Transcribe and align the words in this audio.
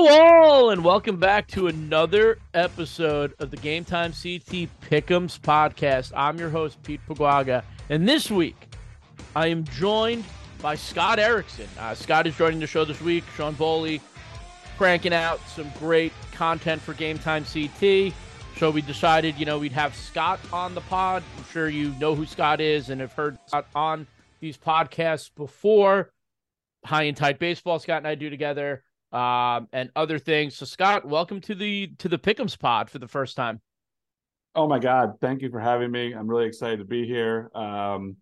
Hello, 0.00 0.44
all, 0.44 0.70
and 0.70 0.84
welcome 0.84 1.16
back 1.16 1.48
to 1.48 1.66
another 1.66 2.38
episode 2.54 3.34
of 3.40 3.50
the 3.50 3.56
Game 3.56 3.84
Time 3.84 4.12
CT 4.12 4.68
Pick'ems 4.80 5.40
podcast. 5.40 6.12
I'm 6.14 6.38
your 6.38 6.50
host, 6.50 6.80
Pete 6.84 7.00
Paguaga, 7.08 7.64
and 7.88 8.08
this 8.08 8.30
week 8.30 8.68
I 9.34 9.48
am 9.48 9.64
joined 9.64 10.22
by 10.62 10.76
Scott 10.76 11.18
Erickson. 11.18 11.66
Uh, 11.76 11.96
Scott 11.96 12.28
is 12.28 12.36
joining 12.36 12.60
the 12.60 12.66
show 12.68 12.84
this 12.84 13.00
week. 13.00 13.24
Sean 13.36 13.54
Bowley 13.54 14.00
cranking 14.76 15.12
out 15.12 15.40
some 15.48 15.68
great 15.80 16.12
content 16.30 16.80
for 16.80 16.94
Game 16.94 17.18
Time 17.18 17.44
CT. 17.44 18.14
So 18.56 18.70
we 18.70 18.82
decided, 18.82 19.36
you 19.36 19.46
know, 19.46 19.58
we'd 19.58 19.72
have 19.72 19.96
Scott 19.96 20.38
on 20.52 20.76
the 20.76 20.80
pod. 20.82 21.24
I'm 21.36 21.44
sure 21.46 21.68
you 21.68 21.88
know 21.98 22.14
who 22.14 22.24
Scott 22.24 22.60
is 22.60 22.90
and 22.90 23.00
have 23.00 23.14
heard 23.14 23.36
Scott 23.48 23.66
on 23.74 24.06
these 24.38 24.56
podcasts 24.56 25.28
before. 25.34 26.12
High 26.84 27.02
and 27.02 27.16
tight 27.16 27.40
baseball, 27.40 27.80
Scott 27.80 27.98
and 27.98 28.06
I 28.06 28.14
do 28.14 28.30
together 28.30 28.84
um, 29.12 29.68
and 29.72 29.90
other 29.96 30.18
things. 30.18 30.56
So, 30.56 30.66
Scott, 30.66 31.06
welcome 31.06 31.40
to 31.42 31.54
the 31.54 31.92
to 31.98 32.08
the 32.08 32.18
Pick'ems 32.18 32.58
Pod 32.58 32.90
for 32.90 32.98
the 32.98 33.08
first 33.08 33.36
time. 33.36 33.60
Oh 34.54 34.66
my 34.66 34.78
God! 34.78 35.14
Thank 35.20 35.42
you 35.42 35.50
for 35.50 35.60
having 35.60 35.90
me. 35.90 36.12
I'm 36.12 36.28
really 36.28 36.46
excited 36.46 36.78
to 36.78 36.84
be 36.84 37.06
here. 37.06 37.50
Um, 37.54 38.16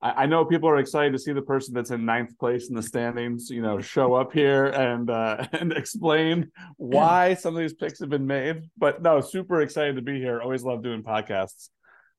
I, 0.00 0.24
I, 0.24 0.26
know 0.26 0.44
people 0.44 0.68
are 0.68 0.78
excited 0.78 1.12
to 1.12 1.18
see 1.18 1.32
the 1.32 1.42
person 1.42 1.74
that's 1.74 1.90
in 1.90 2.04
ninth 2.04 2.38
place 2.38 2.68
in 2.68 2.76
the 2.76 2.82
standings, 2.82 3.50
you 3.50 3.62
know, 3.62 3.80
show 3.80 4.14
up 4.14 4.32
here 4.32 4.66
and 4.66 5.10
uh, 5.10 5.46
and 5.52 5.72
explain 5.72 6.50
why 6.76 7.34
some 7.34 7.54
of 7.54 7.60
these 7.60 7.74
picks 7.74 7.98
have 8.00 8.10
been 8.10 8.26
made. 8.26 8.62
But 8.76 9.02
no, 9.02 9.20
super 9.20 9.62
excited 9.62 9.96
to 9.96 10.02
be 10.02 10.20
here. 10.20 10.40
Always 10.40 10.62
love 10.62 10.82
doing 10.82 11.02
podcasts 11.02 11.70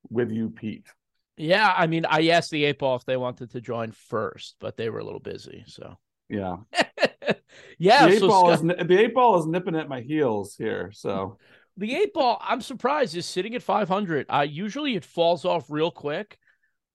with 0.09 0.31
you, 0.31 0.49
Pete. 0.49 0.87
Yeah, 1.37 1.73
I 1.75 1.87
mean, 1.87 2.05
I 2.05 2.29
asked 2.29 2.51
the 2.51 2.63
eight 2.63 2.79
ball 2.79 2.95
if 2.95 3.05
they 3.05 3.17
wanted 3.17 3.51
to 3.51 3.61
join 3.61 3.91
first, 3.91 4.55
but 4.59 4.77
they 4.77 4.89
were 4.89 4.99
a 4.99 5.03
little 5.03 5.19
busy. 5.19 5.63
So 5.67 5.97
yeah. 6.29 6.57
yeah. 7.77 8.07
The 8.07 8.13
eight, 8.13 8.19
so 8.19 8.27
ball 8.27 8.55
Scott, 8.55 8.79
is, 8.79 8.87
the 8.87 8.99
eight 8.99 9.13
ball 9.13 9.39
is 9.39 9.45
nipping 9.45 9.75
at 9.75 9.89
my 9.89 10.01
heels 10.01 10.55
here. 10.57 10.91
So 10.93 11.37
the 11.77 11.95
eight 11.95 12.13
ball, 12.13 12.41
I'm 12.41 12.61
surprised, 12.61 13.15
is 13.15 13.25
sitting 13.25 13.55
at 13.55 13.63
500. 13.63 14.25
Uh, 14.29 14.45
usually 14.47 14.95
it 14.95 15.05
falls 15.05 15.45
off 15.45 15.65
real 15.69 15.91
quick. 15.91 16.37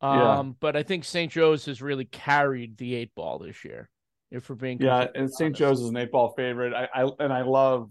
Um, 0.01 0.19
Yeah. 0.19 0.43
but 0.61 0.77
I 0.77 0.83
think 0.83 1.05
St. 1.05 1.31
Joe's 1.31 1.67
has 1.67 1.83
really 1.83 2.07
carried 2.07 2.79
the 2.79 2.95
eight 2.95 3.15
ball 3.15 3.39
this 3.39 3.65
year. 3.65 3.89
If 4.31 4.49
we're 4.49 4.57
being 4.57 4.81
yeah, 4.81 5.09
and 5.15 5.31
St. 5.31 5.55
Joe's 5.55 5.81
is 5.81 5.89
an 5.89 5.97
eight 5.97 6.13
ball 6.13 6.33
favorite. 6.37 6.73
I, 6.73 6.89
I 6.95 7.11
and 7.19 7.33
I 7.33 7.43
love. 7.43 7.91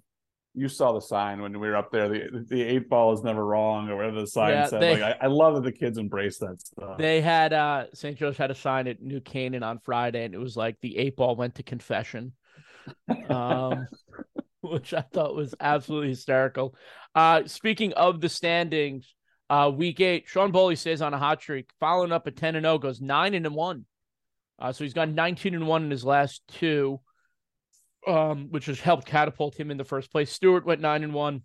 You 0.59 0.67
saw 0.67 0.91
the 0.91 0.99
sign 0.99 1.41
when 1.41 1.57
we 1.57 1.67
were 1.69 1.75
up 1.77 1.89
there. 1.91 2.09
The 2.09 2.45
the 2.49 2.61
eight 2.61 2.89
ball 2.89 3.13
is 3.13 3.23
never 3.23 3.45
wrong, 3.45 3.89
or 3.89 3.95
whatever 3.95 4.19
the 4.21 4.27
sign 4.27 4.49
Yeah, 4.51 4.65
said. 4.67 4.81
they- 4.81 4.99
like 5.01 5.17
I, 5.21 5.25
I 5.25 5.27
love 5.27 5.55
that 5.55 5.63
the 5.63 5.71
kids 5.71 5.97
embrace 5.97 6.37
that 6.39 6.59
stuff. 6.61 6.97
They 6.97 7.21
had 7.21 7.53
uh 7.53 7.85
St. 7.93 8.17
Joe's 8.17 8.37
had 8.37 8.51
a 8.51 8.55
sign 8.55 8.87
at 8.87 9.01
New 9.01 9.21
Canaan 9.21 9.63
on 9.63 9.79
Friday, 9.79 10.25
and 10.25 10.33
it 10.33 10.37
was 10.39 10.57
like 10.57 10.75
the 10.81 10.97
eight 10.97 11.15
ball 11.15 11.35
went 11.35 11.55
to 11.55 11.63
confession. 11.63 12.33
Um 13.29 13.87
which 14.61 14.93
I 14.93 15.01
thought 15.01 15.35
was 15.35 15.55
absolutely 15.61 16.09
hysterical. 16.09 16.75
Uh 17.15 17.43
speaking 17.45 17.93
of 17.93 18.19
the 18.19 18.27
standings, 18.29 19.13
uh 19.49 19.71
week 19.73 20.01
eight, 20.01 20.25
Sean 20.27 20.51
Bowley 20.51 20.75
stays 20.75 21.01
on 21.01 21.13
a 21.13 21.17
hot 21.17 21.41
streak, 21.41 21.69
following 21.79 22.11
up 22.11 22.27
at 22.27 22.35
10 22.35 22.55
and 22.55 22.65
0, 22.65 22.79
goes 22.79 22.99
nine 22.99 23.33
and 23.33 23.55
one. 23.55 23.85
Uh 24.59 24.73
so 24.73 24.83
he's 24.83 24.93
gone 24.93 25.15
19 25.15 25.55
and 25.55 25.67
one 25.67 25.83
in 25.85 25.91
his 25.91 26.03
last 26.03 26.41
two. 26.49 26.99
Um, 28.09 28.47
which 28.49 28.65
has 28.65 28.79
helped 28.79 29.05
catapult 29.05 29.55
him 29.59 29.69
in 29.69 29.77
the 29.77 29.83
first 29.83 30.11
place. 30.11 30.31
Stewart 30.31 30.65
went 30.65 30.81
nine 30.81 31.03
and 31.03 31.13
one. 31.13 31.43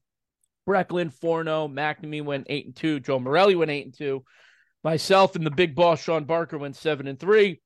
Brechlin, 0.66 1.12
Forno, 1.12 1.68
McNamee 1.68 2.24
went 2.24 2.46
eight 2.48 2.64
and 2.64 2.74
two. 2.74 3.00
Joe 3.00 3.18
Morelli 3.18 3.54
went 3.54 3.70
eight 3.70 3.84
and 3.84 3.94
two. 3.94 4.24
Myself 4.82 5.36
and 5.36 5.44
the 5.44 5.50
big 5.50 5.74
boss 5.74 6.02
Sean 6.02 6.24
Barker 6.24 6.56
went 6.56 6.76
seven 6.76 7.06
and 7.06 7.20
three. 7.20 7.60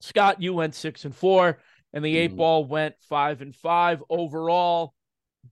Scott, 0.00 0.40
you 0.40 0.54
went 0.54 0.74
six 0.76 1.04
and 1.04 1.14
four, 1.14 1.58
and 1.92 2.04
the 2.04 2.16
eight 2.16 2.32
Mhm. 2.32 2.36
ball 2.36 2.64
went 2.64 2.94
five 3.00 3.40
and 3.42 3.54
five 3.54 4.02
overall. 4.08 4.94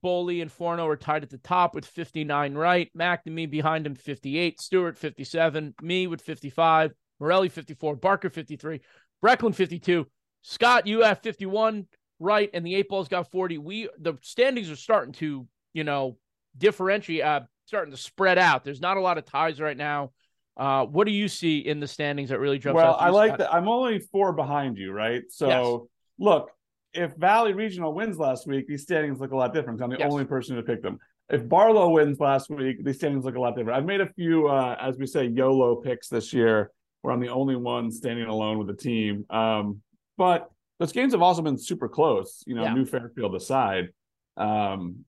Bowley 0.03 0.41
and 0.41 0.53
Forno 0.53 0.87
are 0.87 0.97
tied 0.97 1.25
at 1.25 1.31
the 1.31 1.39
top 1.39 1.75
with 1.75 1.85
59 1.85 2.55
right. 2.55 2.89
McNamee 2.97 3.51
behind 3.51 3.85
him 3.87 3.97
58. 3.97 4.61
Stewart 4.61 4.97
57. 4.97 5.75
Me 5.83 6.07
with 6.07 6.23
55. 6.23 6.93
Morelli 7.19 7.49
54. 7.49 7.97
Barker 7.97 8.31
53. 8.31 8.81
Brechlin 9.21 9.55
52. 9.55 10.07
Scott, 10.43 10.87
you 10.87 11.03
have 11.03 11.21
51 11.21 11.87
right, 12.19 12.51
and 12.53 12.65
the 12.65 12.75
eight 12.75 12.89
ball's 12.89 13.09
got 13.09 13.31
40. 13.31 13.59
We 13.59 13.89
the 13.99 14.15
standings 14.23 14.71
are 14.71 14.77
starting 14.77 15.13
to, 15.15 15.47
you 15.73 15.85
know, 15.85 16.17
differentiate, 16.57 17.23
uh, 17.23 17.41
starting 17.67 17.93
to 17.93 17.97
spread 17.97 18.39
out. 18.39 18.65
There's 18.65 18.81
not 18.81 18.97
a 18.97 19.01
lot 19.01 19.19
of 19.19 19.25
ties 19.25 19.61
right 19.61 19.77
now. 19.77 20.13
Uh, 20.57 20.85
what 20.85 21.07
do 21.07 21.13
you 21.13 21.29
see 21.29 21.59
in 21.59 21.81
the 21.81 21.87
standings 21.87 22.31
that 22.31 22.39
really 22.39 22.59
jumps 22.59 22.77
well, 22.77 22.95
out? 22.95 22.99
to 22.99 23.05
I 23.05 23.11
like 23.11 23.29
Scott? 23.31 23.39
that. 23.39 23.55
I'm 23.55 23.69
only 23.69 23.99
four 23.99 24.33
behind 24.33 24.77
you, 24.77 24.93
right? 24.93 25.23
So 25.31 25.49
Yes. 25.49 25.89
look, 26.19 26.51
if 26.93 27.15
Valley 27.17 27.53
Regional 27.53 27.95
wins 27.95 28.19
last 28.19 28.47
week, 28.47 28.67
these 28.67 28.83
standings 28.83 29.21
look 29.21 29.33
a 29.33 29.37
lot 29.37 29.55
different. 29.55 29.81
I'm 29.81 29.91
the 29.91 29.99
Yes. 29.99 30.11
only 30.11 30.25
person 30.25 30.57
to 30.57 30.63
pick 30.63 30.83
them. 30.83 30.99
If 31.31 31.49
Barlow 31.49 31.91
wins 31.91 32.19
last 32.19 32.51
week, 32.51 32.85
these 32.85 32.97
standings 32.97 33.25
look 33.25 33.37
a 33.37 33.41
lot 33.41 33.57
different. 33.57 33.79
I've 33.79 33.87
made 33.87 34.01
a 34.01 34.13
few, 34.15 34.49
uh, 34.49 34.77
as 34.81 34.99
we 34.99 35.07
say, 35.07 35.27
YOLO 35.27 35.77
picks 35.77 36.09
this 36.09 36.33
year, 36.33 36.73
where 37.03 37.15
I'm 37.15 37.21
the 37.21 37.29
only 37.29 37.55
one 37.55 37.91
standing 37.93 38.27
alone 38.27 38.59
with 38.59 38.67
the 38.67 38.75
team. 38.75 39.25
Um, 39.31 39.81
but 40.21 40.51
those 40.79 40.93
games 40.93 41.15
have 41.15 41.23
also 41.23 41.41
been 41.41 41.57
super 41.57 41.89
close. 41.89 42.45
You 42.47 42.55
know, 42.55 42.63
Yeah. 42.65 42.75
New 42.75 42.85
Fairfield 42.85 43.35
aside. 43.35 43.89
Um, 44.37 45.07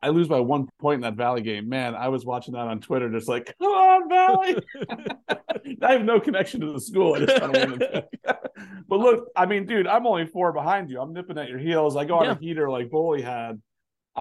I 0.00 0.08
lose 0.08 0.26
by 0.26 0.40
one 0.40 0.68
point 0.80 0.96
in 0.96 1.00
that 1.02 1.16
Valley 1.16 1.42
game. 1.42 1.68
Man, 1.68 1.94
I 1.94 2.08
was 2.08 2.24
watching 2.24 2.54
that 2.54 2.66
on 2.66 2.80
Twitter, 2.80 3.10
just 3.10 3.28
like, 3.28 3.54
come 3.58 3.70
on, 3.70 4.08
Valley. 4.08 4.56
I 5.82 5.92
have 5.92 6.02
no 6.02 6.18
connection 6.18 6.60
to 6.62 6.72
the 6.72 6.80
school. 6.80 7.14
I 7.14 7.18
just 7.26 7.38
kind 7.40 7.54
of 7.56 7.70
win 7.70 7.78
the 7.78 8.04
But 8.88 9.00
look, 9.00 9.28
I 9.36 9.44
mean, 9.44 9.66
dude, 9.66 9.86
I'm 9.86 10.06
only 10.06 10.26
four 10.26 10.52
behind 10.54 10.88
you. 10.90 10.98
I'm 11.00 11.12
nipping 11.12 11.36
at 11.36 11.48
your 11.50 11.58
heels. 11.58 11.94
I 11.94 12.06
go 12.06 12.16
on 12.20 12.24
Yeah. 12.24 12.32
a 12.32 12.38
heater 12.38 12.70
like 12.70 12.90
Bowley 12.90 13.20
had. 13.20 13.60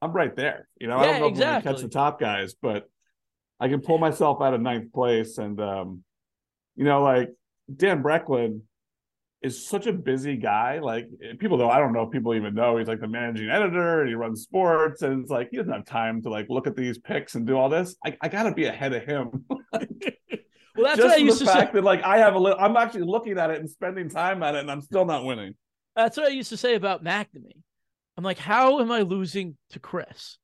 I'm 0.01 0.12
right 0.12 0.35
there. 0.35 0.67
You 0.77 0.88
know, 0.88 0.97
I 0.97 1.06
don't 1.06 1.19
know 1.21 1.27
if 1.27 1.33
I'm 1.35 1.39
gonna 1.39 1.62
catch 1.62 1.81
the 1.81 1.88
top 1.88 2.19
guys, 2.19 2.53
but 2.62 2.89
I 3.62 3.69
can 3.69 3.79
pull 3.79 3.97
myself 3.97 4.41
out 4.41 4.53
of 4.53 4.59
ninth 4.62 4.91
place. 4.91 5.38
And 5.38 5.59
um, 5.62 6.03
you 6.75 6.83
know, 6.83 7.01
like 7.01 7.29
Dan 7.73 8.03
Brechlin 8.03 8.62
is 9.43 9.67
such 9.67 9.87
a 9.87 9.93
busy 9.93 10.37
guy. 10.37 10.79
Like 10.79 11.07
eh, 11.21 11.33
people 11.37 11.57
know, 11.57 11.69
I 11.69 11.77
don't 11.77 11.93
know 11.93 12.03
if 12.03 12.11
people 12.11 12.33
even 12.33 12.55
know 12.55 12.77
he's 12.77 12.87
like 12.87 13.01
the 13.01 13.07
managing 13.07 13.49
editor 13.49 14.01
and 14.01 14.09
he 14.09 14.15
runs 14.15 14.41
sports, 14.41 15.01
and 15.01 15.21
it's 15.21 15.29
like 15.29 15.49
he 15.51 15.57
doesn't 15.57 15.71
have 15.71 15.85
time 15.85 16.21
to 16.23 16.29
like 16.29 16.47
look 16.49 16.65
at 16.65 16.75
these 16.75 16.97
picks 16.97 17.35
and 17.35 17.45
do 17.45 17.57
all 17.57 17.69
this. 17.69 17.95
I, 18.05 18.17
I 18.21 18.29
gotta 18.29 18.53
be 18.53 18.65
ahead 18.65 18.93
of 18.93 19.03
him. 19.03 19.45
well, 20.75 20.85
that's 20.85 20.99
what 20.99 21.11
I 21.11 21.17
used 21.17 21.41
the 21.41 21.45
to 21.45 21.51
say. 21.51 21.69
that 21.73 21.83
like 21.83 22.03
I 22.03 22.17
have 22.17 22.35
a 22.35 22.39
little, 22.39 22.59
I'm 22.59 22.77
actually 22.77 23.03
looking 23.03 23.37
at 23.37 23.51
it 23.51 23.59
and 23.59 23.69
spending 23.69 24.09
time 24.09 24.41
at 24.41 24.55
it, 24.55 24.59
and 24.59 24.71
I'm 24.71 24.81
still 24.81 25.05
not 25.05 25.25
winning. 25.25 25.55
That's 25.95 26.17
what 26.17 26.27
I 26.27 26.29
used 26.29 26.49
to 26.49 26.57
say 26.57 26.75
about 26.75 27.03
McNamee. 27.03 27.61
I'm 28.17 28.23
like, 28.23 28.39
how 28.39 28.79
am 28.79 28.91
I 28.91 29.01
losing 29.01 29.57
to 29.71 29.79
Chris? 29.79 30.37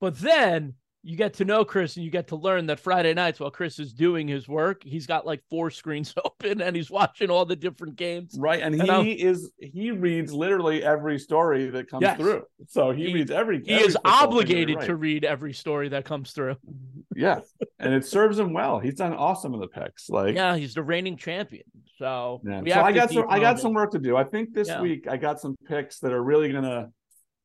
But 0.00 0.18
then 0.18 0.74
you 1.04 1.16
get 1.16 1.34
to 1.34 1.44
know 1.44 1.64
Chris 1.64 1.96
and 1.96 2.04
you 2.04 2.10
get 2.10 2.26
to 2.28 2.36
learn 2.36 2.66
that 2.66 2.80
Friday 2.80 3.14
nights 3.14 3.38
while 3.40 3.50
Chris 3.50 3.78
is 3.78 3.92
doing 3.92 4.26
his 4.26 4.48
work, 4.48 4.82
he's 4.84 5.06
got 5.06 5.24
like 5.24 5.42
four 5.48 5.70
screens 5.80 6.12
open 6.24 6.60
and 6.60 6.74
he's 6.74 6.90
watching 6.90 7.30
all 7.30 7.44
the 7.44 7.56
different 7.56 7.96
games. 7.96 8.36
Right. 8.38 8.60
And, 8.60 8.74
And 8.80 9.06
he 9.06 9.12
is 9.12 9.50
he 9.60 9.90
reads 9.92 10.32
literally 10.32 10.82
every 10.82 11.18
story 11.18 11.70
that 11.70 11.88
comes 11.88 12.02
Yes. 12.02 12.18
through. 12.18 12.42
So 12.68 12.90
he, 12.90 13.06
He- 13.08 13.14
reads 13.14 13.30
every 13.30 13.62
He 13.64 13.72
every 13.74 13.86
is 13.86 13.94
football 13.94 14.12
thing 14.12 14.20
that 14.20 14.28
we 14.30 14.32
obligated 14.38 14.80
to 14.82 14.96
read 14.96 15.24
every 15.24 15.52
story 15.52 15.88
that 15.90 16.04
comes 16.04 16.32
through. 16.32 16.56
Yeah. 17.16 17.40
And 17.80 17.92
it 17.94 18.04
serves 18.06 18.38
him 18.38 18.52
well. 18.52 18.78
He's 18.78 18.94
done 18.94 19.12
awesome 19.12 19.52
in 19.52 19.58
the 19.58 19.66
picks. 19.66 20.08
Like 20.08 20.36
Yeah, 20.36 20.56
he's 20.56 20.72
the 20.74 20.84
reigning 20.84 21.16
champion. 21.16 21.64
So, 21.98 22.40
yeah. 22.44 22.62
so 22.74 22.80
I 22.82 22.92
got 22.92 23.10
some 23.10 23.26
I 23.28 23.40
got 23.40 23.58
some 23.58 23.72
work 23.72 23.90
to 23.92 23.98
do. 23.98 24.16
I 24.16 24.22
think 24.22 24.54
this 24.54 24.68
Yeah. 24.68 24.80
week 24.80 25.08
I 25.08 25.16
got 25.16 25.40
some 25.40 25.56
picks 25.66 25.98
that 26.00 26.12
are 26.12 26.22
really 26.22 26.52
gonna 26.52 26.90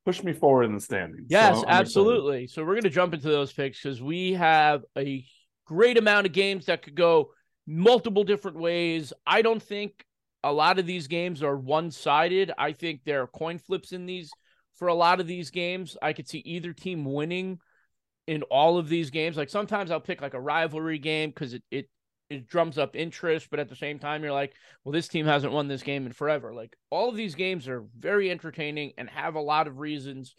push 0.05 0.23
me 0.23 0.33
forward 0.33 0.63
in 0.63 0.75
the 0.75 0.81
standings. 0.81 1.27
Yes, 1.29 1.59
excited. 1.59 1.69
absolutely. 1.69 2.47
So 2.47 2.63
we're 2.63 2.73
going 2.73 2.83
to 2.83 2.89
jump 2.89 3.13
into 3.13 3.29
those 3.29 3.53
picks 3.53 3.81
because 3.81 4.01
we 4.01 4.33
have 4.33 4.83
a 4.97 5.25
great 5.65 5.97
amount 5.97 6.25
of 6.25 6.33
games 6.33 6.65
that 6.65 6.81
could 6.81 6.95
go 6.95 7.31
multiple 7.65 8.23
different 8.23 8.57
ways. 8.57 9.13
I 9.25 9.41
don't 9.41 9.63
think 9.63 10.05
a 10.44 10.51
lot 10.51 10.79
of 10.79 10.85
these 10.85 11.07
games 11.07 11.41
are 11.41 11.55
one 11.55 11.91
sided. 11.91 12.51
I 12.57 12.73
think 12.73 13.01
there 13.05 13.21
are 13.21 13.27
coin 13.27 13.57
flips 13.57 13.94
in 13.94 14.05
these 14.05 14.29
for 14.75 14.88
a 14.88 14.94
lot 14.94 15.19
of 15.19 15.27
these 15.27 15.51
games. 15.51 15.95
I 16.01 16.13
could 16.13 16.27
see 16.27 16.39
either 16.39 16.73
team 16.73 17.05
winning 17.05 17.59
in 18.27 18.44
all 18.44 18.77
of 18.77 18.89
these 18.89 19.09
games. 19.09 19.38
Like 19.38 19.50
sometimes 19.50 19.91
I'll 19.91 20.01
pick 20.01 20.21
like 20.21 20.33
a 20.33 20.41
rivalry 20.41 21.00
game 21.00 21.29
because 21.29 21.53
it, 21.53 21.63
it 21.71 21.89
it 22.30 22.48
drums 22.48 22.78
up 22.78 22.96
interest, 22.96 23.48
but 23.50 23.60
at 23.60 23.70
the 23.70 23.75
same 23.75 24.00
time 24.00 24.24
you're 24.24 24.34
like, 24.34 24.54
well, 24.84 24.94
this 24.94 25.08
team 25.08 25.25
hasn't 25.25 25.54
won 25.54 25.68
this 25.68 25.84
game 25.84 26.06
in 26.06 26.12
forever. 26.12 26.54
Like 26.54 26.75
all 26.90 27.10
of 27.10 27.16
these 27.16 27.36
games 27.36 27.68
are 27.68 27.86
very 27.98 28.31
entertaining 28.31 28.94
and 28.98 29.10
have 29.10 29.36
a 29.36 29.42
lot 29.42 29.68
of 29.68 29.80
reasons 29.80 30.36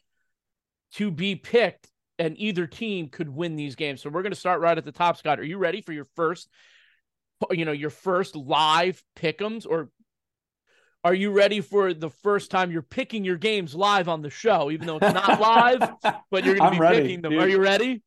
to 0.95 1.11
be 1.11 1.35
picked, 1.35 1.89
and 2.19 2.39
either 2.39 2.67
team 2.67 3.09
could 3.09 3.29
win 3.29 3.57
these 3.57 3.75
games. 3.75 4.01
So 4.01 4.11
we're 4.11 4.23
going 4.23 4.33
to 4.33 4.39
start 4.39 4.61
right 4.61 4.79
at 4.79 4.85
the 4.85 4.93
top. 4.93 5.17
Scott, 5.17 5.41
are 5.41 5.45
you 5.45 5.59
ready 5.59 5.81
for 5.81 5.93
your 5.93 6.07
first, 6.15 6.49
you 7.51 7.65
know, 7.65 7.73
your 7.73 7.91
first 7.91 8.37
live 8.37 9.03
pick'ems, 9.17 9.67
or 9.69 9.91
are 11.03 11.15
you 11.15 11.33
ready 11.33 11.61
for 11.61 11.93
the 11.93 12.11
first 12.11 12.51
time 12.51 12.71
you're 12.71 12.83
picking 12.83 13.25
your 13.25 13.37
games 13.37 13.75
live 13.75 14.09
on 14.09 14.23
the 14.23 14.31
show, 14.31 14.71
even 14.71 14.87
though 14.87 14.99
it's 14.99 15.13
not 15.13 15.41
live, 15.41 15.81
but 16.31 16.45
you're 16.45 16.57
going 16.57 16.71
to 16.73 16.77
be 16.77 16.81
ready, 16.81 17.03
picking 17.03 17.23
them? 17.23 17.33
dude. 17.33 17.43
Are 17.43 17.49
you 17.49 17.61
ready? 17.61 18.03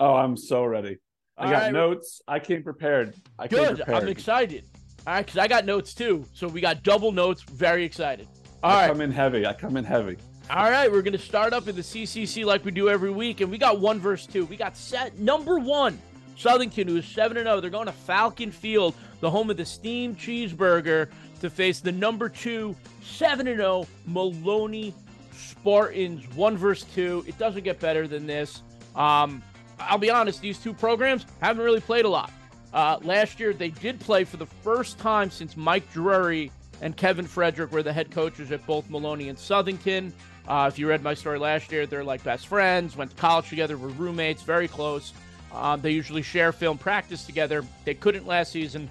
Oh, 0.00 0.14
I'm 0.14 0.36
so 0.36 0.64
ready. 0.64 0.98
I 1.38 1.44
All 1.46 1.50
got 1.50 1.62
right. 1.62 1.72
notes. 1.72 2.22
I 2.28 2.38
came 2.38 2.62
prepared. 2.62 3.14
I 3.38 3.48
came 3.48 3.58
Good. 3.58 3.76
prepared. 3.78 4.02
I'm 4.02 4.08
excited. 4.08 4.64
All 5.06 5.14
right, 5.14 5.24
because 5.26 5.38
I 5.38 5.48
got 5.48 5.64
notes 5.64 5.94
too. 5.94 6.26
So 6.34 6.46
we 6.46 6.60
got 6.60 6.82
double 6.82 7.10
notes. 7.10 7.42
Very 7.42 7.84
excited. 7.84 8.28
All 8.62 8.70
I 8.70 8.82
right. 8.82 8.88
come 8.88 9.00
in 9.00 9.10
heavy. 9.10 9.46
I 9.46 9.52
come 9.52 9.76
in 9.76 9.84
heavy. 9.84 10.16
All 10.50 10.70
right, 10.70 10.90
we're 10.90 11.02
going 11.02 11.12
to 11.12 11.18
start 11.18 11.52
up 11.52 11.66
in 11.68 11.74
the 11.74 11.82
CCC 11.82 12.44
like 12.44 12.64
we 12.64 12.70
do 12.70 12.88
every 12.88 13.10
week, 13.10 13.40
and 13.40 13.50
we 13.50 13.58
got 13.58 13.80
one 13.80 13.98
verse 13.98 14.26
two. 14.26 14.44
We 14.44 14.56
got 14.56 14.76
set 14.76 15.18
number 15.18 15.58
one, 15.58 15.98
Southern 16.36 16.68
Southington, 16.68 16.88
who 16.88 16.96
is 16.96 17.06
seven 17.06 17.36
and 17.38 17.46
zero. 17.46 17.60
They're 17.60 17.70
going 17.70 17.86
to 17.86 17.92
Falcon 17.92 18.50
Field, 18.50 18.94
the 19.20 19.30
home 19.30 19.50
of 19.50 19.56
the 19.56 19.64
steamed 19.64 20.18
cheeseburger, 20.18 21.08
to 21.40 21.48
face 21.50 21.80
the 21.80 21.92
number 21.92 22.28
two, 22.28 22.76
seven 23.02 23.46
and 23.48 23.56
zero 23.58 23.86
Maloney 24.06 24.94
Spartans. 25.32 26.24
One 26.36 26.56
verse 26.56 26.82
two. 26.82 27.24
It 27.26 27.38
doesn't 27.38 27.64
get 27.64 27.80
better 27.80 28.06
than 28.06 28.26
this. 28.26 28.62
Um, 28.94 29.42
I'll 29.88 29.98
be 29.98 30.10
honest; 30.10 30.40
these 30.40 30.58
two 30.58 30.72
programs 30.72 31.26
haven't 31.40 31.64
really 31.64 31.80
played 31.80 32.04
a 32.04 32.08
lot. 32.08 32.30
Uh, 32.72 32.98
last 33.02 33.38
year, 33.38 33.52
they 33.52 33.68
did 33.68 34.00
play 34.00 34.24
for 34.24 34.38
the 34.38 34.46
first 34.46 34.98
time 34.98 35.30
since 35.30 35.56
Mike 35.56 35.90
Drury 35.92 36.50
and 36.80 36.96
Kevin 36.96 37.26
Frederick 37.26 37.70
were 37.70 37.82
the 37.82 37.92
head 37.92 38.10
coaches 38.10 38.50
at 38.50 38.66
both 38.66 38.88
Maloney 38.88 39.28
and 39.28 39.38
Southington. 39.38 40.12
Uh, 40.48 40.68
if 40.72 40.78
you 40.78 40.88
read 40.88 41.02
my 41.02 41.14
story 41.14 41.38
last 41.38 41.70
year, 41.70 41.86
they're 41.86 42.02
like 42.02 42.24
best 42.24 42.48
friends, 42.48 42.96
went 42.96 43.10
to 43.10 43.16
college 43.16 43.48
together, 43.48 43.76
were 43.76 43.88
roommates, 43.88 44.42
very 44.42 44.66
close. 44.66 45.12
Um, 45.54 45.80
they 45.80 45.90
usually 45.90 46.22
share 46.22 46.50
film 46.50 46.78
practice 46.78 47.24
together. 47.24 47.64
They 47.84 47.94
couldn't 47.94 48.26
last 48.26 48.52
season 48.52 48.88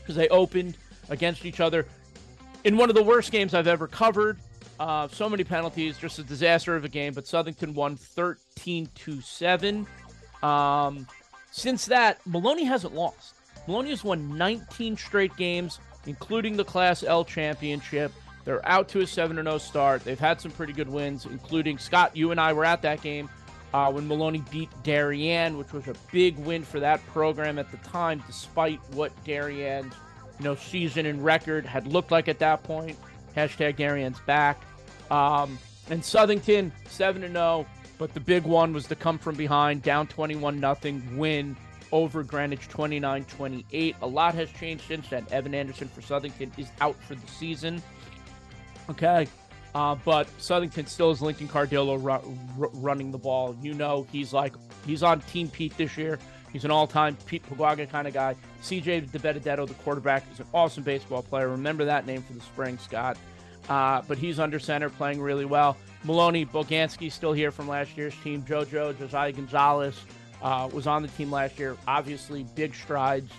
because 0.00 0.16
they 0.16 0.28
opened 0.28 0.76
against 1.10 1.44
each 1.44 1.60
other 1.60 1.86
in 2.64 2.76
one 2.76 2.88
of 2.88 2.96
the 2.96 3.02
worst 3.02 3.30
games 3.30 3.54
I've 3.54 3.66
ever 3.66 3.86
covered. 3.86 4.38
Uh, 4.80 5.08
so 5.08 5.28
many 5.28 5.44
penalties, 5.44 5.98
just 5.98 6.18
a 6.18 6.22
disaster 6.22 6.74
of 6.76 6.84
a 6.84 6.88
game. 6.88 7.12
But 7.12 7.24
Southington 7.24 7.74
won 7.74 7.96
13 7.96 8.88
to 8.94 9.20
7. 9.20 9.86
Um, 10.42 11.06
since 11.50 11.86
that, 11.86 12.20
Maloney 12.26 12.64
hasn't 12.64 12.94
lost. 12.94 13.34
Maloney 13.66 13.90
has 13.90 14.04
won 14.04 14.36
19 14.36 14.96
straight 14.96 15.36
games, 15.36 15.78
including 16.06 16.56
the 16.56 16.64
Class 16.64 17.02
L 17.02 17.24
championship. 17.24 18.12
They're 18.44 18.66
out 18.66 18.88
to 18.90 19.00
a 19.00 19.06
7 19.06 19.36
0 19.36 19.58
start. 19.58 20.04
They've 20.04 20.18
had 20.18 20.40
some 20.40 20.50
pretty 20.50 20.72
good 20.72 20.88
wins, 20.88 21.26
including 21.26 21.78
Scott. 21.78 22.16
You 22.16 22.30
and 22.30 22.40
I 22.40 22.52
were 22.52 22.64
at 22.64 22.80
that 22.82 23.02
game 23.02 23.28
uh, 23.74 23.92
when 23.92 24.08
Maloney 24.08 24.42
beat 24.50 24.70
Darien, 24.82 25.58
which 25.58 25.72
was 25.72 25.86
a 25.88 25.94
big 26.12 26.38
win 26.38 26.62
for 26.64 26.80
that 26.80 27.04
program 27.08 27.58
at 27.58 27.70
the 27.70 27.76
time, 27.78 28.22
despite 28.26 28.80
what 28.92 29.12
Darien's 29.24 29.92
you 30.38 30.44
know 30.44 30.54
season 30.54 31.06
and 31.06 31.22
record 31.24 31.66
had 31.66 31.86
looked 31.86 32.10
like 32.10 32.28
at 32.28 32.38
that 32.38 32.62
point. 32.62 32.96
Hashtag 33.36 33.76
Darien's 33.76 34.20
back. 34.20 34.62
Um, 35.10 35.58
and 35.90 36.02
Southington 36.02 36.70
seven 36.88 37.24
and 37.24 37.34
zero, 37.34 37.66
but 37.98 38.14
the 38.14 38.20
big 38.20 38.44
one 38.44 38.72
was 38.72 38.86
to 38.86 38.94
come 38.94 39.18
from 39.18 39.34
behind, 39.34 39.82
down 39.82 40.06
twenty 40.06 40.36
one 40.36 40.60
nothing 40.60 41.02
win 41.16 41.56
over 41.92 42.22
Greenwich 42.22 42.68
29-28. 42.68 43.94
A 44.02 44.06
lot 44.06 44.34
has 44.34 44.50
changed 44.50 44.84
since 44.86 45.08
then. 45.08 45.26
Evan 45.30 45.54
Anderson 45.54 45.88
for 45.88 46.00
Southington 46.02 46.50
is 46.58 46.68
out 46.80 46.96
for 47.02 47.14
the 47.14 47.26
season. 47.26 47.82
Okay. 48.90 49.26
Uh, 49.74 49.94
but 50.04 50.26
Southington 50.38 50.88
still 50.88 51.10
has 51.10 51.20
Lincoln 51.22 51.48
Cardillo 51.48 51.96
ru- 52.02 52.36
ru- 52.56 52.70
running 52.74 53.10
the 53.10 53.18
ball. 53.18 53.56
You 53.62 53.74
know, 53.74 54.06
he's 54.10 54.32
like, 54.32 54.54
he's 54.86 55.02
on 55.02 55.20
Team 55.20 55.48
Pete 55.48 55.76
this 55.76 55.96
year. 55.96 56.18
He's 56.52 56.64
an 56.64 56.70
all 56.70 56.86
time 56.86 57.16
Pete 57.26 57.42
Paguaga 57.48 57.88
kind 57.88 58.08
of 58.08 58.14
guy. 58.14 58.34
CJ 58.62 59.10
DeBenedetto, 59.10 59.68
the 59.68 59.74
quarterback, 59.74 60.24
is 60.32 60.40
an 60.40 60.46
awesome 60.54 60.82
baseball 60.82 61.22
player. 61.22 61.48
Remember 61.48 61.84
that 61.84 62.06
name 62.06 62.22
for 62.22 62.32
the 62.32 62.40
spring, 62.40 62.78
Scott. 62.78 63.16
Uh, 63.68 64.02
but 64.08 64.18
he's 64.18 64.38
under 64.38 64.58
center, 64.58 64.88
playing 64.88 65.20
really 65.20 65.44
well. 65.44 65.76
Maloney 66.04 66.46
Boganski 66.46 67.10
still 67.10 67.32
here 67.32 67.50
from 67.50 67.68
last 67.68 67.96
year's 67.96 68.14
team. 68.22 68.42
JoJo, 68.42 68.98
Josiah 68.98 69.32
Gonzalez 69.32 70.00
uh, 70.42 70.68
was 70.72 70.86
on 70.86 71.02
the 71.02 71.08
team 71.08 71.30
last 71.30 71.58
year. 71.58 71.76
Obviously, 71.86 72.44
big 72.54 72.74
strides 72.74 73.30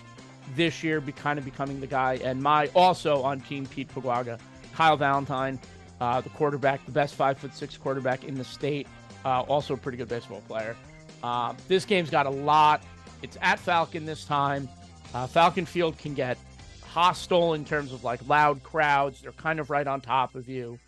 this 0.54 0.82
year, 0.82 1.00
be 1.00 1.12
kind 1.12 1.38
of 1.38 1.44
becoming 1.44 1.80
the 1.80 1.86
guy. 1.86 2.14
And 2.22 2.42
my 2.42 2.68
also 2.74 3.22
on 3.22 3.40
team 3.40 3.66
Pete 3.66 3.92
Paguaga, 3.92 4.38
Kyle 4.74 4.96
Valentine, 4.96 5.58
uh, 6.00 6.20
the 6.20 6.30
quarterback, 6.30 6.84
the 6.86 6.92
best 6.92 7.14
five 7.14 7.38
foot 7.38 7.54
six 7.54 7.76
quarterback 7.76 8.24
in 8.24 8.34
the 8.34 8.44
state, 8.44 8.86
uh, 9.24 9.40
also 9.42 9.74
a 9.74 9.76
pretty 9.76 9.98
good 9.98 10.08
baseball 10.08 10.42
player. 10.46 10.76
Uh, 11.22 11.54
this 11.68 11.84
game's 11.84 12.10
got 12.10 12.26
a 12.26 12.30
lot. 12.30 12.82
It's 13.22 13.36
at 13.42 13.58
Falcon 13.58 14.06
this 14.06 14.24
time. 14.24 14.68
Uh, 15.12 15.26
Falcon 15.26 15.66
Field 15.66 15.98
can 15.98 16.14
get 16.14 16.38
hostile 16.90 17.54
in 17.54 17.64
terms 17.64 17.92
of 17.92 18.02
like 18.04 18.20
loud 18.28 18.62
crowds. 18.62 19.22
They're 19.22 19.32
kind 19.32 19.60
of 19.60 19.70
right 19.70 19.86
on 19.86 20.00
top 20.00 20.34
of 20.34 20.48
you. 20.48 20.78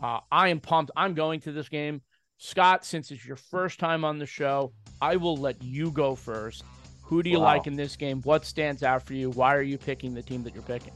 Uh, 0.00 0.20
I 0.30 0.48
am 0.48 0.60
pumped. 0.60 0.90
I'm 0.96 1.14
going 1.14 1.40
to 1.40 1.52
this 1.52 1.68
game. 1.68 2.02
Scott, 2.38 2.84
since 2.84 3.10
it's 3.10 3.24
your 3.24 3.36
first 3.36 3.80
time 3.80 4.04
on 4.04 4.18
the 4.18 4.26
show, 4.26 4.72
I 5.00 5.16
will 5.16 5.36
let 5.38 5.62
you 5.62 5.90
go 5.90 6.14
first. 6.14 6.62
Who 7.04 7.22
do 7.22 7.30
you 7.30 7.38
Wow. 7.38 7.44
like 7.46 7.66
in 7.66 7.74
this 7.76 7.96
game? 7.96 8.20
What 8.22 8.44
stands 8.44 8.82
out 8.82 9.02
for 9.02 9.14
you? 9.14 9.30
Why 9.30 9.54
are 9.54 9.62
you 9.62 9.78
picking 9.78 10.12
the 10.12 10.22
team 10.22 10.42
that 10.42 10.52
you're 10.52 10.62
picking? 10.62 10.92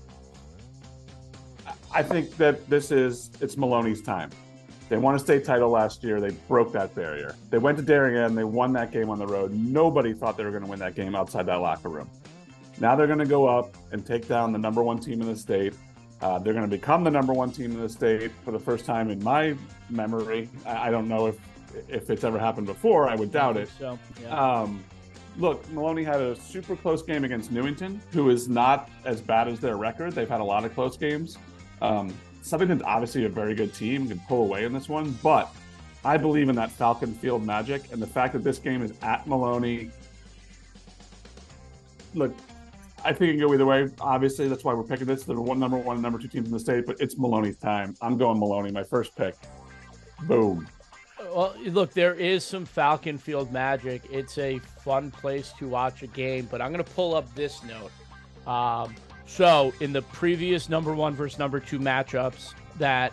I 1.92 2.02
think 2.02 2.36
that 2.36 2.68
this 2.68 2.90
is 2.92 3.30
it's 3.40 3.56
Maloney's 3.56 4.02
time. 4.02 4.30
They 4.90 4.96
won 4.96 5.14
a 5.14 5.18
state 5.18 5.44
title 5.44 5.70
last 5.70 6.02
year. 6.04 6.20
They 6.20 6.30
broke 6.48 6.72
that 6.72 6.94
barrier. 6.94 7.36
They 7.48 7.58
went 7.58 7.78
to 7.78 7.82
Darien. 7.82 8.34
They 8.34 8.44
won 8.44 8.72
that 8.74 8.90
game 8.92 9.08
on 9.08 9.18
the 9.18 9.26
road. 9.26 9.52
Nobody 9.52 10.12
thought 10.12 10.36
they 10.36 10.44
were 10.44 10.50
going 10.50 10.64
to 10.64 10.68
win 10.68 10.80
that 10.80 10.96
game 10.96 11.14
outside 11.14 11.46
that 11.46 11.60
locker 11.60 11.88
room. 11.88 12.10
Now 12.80 12.96
they're 12.96 13.06
going 13.06 13.18
to 13.18 13.26
go 13.26 13.46
up 13.46 13.76
and 13.92 14.04
take 14.04 14.26
down 14.26 14.52
the 14.52 14.58
number 14.58 14.82
one 14.82 14.98
team 14.98 15.20
in 15.20 15.26
the 15.26 15.36
state. 15.36 15.74
Uh, 16.20 16.38
they're 16.38 16.52
going 16.52 16.64
to 16.64 16.70
become 16.70 17.04
the 17.04 17.10
number 17.10 17.32
one 17.32 17.50
team 17.50 17.72
in 17.72 17.80
the 17.80 17.88
state 17.88 18.30
for 18.44 18.50
the 18.50 18.58
first 18.58 18.84
time 18.84 19.10
in 19.10 19.22
my 19.22 19.54
memory. 19.88 20.48
I, 20.66 20.88
I 20.88 20.90
don't 20.90 21.08
know 21.08 21.26
if 21.26 21.38
if 21.88 22.10
it's 22.10 22.24
ever 22.24 22.38
happened 22.38 22.66
before. 22.66 23.08
I 23.08 23.14
would 23.14 23.30
doubt 23.30 23.56
it. 23.56 23.70
So, 23.78 23.96
yeah. 24.20 24.60
Um, 24.60 24.82
look, 25.38 25.68
Maloney 25.70 26.02
had 26.02 26.20
a 26.20 26.34
super 26.34 26.74
close 26.74 27.02
game 27.02 27.22
against 27.22 27.52
Newington, 27.52 28.02
who 28.12 28.30
is 28.30 28.48
not 28.48 28.90
as 29.04 29.20
bad 29.20 29.46
as 29.46 29.60
their 29.60 29.76
record. 29.76 30.12
They've 30.12 30.28
had 30.28 30.40
a 30.40 30.44
lot 30.44 30.64
of 30.64 30.74
close 30.74 30.96
games. 30.96 31.38
Um, 31.80 32.12
Southington's 32.42 32.82
obviously 32.82 33.24
a 33.24 33.28
very 33.28 33.54
good 33.54 33.72
team, 33.72 34.08
can 34.08 34.20
pull 34.26 34.42
away 34.42 34.64
in 34.64 34.72
this 34.72 34.88
one, 34.88 35.16
but 35.22 35.54
I 36.04 36.16
believe 36.16 36.48
in 36.48 36.56
that 36.56 36.70
Falcon 36.72 37.14
Field 37.14 37.44
magic 37.44 37.92
and 37.92 38.00
the 38.00 38.06
fact 38.06 38.32
that 38.32 38.42
this 38.42 38.58
game 38.58 38.82
is 38.82 38.92
at 39.02 39.26
Maloney. 39.26 39.90
Look, 42.14 42.34
I 43.04 43.12
think 43.12 43.30
it 43.30 43.32
can 43.32 43.40
go 43.40 43.54
either 43.54 43.66
way. 43.66 43.88
Obviously, 44.00 44.48
that's 44.48 44.64
why 44.64 44.74
we're 44.74 44.82
picking 44.82 45.06
this. 45.06 45.24
They're 45.24 45.36
the 45.36 45.42
one 45.42 45.58
number 45.58 45.76
one 45.76 45.96
and 45.96 46.02
number 46.02 46.18
two 46.18 46.28
teams 46.28 46.46
in 46.46 46.52
the 46.52 46.60
state, 46.60 46.86
but 46.86 47.00
it's 47.00 47.16
Maloney's 47.16 47.56
time. 47.56 47.94
I'm 48.00 48.18
going 48.18 48.38
Maloney, 48.38 48.70
my 48.70 48.82
first 48.82 49.16
pick. 49.16 49.34
Boom. 50.22 50.68
Well, 51.18 51.54
look, 51.66 51.92
there 51.92 52.14
is 52.14 52.44
some 52.44 52.64
Falcon 52.64 53.18
Field 53.18 53.52
magic. 53.52 54.02
It's 54.10 54.38
a 54.38 54.58
fun 54.58 55.10
place 55.10 55.52
to 55.58 55.68
watch 55.68 56.02
a 56.02 56.06
game, 56.06 56.48
but 56.50 56.60
I'm 56.60 56.72
going 56.72 56.84
to 56.84 56.90
pull 56.92 57.14
up 57.14 57.32
this 57.34 57.62
note. 57.64 57.92
Um, 58.50 58.94
so, 59.26 59.72
in 59.80 59.92
the 59.92 60.02
previous 60.02 60.68
number 60.68 60.94
one 60.94 61.14
versus 61.14 61.38
number 61.38 61.60
two 61.60 61.78
matchups 61.78 62.54
that 62.78 63.12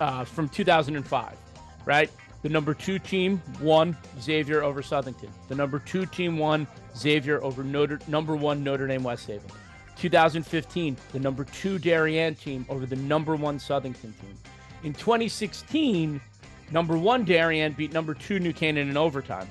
uh, 0.00 0.24
from 0.24 0.48
2005, 0.48 1.36
right? 1.84 2.10
The 2.42 2.48
number 2.48 2.74
two 2.74 2.98
team 2.98 3.42
won 3.60 3.96
Xavier 4.20 4.62
over 4.62 4.82
Southington. 4.82 5.30
The 5.48 5.54
number 5.54 5.78
two 5.78 6.06
team 6.06 6.38
won 6.38 6.66
Xavier 6.96 7.42
over 7.42 7.64
Notre, 7.64 7.98
number 8.08 8.36
one 8.36 8.62
Notre 8.62 8.86
Dame 8.86 9.02
West 9.02 9.26
Haven. 9.26 9.50
2015, 9.96 10.96
the 11.12 11.18
number 11.18 11.44
two 11.44 11.78
Darien 11.78 12.34
team 12.34 12.66
over 12.68 12.86
the 12.86 12.96
number 12.96 13.34
one 13.34 13.58
Southington 13.58 14.12
team. 14.20 14.36
In 14.84 14.92
2016, 14.92 16.20
number 16.70 16.98
one 16.98 17.24
Darien 17.24 17.72
beat 17.72 17.92
number 17.92 18.14
two 18.14 18.38
New 18.38 18.52
Canaan 18.52 18.90
in 18.90 18.96
overtime. 18.96 19.48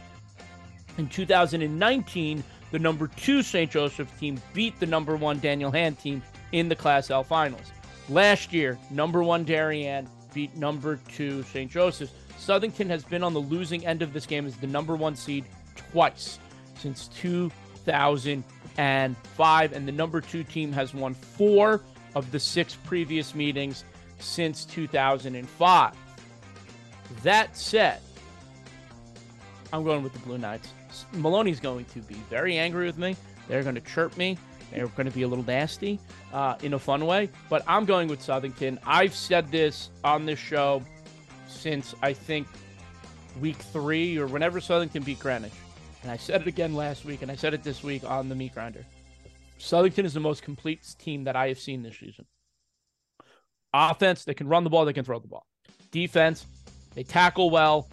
In 0.97 1.09
2019, 1.09 2.43
the 2.71 2.79
number 2.79 3.07
two 3.07 3.41
St. 3.41 3.69
Joseph 3.69 4.17
team 4.19 4.39
beat 4.53 4.79
the 4.79 4.85
number 4.85 5.15
one 5.15 5.39
Daniel 5.39 5.71
Hand 5.71 5.99
team 5.99 6.21
in 6.51 6.69
the 6.69 6.75
Class 6.75 7.09
L 7.09 7.23
finals. 7.23 7.71
Last 8.09 8.53
year, 8.53 8.77
number 8.91 9.23
one 9.23 9.43
Darien 9.43 10.07
beat 10.33 10.55
number 10.55 10.99
two 11.09 11.43
St. 11.43 11.69
Joseph's. 11.69 12.13
Southington 12.39 12.87
has 12.87 13.03
been 13.03 13.23
on 13.23 13.33
the 13.33 13.39
losing 13.39 13.85
end 13.85 14.01
of 14.01 14.13
this 14.13 14.25
game 14.25 14.45
as 14.45 14.55
the 14.57 14.67
number 14.67 14.95
one 14.95 15.15
seed 15.15 15.45
twice 15.75 16.39
since 16.77 17.07
2005, 17.19 19.73
and 19.73 19.87
the 19.87 19.91
number 19.91 20.21
two 20.21 20.43
team 20.43 20.71
has 20.71 20.93
won 20.93 21.13
four 21.13 21.81
of 22.13 22.31
the 22.31 22.39
six 22.39 22.77
previous 22.85 23.35
meetings 23.35 23.83
since 24.19 24.65
2005. 24.65 25.93
That 27.23 27.57
said, 27.57 27.99
I'm 29.71 29.83
going 29.83 30.03
with 30.03 30.13
the 30.13 30.19
Blue 30.19 30.37
Knights. 30.37 30.69
Maloney's 31.13 31.59
going 31.59 31.85
to 31.85 31.99
be 31.99 32.15
very 32.29 32.57
angry 32.57 32.85
with 32.85 32.97
me. 32.97 33.15
They're 33.47 33.63
going 33.63 33.75
to 33.75 33.81
chirp 33.81 34.17
me. 34.17 34.37
They're 34.71 34.87
going 34.87 35.07
to 35.07 35.13
be 35.13 35.23
a 35.23 35.27
little 35.27 35.43
nasty 35.43 35.99
uh, 36.33 36.55
in 36.61 36.73
a 36.73 36.79
fun 36.79 37.05
way. 37.05 37.29
But 37.49 37.63
I'm 37.67 37.85
going 37.85 38.07
with 38.07 38.19
Southington. 38.19 38.79
I've 38.85 39.13
said 39.13 39.51
this 39.51 39.89
on 40.03 40.25
this 40.25 40.39
show 40.39 40.81
since 41.47 41.93
I 42.01 42.13
think 42.13 42.47
week 43.39 43.57
three 43.57 44.17
or 44.17 44.27
whenever 44.27 44.59
Southington 44.59 45.03
beat 45.03 45.19
Greenwich. 45.19 45.53
And 46.03 46.11
I 46.11 46.17
said 46.17 46.41
it 46.41 46.47
again 46.47 46.75
last 46.75 47.03
week, 47.05 47.21
and 47.21 47.31
I 47.31 47.35
said 47.35 47.53
it 47.53 47.63
this 47.63 47.83
week 47.83 48.03
on 48.03 48.29
the 48.29 48.35
Meat 48.35 48.53
Grinder. 48.53 48.85
Southington 49.59 50.05
is 50.05 50.13
the 50.13 50.19
most 50.19 50.43
complete 50.43 50.85
team 50.99 51.23
that 51.23 51.35
I 51.35 51.47
have 51.47 51.59
seen 51.59 51.81
this 51.81 51.97
season. 51.97 52.25
Offense, 53.73 54.23
they 54.23 54.33
can 54.33 54.47
run 54.47 54.63
the 54.63 54.69
ball, 54.69 54.85
they 54.85 54.93
can 54.93 55.03
throw 55.03 55.19
the 55.19 55.27
ball. 55.27 55.45
Defense, 55.91 56.45
they 56.93 57.03
tackle 57.03 57.49
well, 57.49 57.89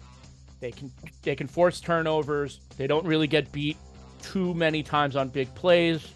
they 0.59 0.71
can 0.71 0.91
they 1.23 1.35
can 1.35 1.47
force 1.47 1.81
turnovers. 1.81 2.61
They 2.77 2.87
don't 2.87 3.05
really 3.05 3.27
get 3.27 3.51
beat 3.51 3.77
too 4.21 4.53
many 4.53 4.83
times 4.83 5.15
on 5.15 5.29
big 5.29 5.53
plays. 5.55 6.07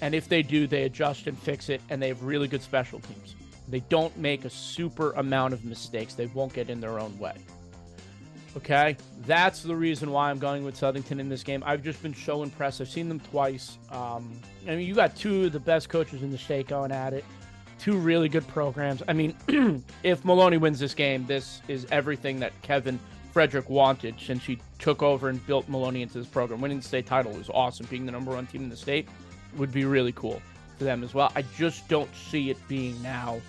And 0.00 0.14
if 0.14 0.28
they 0.28 0.42
do, 0.42 0.66
they 0.66 0.84
adjust 0.84 1.26
and 1.26 1.38
fix 1.38 1.68
it, 1.68 1.82
and 1.90 2.00
they 2.00 2.08
have 2.08 2.22
really 2.22 2.48
good 2.48 2.62
special 2.62 3.00
teams. 3.00 3.34
They 3.70 3.80
don't 3.80 4.16
make 4.16 4.44
a 4.44 4.50
super 4.50 5.12
amount 5.12 5.54
of 5.54 5.64
mistakes. 5.64 6.14
They 6.14 6.26
won't 6.26 6.52
get 6.52 6.68
in 6.70 6.80
their 6.80 6.98
own 6.98 7.16
way. 7.18 7.34
Okay, 8.56 8.96
that's 9.26 9.62
the 9.62 9.76
reason 9.76 10.10
why 10.10 10.28
I'm 10.28 10.40
going 10.40 10.64
with 10.64 10.74
Southington 10.74 11.20
in 11.20 11.28
this 11.28 11.44
game. 11.44 11.62
I've 11.64 11.84
just 11.84 12.02
been 12.02 12.14
so 12.14 12.42
impressed. 12.42 12.80
I've 12.80 12.88
seen 12.88 13.08
them 13.08 13.20
twice. 13.20 13.78
Um, 13.92 14.40
I 14.66 14.74
mean, 14.74 14.86
you 14.86 14.94
got 14.94 15.14
two 15.14 15.44
of 15.44 15.52
the 15.52 15.60
best 15.60 15.88
coaches 15.88 16.22
in 16.22 16.32
the 16.32 16.38
state 16.38 16.66
going 16.66 16.90
at 16.90 17.12
it. 17.12 17.24
Two 17.78 17.96
really 17.96 18.28
good 18.28 18.46
programs. 18.48 19.04
I 19.06 19.12
mean, 19.12 19.36
if 20.02 20.24
Maloney 20.24 20.56
wins 20.56 20.80
this 20.80 20.94
game, 20.94 21.26
this 21.26 21.62
is 21.68 21.86
everything 21.92 22.40
that 22.40 22.52
Kevin 22.62 22.98
Frederick 23.32 23.70
wanted 23.70 24.16
since 24.18 24.44
he 24.44 24.58
took 24.80 25.00
over 25.02 25.28
and 25.28 25.44
built 25.46 25.68
Maloney 25.68 26.02
into 26.02 26.18
this 26.18 26.26
program. 26.26 26.60
Winning 26.60 26.78
the 26.78 26.84
state 26.84 27.06
title 27.06 27.32
was 27.32 27.48
awesome. 27.50 27.86
Being 27.86 28.04
the 28.04 28.12
number 28.12 28.32
one 28.32 28.46
team 28.46 28.64
in 28.64 28.68
the 28.68 28.76
state 28.76 29.08
would 29.56 29.70
be 29.70 29.84
really 29.84 30.12
cool 30.12 30.42
for 30.76 30.84
them 30.84 31.04
as 31.04 31.14
well. 31.14 31.30
I 31.36 31.42
just 31.56 31.88
don't 31.88 32.12
see 32.16 32.50
it 32.50 32.56
being 32.66 33.00
now 33.00 33.40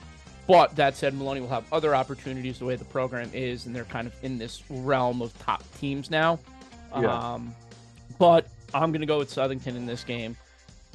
but 0.52 0.76
that 0.76 0.98
said, 0.98 1.14
Maloney 1.14 1.40
will 1.40 1.48
have 1.48 1.64
other 1.72 1.96
opportunities 1.96 2.60
the 2.60 2.66
way 2.66 2.76
the 2.76 2.84
program 2.84 3.30
is, 3.34 3.68
and 3.68 3.74
they're 3.74 3.86
kind 3.86 4.06
of 4.06 4.14
in 4.22 4.38
this 4.38 4.62
realm 4.70 5.22
of 5.22 5.38
top 5.40 5.64
teams 5.80 6.12
now. 6.12 6.40
Yeah. 6.94 7.08
Um, 7.08 7.56
but 8.20 8.48
I'm 8.74 8.92
going 8.92 9.00
to 9.00 9.08
go 9.08 9.18
with 9.18 9.34
Southington 9.34 9.78
in 9.78 9.86
this 9.86 10.04
game. 10.04 10.36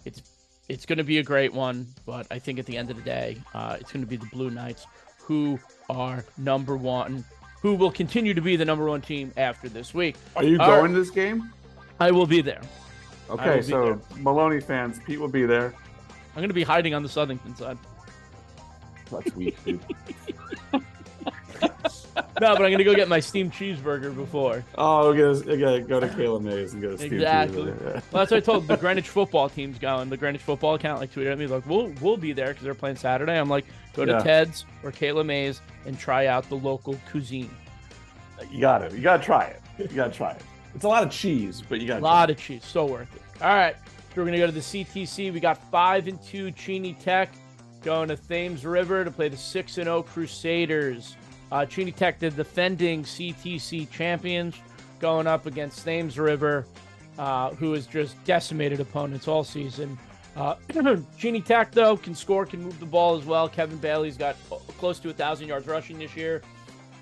It's 0.05 0.21
it's 0.69 0.85
going 0.85 0.99
to 0.99 1.05
be 1.05 1.19
a 1.19 1.23
great 1.23 1.55
one, 1.55 1.87
but 2.05 2.27
I 2.31 2.39
think 2.39 2.59
at 2.59 2.67
the 2.67 2.77
end 2.77 2.91
of 2.91 2.97
the 2.97 3.03
day, 3.03 3.39
uh, 3.55 3.79
it's 3.81 3.91
going 3.91 4.05
to 4.05 4.09
be 4.09 4.17
the 4.17 4.27
Blue 4.27 4.51
Knights 4.51 4.87
who 5.21 5.59
are 5.89 6.23
number 6.37 6.77
one, 6.77 7.25
who 7.63 7.77
will 7.77 7.91
continue 7.91 8.35
to 8.35 8.43
be 8.43 8.57
the 8.57 8.65
number 8.67 8.85
one 8.85 9.01
team 9.01 9.33
after 9.39 9.71
this 9.71 9.95
week. 9.95 10.17
Are 10.35 10.45
you 10.45 10.61
All 10.61 10.67
going 10.67 10.83
right. 10.83 10.89
to 10.89 10.99
this 10.99 11.11
game? 11.11 11.51
I 11.99 12.11
will 12.11 12.27
be 12.27 12.43
there. 12.43 12.61
Okay, 13.31 13.63
so 13.63 13.85
there. 14.11 14.23
Maloney 14.23 14.61
fans, 14.61 15.01
Pete 15.07 15.19
will 15.19 15.29
be 15.29 15.47
there. 15.47 15.73
I'm 16.35 16.43
going 16.43 16.49
to 16.49 16.55
be 16.55 16.63
hiding 16.63 16.93
on 16.93 17.03
the 17.03 17.09
Southington 17.09 17.57
side. 17.57 17.79
That's 19.11 19.35
weak, 19.35 19.63
dude. 19.65 19.81
no, 22.41 22.55
but 22.55 22.63
I'm 22.63 22.71
gonna 22.71 22.85
go 22.85 22.95
get 22.95 23.09
my 23.09 23.21
steamed 23.21 23.53
cheeseburger 23.53 24.15
before. 24.15 24.65
Oh, 24.77 25.09
okay, 25.09 25.23
okay 25.23 25.81
go 25.81 26.01
to 26.01 26.09
Kayla 26.09 26.41
Mays 26.41 26.73
and 26.73 26.83
get 26.83 26.93
a 26.93 26.99
steamed 26.99 27.15
exactly. 27.15 27.63
cheeseburger. 27.63 27.85
Yeah. 27.85 28.01
Well, 28.13 28.25
that's 28.25 28.31
what 28.31 28.37
I 28.37 28.41
told 28.41 28.69
the 28.69 28.77
Greenwich 28.77 29.09
football 29.09 29.49
team's 29.49 29.79
going. 29.79 30.09
The 30.11 30.17
Greenwich 30.17 30.43
football 30.43 30.75
account 30.75 31.01
like 31.01 31.13
tweeted 31.13 31.33
at 31.33 31.39
me 31.39 31.47
like, 31.47 31.67
"We'll 31.67 31.93
we'll 32.01 32.17
be 32.17 32.33
there 32.33 32.49
because 32.49 32.65
they're 32.65 32.75
playing 32.75 32.97
Saturday." 32.97 33.39
I'm 33.39 33.49
like, 33.49 33.67
"Go 33.95 34.05
to 34.05 34.13
yeah. 34.13 34.19
Ted's 34.19 34.65
or 34.83 34.93
Kayla 34.93 35.25
Mays 35.25 35.61
and 35.85 35.99
try 35.99 36.27
out 36.27 36.49
the 36.49 36.57
local 36.57 36.99
cuisine." 37.11 37.51
You 38.51 38.61
got 38.61 38.83
it. 38.83 38.93
You 38.93 39.01
got 39.01 39.19
to 39.19 39.23
try 39.23 39.47
it. 39.47 39.63
You 39.79 39.97
got 39.97 40.13
to 40.13 40.17
try 40.17 40.33
it. 40.33 40.43
It's 40.75 40.85
a 40.85 40.89
lot 40.89 41.03
of 41.03 41.11
cheese, 41.11 41.63
but 41.67 41.81
you 41.81 41.89
got 41.89 42.01
a 42.01 42.05
lot 42.05 42.29
of 42.29 42.37
cheese. 42.37 42.65
So 42.65 42.85
worth 42.85 43.15
it. 43.15 43.23
All 43.43 43.55
right, 43.55 43.77
so 43.77 44.21
we're 44.21 44.27
gonna 44.27 44.39
go 44.39 44.47
to 44.47 44.53
the 44.53 44.61
CTC. 44.61 45.33
We 45.33 45.41
got 45.41 45.59
five 45.71 46.07
and 46.07 46.21
two 46.23 46.51
Cheney 46.51 46.95
Tech 46.95 47.31
going 47.87 48.09
to 48.09 48.17
Thames 48.17 48.67
River 48.67 49.05
to 49.05 49.13
play 49.13 49.29
the 49.29 49.37
6 49.37 49.73
0 49.73 50.03
Crusaders. 50.03 51.17
Uh, 51.53 51.65
Cheney 51.65 51.93
Tech, 51.93 52.19
the 52.19 52.31
defending 52.31 53.05
CTC 53.05 53.89
champions, 53.93 54.57
going 54.99 55.29
up 55.29 55.47
against 55.47 55.85
Thames 55.85 56.19
River, 56.19 56.67
uh, 57.17 57.51
who 57.51 57.73
has 57.75 57.87
just 57.87 58.23
decimated 58.25 58.81
opponents 58.81 59.29
all 59.29 59.45
season. 59.45 59.97
Uh, 60.35 60.57
Tech, 61.45 61.71
though, 61.71 61.97
can 61.97 62.17
score, 62.17 62.45
can 62.45 62.61
move 62.61 62.79
the 62.81 62.87
ball 62.87 63.17
as 63.17 63.25
well. 63.25 63.49
Kevin 63.49 63.79
Bailey's 63.79 64.17
got 64.17 64.35
close 64.79 64.99
to 64.99 65.09
a 65.09 65.13
1,000 65.13 65.47
yards 65.47 65.69
rushing 65.69 65.97
this 65.97 66.17
year. 66.17 66.43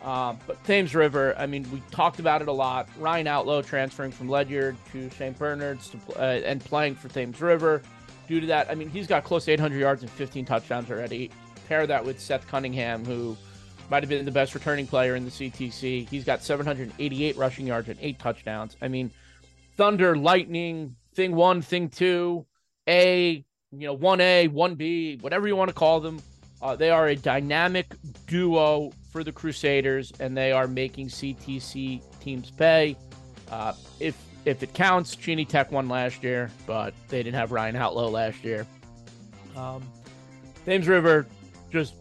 Uh, 0.03 0.35
but 0.47 0.63
Thames 0.65 0.95
River, 0.95 1.35
I 1.39 1.47
mean, 1.47 1.67
we 1.73 1.83
talked 1.91 2.19
about 2.19 2.43
it 2.43 2.49
a 2.49 2.53
lot. 2.53 2.91
Ryan 2.99 3.27
Outlaw 3.27 3.63
transferring 3.63 4.13
from 4.13 4.29
Ledyard 4.29 4.77
to 4.93 5.09
St. 5.09 5.39
Bernard's 5.39 5.89
to, 5.89 5.99
uh, 6.19 6.23
and 6.45 6.63
playing 6.63 6.95
for 6.95 7.09
Thames 7.09 7.41
River 7.41 7.81
due 8.27 8.41
to 8.41 8.47
that, 8.49 8.71
I 8.71 8.75
mean, 8.75 8.89
he's 8.89 9.07
got 9.07 9.25
close 9.25 9.45
to 9.47 9.53
800 9.53 9.79
yards 9.79 10.03
and 10.03 10.11
15 10.11 10.45
touchdowns 10.45 10.91
already. 10.91 11.31
Pair 11.69 11.87
that 11.87 12.05
with 12.05 12.21
Seth 12.21 12.47
Cunningham, 12.47 13.05
who 13.05 13.37
might 13.91 14.03
have 14.03 14.11
been 14.11 14.25
the 14.25 14.31
best 14.31 14.55
returning 14.55 14.87
player 14.87 15.15
in 15.15 15.25
the 15.25 15.31
CTC. 15.31 16.09
He's 16.09 16.25
got 16.25 16.43
788 16.43 17.37
rushing 17.37 17.67
yards 17.67 17.89
and 17.89 17.99
eight 18.01 18.19
touchdowns. 18.19 18.77
I 18.83 18.89
mean, 18.89 19.11
Thunder, 19.77 20.17
Lightning, 20.17 20.97
thing 21.15 21.35
one, 21.35 21.63
thing 21.63 21.89
two, 21.89 22.47
A, 22.89 23.45
you 23.73 23.87
know, 23.87 23.97
1A, 23.97 24.51
1B, 24.51 25.23
whatever 25.23 25.49
you 25.49 25.57
want 25.57 25.69
to 25.69 25.75
call 25.75 26.01
them. 26.01 26.21
Uh, 26.63 26.75
they 26.77 26.91
are 26.91 27.09
a 27.09 27.17
dynamic 27.17 27.95
duo 28.27 28.91
for 29.11 29.23
the 29.23 29.33
Crusaders, 29.33 30.13
and 30.19 30.37
they 30.37 30.51
are 30.51 30.67
making 30.67 31.09
CTC 31.09 32.03
teams 32.21 32.51
pay. 32.51 32.97
Uh, 33.51 33.75
if 34.01 34.17
if 34.45 34.63
it 34.63 34.75
counts, 34.75 35.17
Cheney 35.17 35.45
Tech 35.45 35.73
won 35.73 35.89
last 35.89 36.23
year, 36.23 36.51
but 36.67 36.95
they 37.09 37.23
didn't 37.23 37.37
have 37.37 37.53
Ryan 37.53 37.77
Outlaw 37.77 38.09
last 38.09 38.45
year. 38.45 38.67
Um, 39.57 39.83
Thames 40.65 40.87
River 40.89 41.27
just 41.71 41.95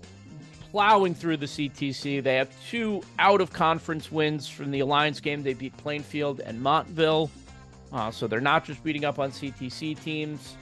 plowing 0.72 1.14
through 1.14 1.38
the 1.38 1.46
CTC. 1.46 2.24
They 2.24 2.36
have 2.36 2.50
two 2.68 3.02
out 3.20 3.42
of 3.42 3.54
conference 3.54 4.12
wins 4.12 4.48
from 4.48 4.72
the 4.72 4.80
Alliance 4.80 5.20
game. 5.20 5.44
They 5.44 5.54
beat 5.54 5.76
Plainfield 5.78 6.40
and 6.40 6.62
Montville. 6.62 7.30
Uh, 7.92 8.10
so 8.10 8.28
they're 8.28 8.42
not 8.42 8.66
just 8.66 8.84
beating 8.84 9.06
up 9.06 9.20
on 9.20 9.32
CTC 9.32 10.02
teams. 10.02 10.56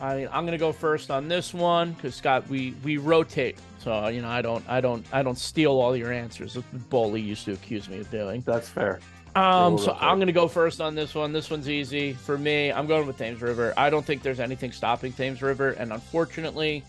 I 0.00 0.16
mean, 0.16 0.28
I'm 0.32 0.44
gonna 0.44 0.58
go 0.58 0.72
first 0.72 1.10
on 1.10 1.28
this 1.28 1.52
one 1.52 1.92
because 1.92 2.14
Scott, 2.14 2.48
we 2.48 2.74
we 2.84 2.98
rotate, 2.98 3.58
so 3.78 4.08
you 4.08 4.22
know 4.22 4.28
I 4.28 4.42
don't 4.42 4.64
I 4.68 4.80
don't 4.80 5.04
I 5.12 5.22
don't 5.22 5.38
steal 5.38 5.72
all 5.72 5.96
your 5.96 6.12
answers. 6.12 6.54
That's 6.54 6.66
what 6.90 7.20
used 7.20 7.44
to 7.46 7.52
accuse 7.52 7.88
me 7.88 7.98
of 7.98 8.10
doing. 8.10 8.42
That's 8.46 8.68
fair. 8.68 9.00
Um, 9.38 9.78
so 9.78 9.96
I'm 10.00 10.18
going 10.18 10.26
to 10.26 10.32
go 10.32 10.48
first 10.48 10.80
on 10.80 10.94
this 10.94 11.14
one. 11.14 11.32
This 11.32 11.48
one's 11.48 11.68
easy 11.68 12.12
for 12.12 12.36
me. 12.36 12.72
I'm 12.72 12.86
going 12.86 13.06
with 13.06 13.18
Thames 13.18 13.40
River. 13.40 13.72
I 13.76 13.88
don't 13.88 14.04
think 14.04 14.22
there's 14.22 14.40
anything 14.40 14.72
stopping 14.72 15.12
Thames 15.12 15.42
River, 15.42 15.70
and 15.70 15.92
unfortunately, 15.92 16.82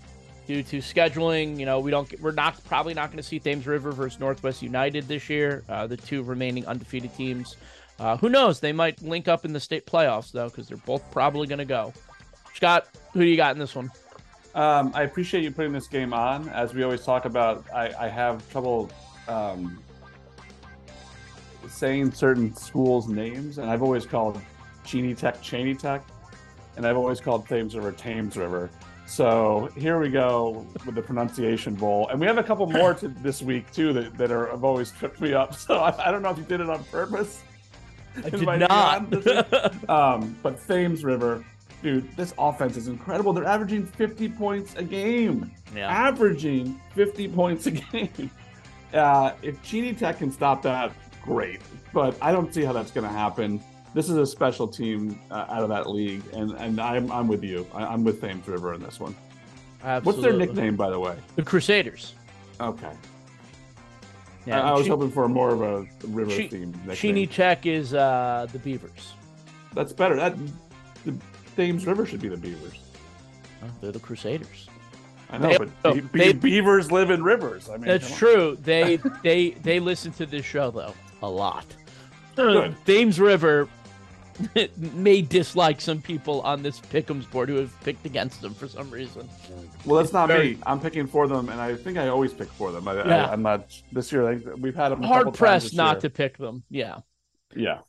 due 0.47 0.63
to 0.63 0.79
scheduling, 0.79 1.59
you 1.59 1.65
know, 1.65 1.79
we 1.79 1.91
don't. 1.91 2.19
We're 2.19 2.31
not 2.31 2.63
probably 2.65 2.95
not 2.95 3.11
going 3.11 3.17
to 3.17 3.23
see 3.23 3.39
Thames 3.39 3.67
River 3.67 3.91
versus 3.91 4.19
Northwest 4.19 4.63
United 4.63 5.07
this 5.07 5.29
year. 5.29 5.63
Uh, 5.69 5.85
the 5.85 5.97
two 5.97 6.23
remaining 6.23 6.65
undefeated 6.65 7.13
teams. 7.15 7.55
Uh, 7.99 8.17
who 8.17 8.29
knows? 8.29 8.59
They 8.59 8.71
might 8.71 9.01
link 9.01 9.27
up 9.27 9.45
in 9.45 9.53
the 9.53 9.59
state 9.59 9.85
playoffs 9.85 10.31
though, 10.31 10.49
because 10.49 10.67
they're 10.67 10.77
both 10.77 11.03
probably 11.11 11.47
going 11.47 11.59
to 11.59 11.65
go. 11.65 11.93
Scott, 12.55 12.87
who 13.13 13.19
do 13.19 13.25
you 13.25 13.37
got 13.37 13.53
in 13.53 13.59
this 13.59 13.75
one? 13.75 13.91
Um, 14.55 14.91
I 14.95 15.03
appreciate 15.03 15.43
you 15.43 15.51
putting 15.51 15.71
this 15.71 15.87
game 15.87 16.13
on. 16.13 16.49
As 16.49 16.73
we 16.73 16.81
always 16.83 17.03
talk 17.05 17.25
about, 17.25 17.63
I, 17.73 17.93
I 17.99 18.07
have 18.07 18.49
trouble 18.51 18.89
um, 19.27 19.77
saying 21.69 22.11
certain 22.11 22.55
schools' 22.55 23.07
names, 23.07 23.57
and 23.57 23.69
I've 23.69 23.81
always 23.83 24.05
called 24.05 24.41
Cheney 24.85 25.13
Tech 25.15 25.41
Cheney 25.41 25.75
Tech. 25.75 26.03
and 26.77 26.85
I've 26.87 26.97
always 26.97 27.19
called 27.19 27.47
Thames 27.47 27.75
River 27.75 27.91
Thames 27.91 28.37
River. 28.37 28.69
So 29.05 29.69
here 29.75 29.99
we 29.99 30.09
go 30.09 30.65
with 30.85 30.95
the 30.95 31.01
pronunciation 31.01 31.73
bowl, 31.75 32.07
and 32.09 32.19
we 32.19 32.27
have 32.27 32.37
a 32.37 32.43
couple 32.43 32.67
more 32.67 32.93
to 32.95 33.07
this 33.07 33.41
week 33.41 33.71
too 33.71 33.91
that, 33.93 34.17
that 34.17 34.31
are 34.31 34.47
have 34.51 34.63
always 34.63 34.91
tripped 34.91 35.19
me 35.19 35.33
up. 35.33 35.55
So 35.59 35.75
I, 35.79 36.07
I 36.07 36.11
don't 36.11 36.21
know 36.21 36.29
if 36.29 36.37
you 36.37 36.43
did 36.43 36.61
it 36.61 36.69
on 36.69 36.83
purpose. 36.85 37.41
I 38.23 38.29
did 38.29 38.33
Inviting 38.35 38.67
me 38.69 38.79
on 38.85 39.09
this 39.09 39.25
week. 39.25 39.45
not. 39.51 39.89
um, 39.89 40.37
but 40.43 40.65
Thames 40.67 41.03
River, 41.03 41.43
dude, 41.81 42.15
this 42.15 42.33
offense 42.37 42.77
is 42.77 42.87
incredible. 42.87 43.33
They're 43.33 43.45
averaging 43.45 43.85
50 43.85 44.29
points 44.29 44.75
a 44.75 44.83
game. 44.83 45.51
yeah. 45.75 45.89
Averaging 45.89 46.79
50 46.95 47.27
points 47.29 47.65
a 47.65 47.71
game. 47.93 48.31
Uh, 48.93 49.31
if 49.41 49.61
Genie 49.63 49.93
Tech 49.93 50.17
can 50.19 50.31
stop 50.31 50.61
that, 50.63 50.91
great. 51.21 51.61
But 51.93 52.15
I 52.21 52.31
don't 52.31 52.53
see 52.53 52.63
how 52.63 52.73
that's 52.73 52.91
going 52.91 53.05
to 53.07 53.13
happen. 53.13 53.61
This 53.93 54.09
is 54.09 54.17
a 54.17 54.25
special 54.25 54.67
team 54.67 55.19
uh, 55.31 55.45
out 55.49 55.63
of 55.63 55.69
that 55.69 55.89
league, 55.89 56.21
and, 56.33 56.51
and 56.51 56.79
I'm 56.79 57.11
I'm 57.11 57.27
with 57.27 57.43
you. 57.43 57.65
I, 57.73 57.85
I'm 57.85 58.03
with 58.03 58.21
Thames 58.21 58.47
River 58.47 58.73
in 58.75 58.81
this 58.81 58.99
one. 58.99 59.15
What's 60.03 60.21
their 60.21 60.33
nickname, 60.33 60.75
by 60.75 60.89
the 60.89 60.99
way? 60.99 61.15
The 61.35 61.43
Crusaders. 61.43 62.13
Okay, 62.61 62.91
Yeah, 64.45 64.61
I, 64.61 64.71
I 64.71 64.73
was 64.73 64.83
Che- 64.83 64.89
hoping 64.89 65.09
for 65.11 65.27
more 65.29 65.49
of 65.51 65.61
a 65.61 65.87
river 66.07 66.29
Che- 66.31 66.49
theme. 66.49 66.73
Cheney 66.93 67.25
Tech 67.25 67.65
is 67.65 67.93
uh, 67.93 68.45
the 68.51 68.59
Beavers. 68.59 69.13
That's 69.73 69.93
better. 69.93 70.17
That 70.17 70.35
the 71.05 71.15
Thames 71.55 71.87
River 71.87 72.05
should 72.05 72.19
be 72.21 72.27
the 72.27 72.35
Beavers. 72.37 72.79
Oh, 73.63 73.67
they're 73.81 73.91
the 73.93 73.99
Crusaders. 73.99 74.67
I 75.31 75.37
know, 75.37 75.47
They- 75.49 75.57
but 75.57 75.69
oh, 75.85 75.93
be- 75.93 76.01
they- 76.01 76.33
beavers 76.33 76.91
live 76.91 77.09
in 77.11 77.23
rivers. 77.23 77.69
I 77.69 77.77
mean, 77.77 77.85
That's 77.87 78.15
true. 78.17 78.57
They 78.61 78.97
they 79.23 79.51
they 79.51 79.79
listen 79.79 80.11
to 80.13 80.25
this 80.25 80.45
show 80.45 80.69
though 80.69 80.93
a 81.21 81.29
lot. 81.29 81.65
Good. 82.35 82.75
Thames 82.85 83.19
River 83.19 83.67
may 84.77 85.21
dislike 85.21 85.81
some 85.81 86.01
people 86.01 86.41
on 86.41 86.63
this 86.63 86.79
Pick'ems 86.79 87.29
board 87.29 87.49
who 87.49 87.55
have 87.55 87.77
picked 87.81 88.05
against 88.05 88.41
them 88.41 88.53
for 88.53 88.67
some 88.67 88.89
reason. 88.89 89.27
Well, 89.85 90.01
that's 90.01 90.13
not 90.13 90.27
Very- 90.29 90.55
me. 90.55 90.57
I'm 90.65 90.79
picking 90.79 91.07
for 91.07 91.27
them, 91.27 91.49
and 91.49 91.59
I 91.59 91.75
think 91.75 91.97
I 91.97 92.07
always 92.07 92.33
pick 92.33 92.49
for 92.49 92.71
them. 92.71 92.87
I, 92.87 92.95
Yeah. 92.95 93.25
I, 93.27 93.33
am 93.33 93.41
not 93.41 93.69
this 93.91 94.11
year. 94.11 94.23
Like, 94.23 94.43
we've 94.57 94.75
had 94.75 94.89
them 94.89 95.03
a 95.03 95.07
hard 95.07 95.33
pressed 95.33 95.75
not 95.75 95.95
year. 95.95 96.01
to 96.01 96.09
pick 96.09 96.37
them. 96.37 96.63
Yeah. 96.69 96.99
Yeah, 97.55 97.79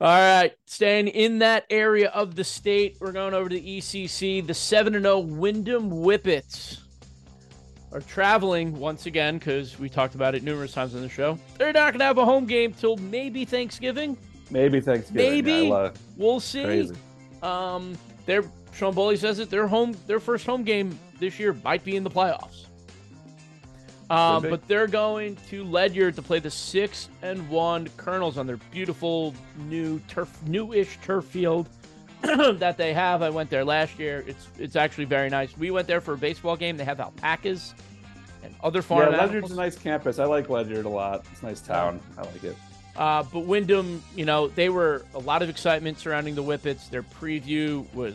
All 0.00 0.06
right, 0.08 0.52
staying 0.66 1.08
in 1.08 1.40
that 1.40 1.66
area 1.68 2.10
of 2.10 2.36
the 2.36 2.44
state, 2.44 2.96
we're 3.00 3.10
going 3.10 3.34
over 3.34 3.48
to 3.48 3.56
the 3.56 3.78
ECC. 3.78 4.46
The 4.46 4.54
7 4.54 4.94
and 4.94 5.04
0 5.04 5.18
Windham 5.18 5.90
Whippets 5.90 6.79
are 7.92 8.00
traveling 8.00 8.78
once 8.78 9.06
again 9.06 9.38
because 9.38 9.78
we 9.78 9.88
talked 9.88 10.14
about 10.14 10.34
it 10.34 10.42
numerous 10.42 10.72
times 10.72 10.94
on 10.94 11.02
the 11.02 11.08
show. 11.08 11.38
They're 11.58 11.72
not 11.72 11.92
going 11.92 11.98
to 12.00 12.04
have 12.04 12.18
a 12.18 12.24
home 12.24 12.46
game 12.46 12.72
till 12.72 12.96
maybe 12.96 13.44
Thanksgiving. 13.44 14.16
maybe 14.50 14.80
Thanksgiving. 14.80 15.44
Maybe. 15.44 15.92
We'll 16.16 16.40
see. 16.40 16.64
crazy. 16.64 16.96
Um, 17.42 17.96
their 18.26 18.44
Sean 18.72 18.94
Bowley 18.94 19.16
says 19.16 19.38
it. 19.38 19.50
Their 19.50 19.66
home, 19.66 19.96
their 20.06 20.20
first 20.20 20.46
home 20.46 20.62
game 20.62 20.98
this 21.18 21.38
year 21.38 21.56
might 21.64 21.84
be 21.84 21.96
in 21.96 22.04
the 22.04 22.10
playoffs. 22.10 22.66
Um, 24.10 24.42
but 24.42 24.66
they're 24.66 24.88
going 24.88 25.36
to 25.50 25.62
Ledyard 25.62 26.16
to 26.16 26.22
play 26.22 26.40
the 26.40 26.50
six 26.50 27.08
and 27.22 27.48
one 27.48 27.88
Colonels 27.96 28.38
on 28.38 28.46
their 28.46 28.56
beautiful 28.72 29.34
new 29.56 30.00
turf, 30.08 30.36
newish 30.46 30.98
turf 31.00 31.24
field 31.24 31.68
that 32.58 32.76
they 32.76 32.92
have. 32.92 33.22
I 33.22 33.30
went 33.30 33.50
there 33.50 33.64
last 33.64 33.98
year. 33.98 34.24
It's 34.26 34.48
it's 34.58 34.76
actually 34.76 35.04
very 35.06 35.30
nice. 35.30 35.56
We 35.56 35.70
went 35.70 35.86
there 35.86 36.00
for 36.00 36.14
a 36.14 36.18
baseball 36.18 36.56
game. 36.56 36.76
They 36.76 36.84
have 36.84 37.00
alpacas 37.00 37.74
and 38.42 38.54
other 38.62 38.82
farm 38.82 39.00
Yeah, 39.12 39.18
animals. 39.18 39.30
Ledyard's 39.30 39.50
a 39.52 39.56
nice 39.56 39.76
campus. 39.78 40.18
I 40.18 40.24
like 40.24 40.48
Ledyard 40.48 40.84
a 40.84 40.88
lot. 40.88 41.24
It's 41.32 41.42
a 41.42 41.46
nice 41.46 41.60
town. 41.60 42.00
I 42.16 42.22
like 42.22 42.44
it. 42.44 42.56
Uh, 42.96 43.22
but 43.32 43.40
Windham, 43.40 44.02
you 44.14 44.24
know, 44.24 44.48
they 44.48 44.68
were 44.68 45.04
a 45.14 45.18
lot 45.18 45.42
of 45.42 45.48
excitement 45.48 45.98
surrounding 45.98 46.34
the 46.34 46.42
Whippets. 46.42 46.90
Their 46.90 47.02
preview 47.02 47.92
was 47.94 48.14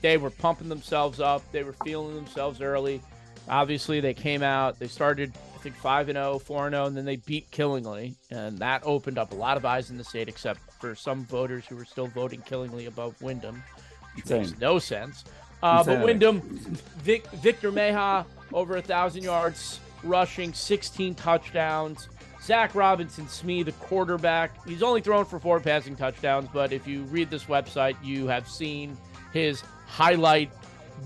they 0.00 0.16
were 0.16 0.30
pumping 0.30 0.68
themselves 0.68 1.20
up. 1.20 1.42
They 1.52 1.62
were 1.62 1.72
feeling 1.84 2.14
themselves 2.14 2.60
early. 2.60 3.00
Obviously, 3.48 4.00
they 4.00 4.14
came 4.14 4.42
out. 4.42 4.78
They 4.78 4.86
started, 4.86 5.32
I 5.54 5.58
think, 5.58 5.74
5 5.76 6.10
and 6.10 6.16
0, 6.16 6.38
4 6.38 6.66
and 6.66 6.74
0, 6.74 6.86
and 6.86 6.96
then 6.96 7.04
they 7.04 7.16
beat 7.16 7.50
Killingly. 7.50 8.14
And 8.30 8.58
that 8.58 8.82
opened 8.84 9.18
up 9.18 9.32
a 9.32 9.34
lot 9.34 9.56
of 9.56 9.64
eyes 9.64 9.90
in 9.90 9.98
the 9.98 10.04
state, 10.04 10.28
except 10.28 10.60
for 10.82 10.96
some 10.96 11.24
voters 11.26 11.64
who 11.64 11.76
were 11.76 11.84
still 11.84 12.08
voting 12.08 12.42
Killingly 12.42 12.86
above 12.86 13.14
Windham, 13.22 13.62
which 14.16 14.28
makes 14.28 14.58
no 14.58 14.80
sense. 14.80 15.24
Uh, 15.62 15.84
but. 15.84 16.04
Windham, 16.04 16.40
Vic, 17.04 17.24
Victor 17.30 17.70
Meha, 17.70 18.26
over 18.52 18.74
a 18.74 18.78
1,000 18.78 19.22
yards 19.22 19.78
rushing, 20.02 20.52
16 20.52 21.14
touchdowns. 21.14 22.08
Zach 22.42 22.74
Robinson 22.74 23.28
Smee, 23.28 23.62
the 23.62 23.70
quarterback, 23.72 24.66
he's 24.66 24.82
only 24.82 25.00
thrown 25.00 25.24
for 25.24 25.38
four 25.38 25.60
passing 25.60 25.94
touchdowns, 25.94 26.48
but 26.52 26.72
if 26.72 26.88
you 26.88 27.04
read 27.04 27.30
this 27.30 27.44
website, 27.44 27.94
you 28.02 28.26
have 28.26 28.48
seen 28.48 28.96
his 29.32 29.62
highlight 29.86 30.50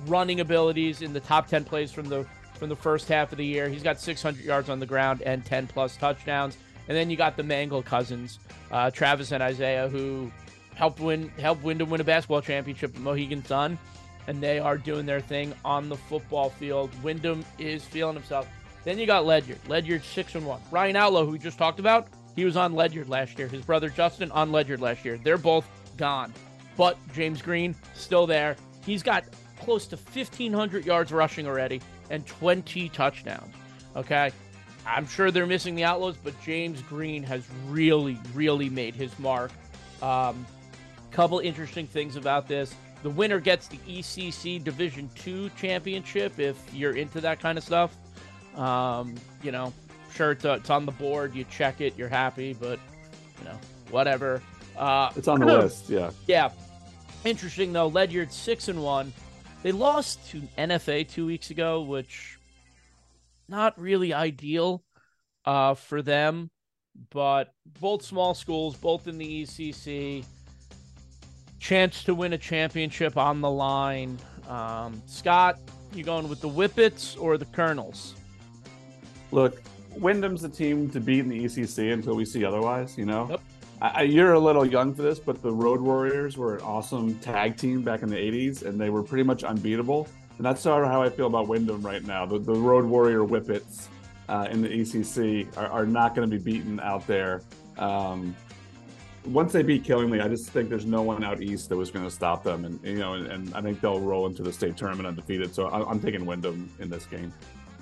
running 0.07 0.41
abilities 0.41 1.03
in 1.03 1.13
the 1.13 1.21
top 1.21 1.49
10 1.49 1.65
plays 1.65 1.93
from 1.93 2.09
the 2.09 2.27
from 2.55 2.71
the 2.71 2.77
first 2.77 3.07
half 3.07 3.33
of 3.33 3.37
the 3.37 3.45
year. 3.45 3.69
He's 3.69 3.83
got 3.83 4.01
600 4.01 4.43
yards 4.43 4.71
on 4.71 4.81
the 4.81 4.87
ground 4.87 5.21
and 5.21 5.45
10 5.45 5.67
plus 5.67 5.99
touchdowns. 5.99 6.57
And 6.89 6.97
then 6.97 7.11
you 7.11 7.17
got 7.17 7.37
the 7.37 7.43
Mangle 7.43 7.83
cousins, 7.83 8.39
uh, 8.71 8.91
Travis 8.91 9.33
and 9.33 9.43
Isaiah, 9.43 9.89
who 9.89 10.31
helped 10.75 11.01
win 11.01 11.29
helped 11.39 11.63
Windham 11.63 11.91
win 11.91 12.01
a 12.01 12.05
basketball 12.05 12.43
championship 12.43 12.95
at 12.95 13.01
Mohegan 13.01 13.45
Sun, 13.45 13.79
and 14.27 14.43
they 14.43 14.59
are 14.59 14.79
doing 14.79 15.07
their 15.07 15.21
thing 15.21 15.53
on 15.65 15.89
the 15.89 15.97
football 15.97 16.51
field. 16.51 16.91
Windham 17.03 17.45
is 17.59 17.85
feeling 17.85 18.15
himself. 18.15 18.49
Then 18.85 18.99
you 18.99 19.07
got 19.07 19.27
Ledyard. 19.27 19.59
Ledyard 19.69 20.05
six 20.05 20.35
and 20.35 20.47
one. 20.47 20.61
Ryan 20.71 20.97
Outlaw, 20.97 21.25
who 21.25 21.33
we 21.33 21.39
just 21.39 21.59
talked 21.59 21.81
about, 21.81 22.09
he 22.37 22.45
was 22.45 22.57
on 22.57 22.75
Ledyard 22.75 23.09
last 23.09 23.39
year. 23.39 23.49
His 23.49 23.63
brother 23.63 23.89
Justin 23.89 24.31
on 24.31 24.53
Ledyard 24.53 24.81
last 24.81 25.05
year. 25.05 25.19
They're 25.19 25.39
both 25.39 25.69
gone, 25.97 26.33
but 26.77 26.97
James 27.13 27.43
Green 27.43 27.75
still 27.95 28.27
there. 28.27 28.57
He's 28.85 29.03
got 29.03 29.25
close 29.61 29.87
to 29.89 29.97
1,500 29.97 30.85
yards 30.85 31.11
rushing 31.11 31.47
already 31.47 31.81
and 32.11 32.25
20 32.27 32.89
touchdowns. 32.91 33.55
Okay. 33.97 34.31
I'm 34.87 35.07
sure 35.07 35.31
they're 35.31 35.47
missing 35.47 35.75
the 35.75 35.85
Outlaws, 35.85 36.17
but 36.23 36.41
James 36.43 36.81
Green 36.83 37.23
has 37.25 37.47
really, 37.67 38.19
really 38.35 38.71
made 38.71 38.95
his 38.95 39.17
mark. 39.19 39.51
Um, 40.03 40.47
couple 41.11 41.39
interesting 41.39 41.87
things 41.87 42.17
about 42.17 42.47
this. 42.47 42.75
The 43.03 43.09
winner 43.11 43.41
gets 43.41 43.69
the 43.69 43.79
ECC 43.79 44.63
Division 44.63 45.09
Two 45.15 45.49
championship 45.51 46.39
if 46.39 46.57
you're 46.75 46.95
into 46.95 47.21
that 47.23 47.41
kind 47.41 47.57
of 47.57 47.65
stuff. 47.65 47.97
Um, 48.55 49.15
you 49.43 49.51
know, 49.51 49.73
sure, 50.13 50.33
it's, 50.33 50.45
uh, 50.45 50.53
it's 50.61 50.71
on 50.71 50.85
the 50.87 50.93
board. 50.93 51.35
You 51.35 51.45
check 51.45 51.81
it, 51.81 51.97
you're 51.97 52.09
happy, 52.09 52.53
but, 52.55 52.79
you 53.39 53.45
know, 53.45 53.59
whatever. 53.91 54.43
Uh, 54.77 55.11
It's 55.17 55.29
on 55.29 55.41
the 55.41 55.47
list. 55.47 55.89
Yeah. 55.89 56.11
yeah. 56.27 56.51
Interesting 57.25 57.73
though, 57.73 57.89
Ledyard 57.89 58.33
six 58.33 58.69
and 58.69 58.83
one. 58.83 59.13
They 59.63 59.73
lost 59.73 60.29
to 60.31 60.43
NFA 60.59 61.09
two 61.09 61.27
weeks 61.27 61.51
ago, 61.51 61.81
which 61.83 62.36
not 63.49 63.79
really 63.81 64.13
ideal 64.13 64.83
uh, 65.45 65.75
for 65.75 66.03
them. 66.03 66.51
But 67.11 67.53
both 67.81 68.03
small 68.03 68.35
schools, 68.35 68.75
both 68.75 69.07
in 69.07 69.19
the 69.19 69.45
ECC, 69.45 70.25
chance 71.59 72.05
to 72.05 72.15
win 72.15 72.33
a 72.33 72.39
championship 72.39 73.17
on 73.19 73.41
the 73.41 73.51
line. 73.51 74.19
Um, 74.49 75.03
Scott, 75.07 75.59
you 75.93 76.05
going 76.05 76.29
with 76.29 76.41
the 76.41 76.49
Whippets 76.49 77.21
or 77.21 77.37
the 77.37 77.45
Colonels? 77.47 78.15
Look, 79.31 79.61
Windham's 79.99 80.43
the 80.43 80.49
team 80.49 80.89
to 80.91 81.01
beat 81.01 81.21
in 81.21 81.29
the 81.29 81.45
ECC 81.45 81.93
until 81.93 82.15
we 82.15 82.25
see 82.25 82.45
otherwise. 82.45 82.97
You 82.97 83.07
know. 83.07 83.29
Yep. 83.31 83.41
I, 83.81 84.03
you're 84.03 84.33
a 84.33 84.39
little 84.39 84.65
young 84.65 84.95
for 84.95 85.03
this, 85.03 85.19
but 85.19 85.43
the 85.43 85.53
Road 85.53 85.83
Warriors 85.83 86.39
were 86.39 86.57
an 86.57 86.63
awesome 86.63 87.15
tag 87.17 87.59
team 87.59 87.83
back 87.83 88.03
in 88.03 88.09
the 88.09 88.17
'80s, 88.17 88.65
and 88.65 88.81
they 88.81 88.89
were 88.89 89.03
pretty 89.03 89.25
much 89.25 89.45
unbeatable. 89.45 90.09
And 90.37 90.45
that's 90.45 90.61
sort 90.61 90.85
of 90.85 90.91
how 90.91 91.03
I 91.03 91.09
feel 91.09 91.27
about 91.27 91.49
Windham 91.49 91.83
right 91.83 92.05
now. 92.05 92.27
The, 92.27 92.39
the 92.39 92.55
Road 92.55 92.85
Warrior 92.85 93.21
Whippets 93.21 93.89
uh, 94.29 94.49
in 94.51 94.61
the 94.61 94.69
ECC 94.69 95.57
are, 95.57 95.69
are 95.69 95.87
not 95.87 96.15
going 96.15 96.29
to 96.29 96.39
be 96.39 96.43
beaten 96.43 96.79
out 96.81 97.07
there. 97.07 97.43
Um, 97.79 98.37
once 99.25 99.53
they 99.53 99.63
beat 99.63 99.85
Killingly, 99.85 100.21
I 100.21 100.29
just 100.29 100.51
think 100.51 100.69
there's 100.69 100.87
no 100.87 101.03
one 101.03 101.25
out 101.25 101.43
east 101.43 101.69
that 101.71 101.77
was 101.77 101.91
going 101.91 102.05
to 102.05 102.11
stop 102.11 102.45
them, 102.45 102.65
and 102.65 102.81
you 102.85 102.99
know, 102.99 103.15
and, 103.15 103.27
and 103.27 103.55
I 103.55 103.61
think 103.61 103.81
they'll 103.81 104.01
roll 104.01 104.27
into 104.27 104.43
the 104.43 104.53
state 104.53 104.77
tournament 104.77 105.07
undefeated. 105.07 105.55
So 105.55 105.67
I, 105.67 105.89
I'm 105.89 106.01
taking 106.01 106.25
Windham 106.25 106.71
in 106.79 106.89
this 106.89 107.07
game. 107.07 107.33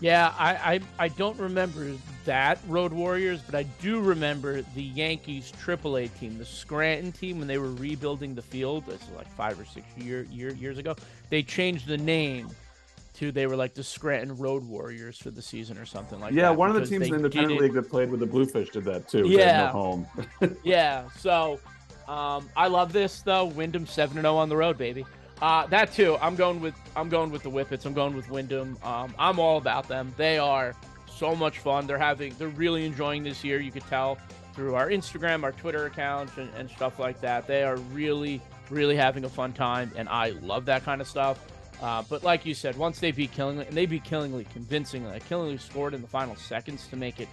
Yeah, 0.05 0.35
I, 0.39 0.75
I 0.75 0.81
I 0.99 1.09
don't 1.09 1.39
remember 1.39 1.93
that 2.27 2.59
Road 2.69 2.93
Warriors, 2.93 3.41
but 3.41 3.55
I 3.55 3.63
do 3.81 4.03
remember 4.03 4.61
the 4.75 4.83
Yankees 4.83 5.51
AAA 5.65 6.15
team, 6.19 6.37
the 6.37 6.45
Scranton 6.45 7.11
team, 7.11 7.39
when 7.39 7.49
they 7.49 7.57
were 7.57 7.73
rebuilding 7.73 8.35
the 8.35 8.43
field. 8.43 8.85
This 8.85 9.01
is 9.01 9.09
like 9.17 9.33
five 9.35 9.59
or 9.59 9.65
six 9.65 9.87
year, 9.97 10.27
year 10.31 10.53
years 10.53 10.77
ago. 10.77 10.95
They 11.31 11.43
changed 11.43 11.87
the 11.87 11.97
name 11.97 12.51
to 13.15 13.33
they 13.33 13.47
were 13.47 13.57
like 13.57 13.73
the 13.73 13.83
Scranton 13.83 14.37
Road 14.37 14.69
Warriors 14.69 15.17
for 15.17 15.31
the 15.31 15.41
season 15.41 15.79
or 15.79 15.87
something 15.87 16.21
like 16.21 16.35
that. 16.35 16.39
yeah, 16.39 16.51
one 16.51 16.69
of 16.69 16.75
the 16.75 16.85
teams 16.85 17.07
in 17.07 17.13
the 17.13 17.17
independent 17.17 17.63
league 17.63 17.73
that 17.73 17.89
played 17.89 18.11
with 18.11 18.21
the 18.21 18.27
Bluefish 18.27 18.69
did 18.69 18.85
that 18.85 19.09
too. 19.09 19.27
Yeah. 19.27 19.71
home. 19.71 20.07
Yeah, 20.63 21.09
so 21.19 21.59
um, 22.09 22.51
I 22.55 22.69
love 22.69 22.93
this 22.93 23.23
though. 23.23 23.47
Windham 23.47 23.87
seven 23.87 24.19
and 24.19 24.25
zero 24.25 24.37
on 24.37 24.51
the 24.51 24.57
road, 24.59 24.77
baby. 24.77 25.07
Uh, 25.43 25.67
that 25.67 25.93
too. 25.93 26.17
I'm 26.21 26.37
going 26.37 26.61
with 26.61 26.75
I'm 26.97 27.09
going 27.09 27.31
with 27.31 27.43
the 27.43 27.51
Whippets. 27.51 27.87
I'm 27.87 27.95
going 27.95 28.15
with 28.15 28.31
Windham. 28.31 28.79
Um, 28.83 29.15
I'm 29.19 29.39
all 29.39 29.59
about 29.59 29.89
them. 29.89 30.15
They 30.17 30.39
are 30.39 30.75
so 31.07 31.35
much 31.35 31.59
fun. 31.59 31.87
They're 31.87 31.99
having 31.99 32.35
they're 32.39 32.49
really 32.49 32.87
enjoying 32.87 33.23
this 33.25 33.45
year. 33.45 33.61
You 33.61 33.73
could 33.73 33.87
tell 33.87 34.19
through 34.55 34.75
our 34.75 34.89
Instagram, 34.89 35.43
our 35.43 35.53
Twitter 35.53 35.87
accounts, 35.87 36.39
and, 36.39 36.49
and 36.57 36.71
stuff 36.71 36.99
like 36.99 37.21
that. 37.21 37.47
They 37.47 37.65
are 37.65 37.77
really 37.77 38.41
really 38.71 38.97
having 38.97 39.25
a 39.25 39.29
fun 39.29 39.53
time, 39.53 39.91
and 39.97 40.09
I 40.09 40.31
love 40.31 40.65
that 40.67 40.85
kind 40.85 41.01
of 41.01 41.09
stuff. 41.09 41.45
Uh, 41.83 42.03
but 42.09 42.23
like 42.23 42.47
you 42.47 42.55
said, 42.55 42.77
once 42.77 43.01
they 43.01 43.11
beat 43.11 43.33
Killingly, 43.33 43.67
and 43.67 43.77
they 43.77 43.87
beat 43.87 44.05
Killingly 44.05 44.45
convincingly, 44.53 45.19
Killingly 45.29 45.59
scored 45.59 45.93
in 45.93 46.01
the 46.01 46.09
final 46.09 46.37
seconds 46.37 46.87
to 46.89 46.97
make 46.97 47.21
it 47.21 47.29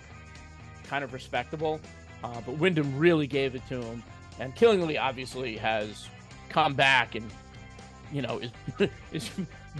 kind 0.83 1.03
of 1.03 1.13
respectable. 1.13 1.79
Uh, 2.23 2.41
but 2.45 2.57
Windham 2.57 2.97
really 2.97 3.27
gave 3.27 3.55
it 3.55 3.65
to 3.69 3.77
them, 3.77 4.03
and 4.39 4.55
Killingly 4.55 4.97
obviously 4.97 5.55
has 5.57 6.07
come 6.49 6.73
back 6.73 7.15
and 7.15 7.29
you 8.12 8.21
know 8.21 8.39
is 8.39 8.89
is 9.12 9.30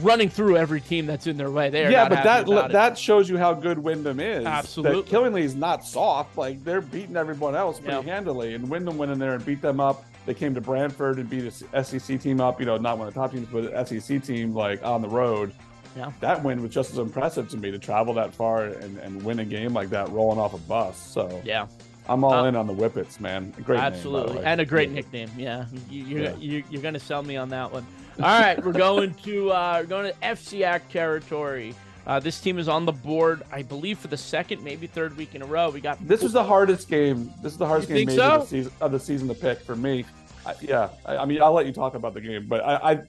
running 0.02 0.30
through 0.30 0.58
every 0.58 0.82
team 0.82 1.06
that's 1.06 1.28
in 1.28 1.38
their 1.38 1.52
way. 1.52 1.70
They 1.70 1.92
yeah, 1.92 2.08
but 2.10 2.24
that 2.24 2.48
it. 2.48 2.72
that 2.72 2.98
shows 2.98 3.30
you 3.30 3.38
how 3.38 3.54
good 3.54 3.78
Windham 3.80 4.20
is. 4.20 4.46
Absolutely. 4.46 5.02
that 5.02 5.10
Killingly 5.10 5.44
is 5.44 5.56
not 5.56 5.84
soft. 5.86 6.38
Like 6.38 6.64
they're 6.64 6.82
beating 6.82 7.18
everyone 7.18 7.56
else 7.56 7.80
pretty 7.80 7.96
Yeah. 7.96 8.02
handily, 8.14 8.54
and 8.56 8.70
Windham 8.70 8.98
went 8.98 9.12
in 9.12 9.20
there 9.20 9.34
and 9.36 9.46
beat 9.46 9.62
them 9.62 9.80
up. 9.80 10.06
They 10.26 10.34
came 10.36 10.54
to 10.54 10.62
Branford 10.62 11.18
and 11.18 11.30
beat 11.30 11.46
a 11.46 11.52
SCC 11.78 12.22
team 12.22 12.40
up. 12.42 12.60
You 12.60 12.66
know, 12.68 12.78
not 12.78 12.98
one 12.98 13.08
of 13.08 13.14
the 13.14 13.20
top 13.20 13.32
teams, 13.32 13.48
but 13.52 13.64
an 13.66 13.72
SCC 13.74 14.24
team 14.26 14.54
like 14.54 14.84
on 14.84 15.02
the 15.02 15.10
road. 15.10 15.52
Yeah. 15.98 16.12
That 16.22 16.42
win 16.44 16.62
was 16.62 16.72
just 16.74 16.92
as 16.92 17.00
impressive 17.00 17.50
to 17.50 17.58
me 17.58 17.70
to 17.72 17.78
travel 17.80 18.14
that 18.14 18.34
far 18.34 18.64
and, 18.66 18.98
and 19.00 19.22
win 19.24 19.40
a 19.40 19.46
game 19.46 19.74
like 19.74 19.90
that, 19.90 20.10
rolling 20.10 20.40
off 20.40 20.54
a 20.54 20.58
bus. 20.60 20.96
So 20.98 21.42
yeah. 21.44 21.68
I'm 22.08 22.24
all 22.24 22.34
Uh, 22.34 22.46
in 22.46 22.56
on 22.56 22.66
the 22.66 22.74
Whippets, 22.74 23.20
man. 23.20 23.54
A 23.58 23.62
Great, 23.62 23.78
name, 23.78 23.86
Absolutely, 23.94 24.38
way. 24.38 24.44
and 24.46 24.62
a 24.62 24.66
great 24.66 24.90
nickname. 24.90 25.30
Yeah, 25.38 25.66
you, 25.90 26.04
you're 26.06 26.24
Yeah. 26.24 26.36
You, 26.38 26.64
you're 26.70 26.82
going 26.82 26.94
to 26.94 27.00
sell 27.00 27.24
me 27.24 27.36
on 27.36 27.50
that 27.50 27.72
one. 27.74 27.86
All 28.20 28.40
right, 28.40 28.64
we're 28.64 28.74
going 28.74 29.14
to 29.24 29.52
uh, 29.52 29.78
we're 29.82 29.88
going 29.88 30.12
to 30.12 30.18
FCAC 30.20 30.90
territory. 30.90 31.74
Uh, 32.06 32.20
this 32.20 32.40
team 32.42 32.58
is 32.58 32.68
on 32.68 32.86
the 32.86 32.92
board, 32.92 33.44
I 33.52 33.62
believe, 33.62 34.00
for 34.00 34.08
the 34.08 34.18
second, 34.18 34.64
maybe 34.64 34.88
third 34.88 35.16
week 35.18 35.36
in 35.36 35.42
a 35.42 35.46
row. 35.46 35.70
We 35.70 35.82
got 35.82 36.06
This 36.08 36.22
was 36.22 36.34
the 36.34 36.44
hardest 36.44 36.90
game. 36.90 37.32
This 37.42 37.54
is 37.54 37.58
the 37.58 37.68
hardest 37.68 37.90
You 37.90 37.98
game 37.98 38.08
maybe 38.08 38.18
so? 38.18 38.32
of, 38.32 38.42
the 38.42 38.48
season, 38.48 38.72
of 38.82 38.92
the 38.92 39.00
season 39.00 39.28
to 39.28 39.34
pick 39.36 39.60
for 39.62 39.76
me. 39.76 40.06
I, 40.46 40.56
yeah, 40.62 40.90
I, 41.06 41.18
I 41.18 41.26
mean, 41.26 41.42
I'll 41.42 41.54
let 41.54 41.68
you 41.68 41.72
talk 41.72 41.94
about 41.94 42.14
the 42.14 42.22
game, 42.22 42.48
but 42.48 42.62
I, 42.66 42.76
I 42.92 43.02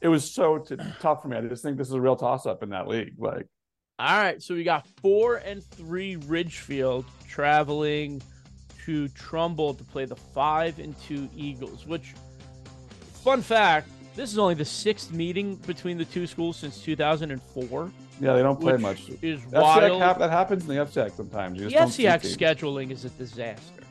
it 0.00 0.08
was 0.08 0.28
so 0.30 0.58
t- 0.58 0.76
tough 1.00 1.22
for 1.22 1.28
me. 1.28 1.36
I 1.36 1.40
just 1.42 1.62
think 1.62 1.76
this 1.78 1.88
is 1.88 1.94
a 1.94 2.00
real 2.00 2.16
toss 2.16 2.44
up 2.44 2.62
in 2.64 2.70
that 2.70 2.88
league. 2.88 3.14
Like, 3.18 3.46
All 4.00 4.18
right, 4.18 4.42
so 4.42 4.54
we 4.54 4.64
got 4.64 4.86
four 5.00 5.36
and 5.36 5.62
three 5.62 6.16
Ridgefield 6.16 7.04
traveling 7.28 8.20
to 8.84 9.06
Trumbull 9.08 9.74
to 9.74 9.84
play 9.84 10.04
the 10.04 10.16
five 10.16 10.80
and 10.80 10.98
two 11.02 11.28
Eagles. 11.36 11.86
Which, 11.86 12.14
fun 13.22 13.40
fact, 13.42 13.88
this 14.14 14.32
is 14.32 14.38
only 14.38 14.54
the 14.54 14.64
sixth 14.64 15.12
meeting 15.12 15.56
between 15.56 15.98
the 15.98 16.04
two 16.04 16.26
schools 16.26 16.56
since 16.56 16.80
2004. 16.80 17.90
yeah, 18.20 18.34
they 18.34 18.42
don't 18.42 18.60
play 18.60 18.76
much. 18.76 19.10
is 19.22 19.44
wild. 19.46 20.00
hap- 20.00 20.18
that 20.18 20.30
happens 20.30 20.62
in 20.62 20.68
the 20.68 20.74
FCAC 20.84 21.16
sometimes. 21.16 21.58
You 21.58 21.64
The 21.66 21.70
just 21.70 21.98
don't 21.98 22.22
see 22.22 22.36
scheduling 22.36 22.90
is 22.90 23.04
a 23.04 23.10
disaster. 23.10 23.82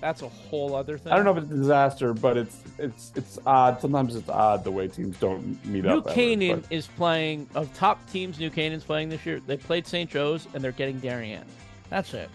That's 0.00 0.20
a 0.22 0.28
whole 0.28 0.74
other 0.74 0.98
thing. 0.98 1.12
I 1.12 1.16
don't 1.16 1.24
know 1.24 1.30
if 1.32 1.44
it's 1.44 1.52
a 1.52 1.56
disaster, 1.56 2.12
but 2.12 2.36
it's 2.36 2.58
it's 2.78 3.12
it's 3.16 3.38
odd. 3.46 3.80
Sometimes 3.80 4.14
it's 4.16 4.28
odd 4.28 4.62
the 4.62 4.70
way 4.70 4.86
teams 4.86 5.18
don't 5.18 5.46
meet 5.64 5.84
New 5.84 5.98
up. 5.98 6.06
New 6.06 6.12
Canaan 6.12 6.60
but- 6.60 6.72
is 6.72 6.86
playing 6.88 7.48
of 7.54 7.72
top 7.74 7.98
teams. 8.10 8.38
New 8.38 8.50
Canaan's 8.50 8.84
playing 8.84 9.08
this 9.08 9.24
year. 9.24 9.40
They 9.46 9.56
played 9.56 9.86
St. 9.86 10.10
Joe's 10.10 10.46
and 10.52 10.62
they're 10.62 10.72
getting 10.72 10.98
Darien. 11.00 11.44
That's 11.88 12.12
it. 12.12 12.28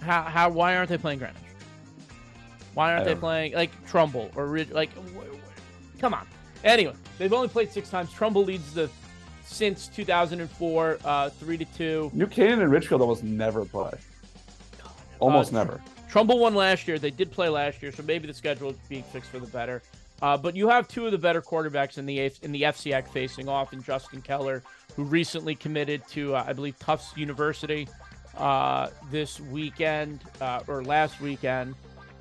How 0.00 0.22
how 0.22 0.48
why 0.50 0.76
aren't 0.76 0.88
they 0.88 0.98
playing 0.98 1.20
Greenwich? 1.20 1.36
Why 2.74 2.92
aren't 2.92 3.04
they 3.04 3.14
playing 3.14 3.54
like 3.54 3.70
Trumbull 3.86 4.30
or 4.34 4.46
Ridge? 4.46 4.70
Like, 4.70 4.90
come 5.98 6.14
on. 6.14 6.26
Anyway, 6.64 6.94
they've 7.18 7.32
only 7.32 7.48
played 7.48 7.70
six 7.70 7.88
times. 7.88 8.12
Trumbull 8.12 8.44
leads 8.44 8.72
the 8.74 8.90
since 9.44 9.88
2004, 9.88 10.98
uh, 11.04 11.30
three 11.30 11.56
to 11.56 11.64
two. 11.64 12.10
New 12.12 12.26
Canaan 12.26 12.60
and 12.62 12.70
Ridgefield 12.72 13.00
almost 13.00 13.22
never 13.24 13.64
play. 13.64 13.92
Almost 15.20 15.52
Uh, 15.54 15.58
never. 15.58 15.80
Trumbull 16.08 16.38
won 16.38 16.54
last 16.54 16.86
year. 16.88 16.98
They 16.98 17.10
did 17.10 17.30
play 17.30 17.48
last 17.48 17.82
year, 17.82 17.92
so 17.92 18.02
maybe 18.02 18.26
the 18.26 18.34
schedule 18.34 18.70
is 18.70 18.76
being 18.88 19.02
fixed 19.04 19.30
for 19.30 19.38
the 19.38 19.46
better. 19.46 19.82
Uh, 20.20 20.36
but 20.36 20.56
you 20.56 20.68
have 20.68 20.88
two 20.88 21.06
of 21.06 21.12
the 21.12 21.18
better 21.18 21.40
quarterbacks 21.40 21.96
in 21.98 22.04
the 22.06 22.18
A- 22.20 22.32
in 22.42 22.50
the 22.52 22.62
FCAC 22.62 23.08
facing 23.08 23.48
off, 23.48 23.72
in 23.72 23.82
Justin 23.82 24.20
Keller, 24.20 24.62
who 24.96 25.04
recently 25.04 25.54
committed 25.54 26.02
to 26.08 26.34
uh, 26.34 26.44
I 26.46 26.52
believe 26.52 26.78
Tufts 26.78 27.16
University 27.16 27.88
uh, 28.36 28.88
this 29.10 29.38
weekend 29.40 30.20
uh, 30.40 30.60
or 30.66 30.82
last 30.82 31.20
weekend, 31.20 31.74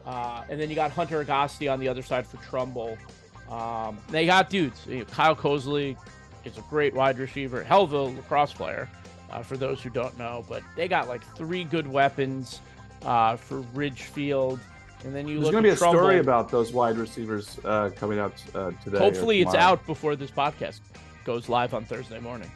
uh, 0.05 0.43
and 0.49 0.59
then 0.61 0.69
you 0.69 0.75
got 0.75 0.91
Hunter 0.91 1.23
Agosti 1.23 1.71
on 1.71 1.79
the 1.79 1.87
other 1.87 2.03
side 2.03 2.27
for 2.27 2.37
Trumbull. 2.37 2.97
Um, 3.51 3.97
they 4.09 4.25
got 4.25 4.49
dudes. 4.49 4.85
You 4.87 4.99
know, 4.99 5.05
Kyle 5.05 5.35
Cosley 5.35 5.97
is 6.43 6.57
a 6.57 6.61
great 6.69 6.93
wide 6.93 7.17
receiver, 7.19 7.63
hell 7.63 7.83
of 7.83 7.93
a 7.93 8.01
lacrosse 8.01 8.53
player. 8.53 8.89
Uh, 9.29 9.43
for 9.43 9.57
those 9.57 9.81
who 9.81 9.89
don't 9.89 10.17
know, 10.17 10.45
but 10.47 10.63
they 10.77 10.87
got 10.87 11.09
like 11.09 11.21
three 11.35 11.65
good 11.65 11.85
weapons 11.85 12.61
uh, 13.03 13.35
for 13.35 13.59
Ridgefield. 13.73 14.57
And 15.03 15.13
then 15.13 15.27
you 15.27 15.35
There's 15.35 15.45
look 15.47 15.51
going 15.51 15.63
to 15.65 15.69
be 15.69 15.73
a 15.73 15.75
Trumbull. 15.75 16.01
story 16.01 16.19
about 16.19 16.49
those 16.49 16.71
wide 16.71 16.97
receivers 16.97 17.59
uh, 17.65 17.89
coming 17.93 18.19
out 18.19 18.41
uh, 18.55 18.71
today. 18.83 18.99
Hopefully, 18.99 19.41
it's 19.41 19.53
out 19.53 19.85
before 19.85 20.15
this 20.15 20.31
podcast 20.31 20.79
goes 21.25 21.49
live 21.49 21.73
on 21.73 21.83
Thursday 21.83 22.19
morning. 22.21 22.49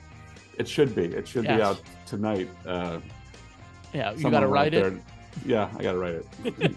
It 0.57 0.65
should 0.65 0.95
be. 0.95 1.05
It 1.05 1.27
should 1.27 1.43
be 1.43 1.49
out 1.49 1.81
tonight. 2.05 2.49
Uh, 2.65 2.99
Yeah, 3.93 4.13
you 4.13 4.31
got 4.31 4.39
to 4.39 4.47
write 4.47 4.73
it. 4.73 4.93
Yeah, 5.45 5.69
I 5.77 5.83
got 5.83 5.91
to 5.91 5.97
write 5.97 6.23
it. 6.45 6.75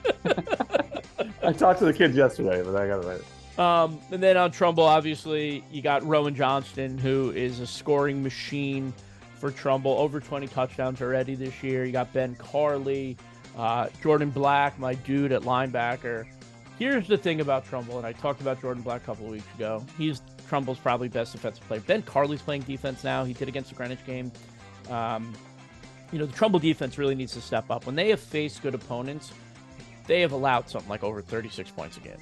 I 1.45 1.53
talked 1.53 1.79
to 1.79 1.85
the 1.85 1.93
kids 1.93 2.17
yesterday, 2.17 2.63
but 2.65 2.75
I 2.75 2.89
got 2.89 3.03
to 3.03 3.09
write 3.09 3.21
it. 3.21 3.27
Um, 3.59 4.01
and 4.11 4.23
then 4.23 4.37
on 4.37 4.51
Trumbull, 4.51 4.85
obviously, 4.85 5.63
you 5.71 5.81
got 5.81 6.05
Rowan 6.05 6.35
Johnston, 6.35 6.99
who 6.99 7.31
is 7.31 7.61
a 7.61 7.67
scoring 7.67 8.23
machine 8.23 8.93
for 9.37 9.51
Trumbull. 9.51 9.97
Over 9.99 10.21
20 10.21 10.49
touchdowns 10.49 11.01
already 11.01 11.35
this 11.35 11.63
year. 11.63 11.85
You 11.85 11.93
got 11.93 12.13
Ben 12.13 12.35
Carley, 12.35 13.17
uh, 13.57 13.89
Jordan 14.03 14.31
Black, 14.31 14.79
my 14.79 14.95
dude 14.95 15.33
at 15.33 15.43
linebacker. 15.43 16.27
Here's 16.79 17.07
the 17.07 17.17
thing 17.17 17.41
about 17.41 17.65
Trumbull, 17.65 17.99
and 17.99 18.07
I 18.07 18.13
talked 18.13 18.41
about 18.41 18.61
Jordan 18.61 18.83
Black 18.83 19.03
a 19.03 19.07
couple 19.07 19.27
of 19.27 19.33
weeks 19.33 19.47
ago. 19.55 19.85
He's 19.97 20.21
Trumbull's 20.49 20.79
probably 20.79 21.09
best 21.09 21.33
defensive 21.33 21.67
player. 21.69 21.81
Ben 21.81 22.03
Carley's 22.03 22.43
playing 22.43 22.63
defense 22.63 23.05
now. 23.05 23.25
He 23.25 23.33
did 23.33 23.49
against 23.49 23.71
the 23.71 23.77
Greenwich 23.77 24.05
game. 24.05 24.33
Um, 24.91 25.33
you 26.13 26.19
know, 26.19 26.27
the 26.27 26.33
Trumbull 26.33 26.61
defense 26.61 26.99
really 26.99 27.15
needs 27.15 27.33
to 27.35 27.41
step 27.41 27.71
up. 27.71 27.87
When 27.87 27.95
they 27.95 28.09
have 28.11 28.21
faced 28.21 28.63
good 28.63 28.75
opponents, 28.75 29.33
they 30.07 30.21
have 30.21 30.33
allowed 30.33 30.69
something 30.69 30.89
like 30.91 31.05
over 31.05 31.23
36 31.23 31.71
points 31.71 31.97
a 31.97 32.01
game. 32.01 32.19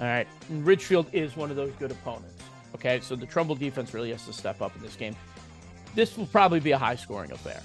All 0.00 0.06
right. 0.06 0.26
And 0.48 0.64
Ridgefield 0.64 1.08
is 1.12 1.36
one 1.36 1.50
of 1.50 1.56
those 1.56 1.72
good 1.78 1.90
opponents. 1.90 2.42
Okay. 2.74 3.00
So 3.00 3.16
the 3.16 3.26
Trumbull 3.26 3.56
defense 3.56 3.94
really 3.94 4.10
has 4.10 4.24
to 4.26 4.32
step 4.32 4.62
up 4.62 4.74
in 4.76 4.82
this 4.82 4.96
game. 4.96 5.16
This 5.94 6.16
will 6.16 6.26
probably 6.26 6.60
be 6.60 6.72
a 6.72 6.78
high 6.78 6.96
scoring 6.96 7.32
affair. 7.32 7.60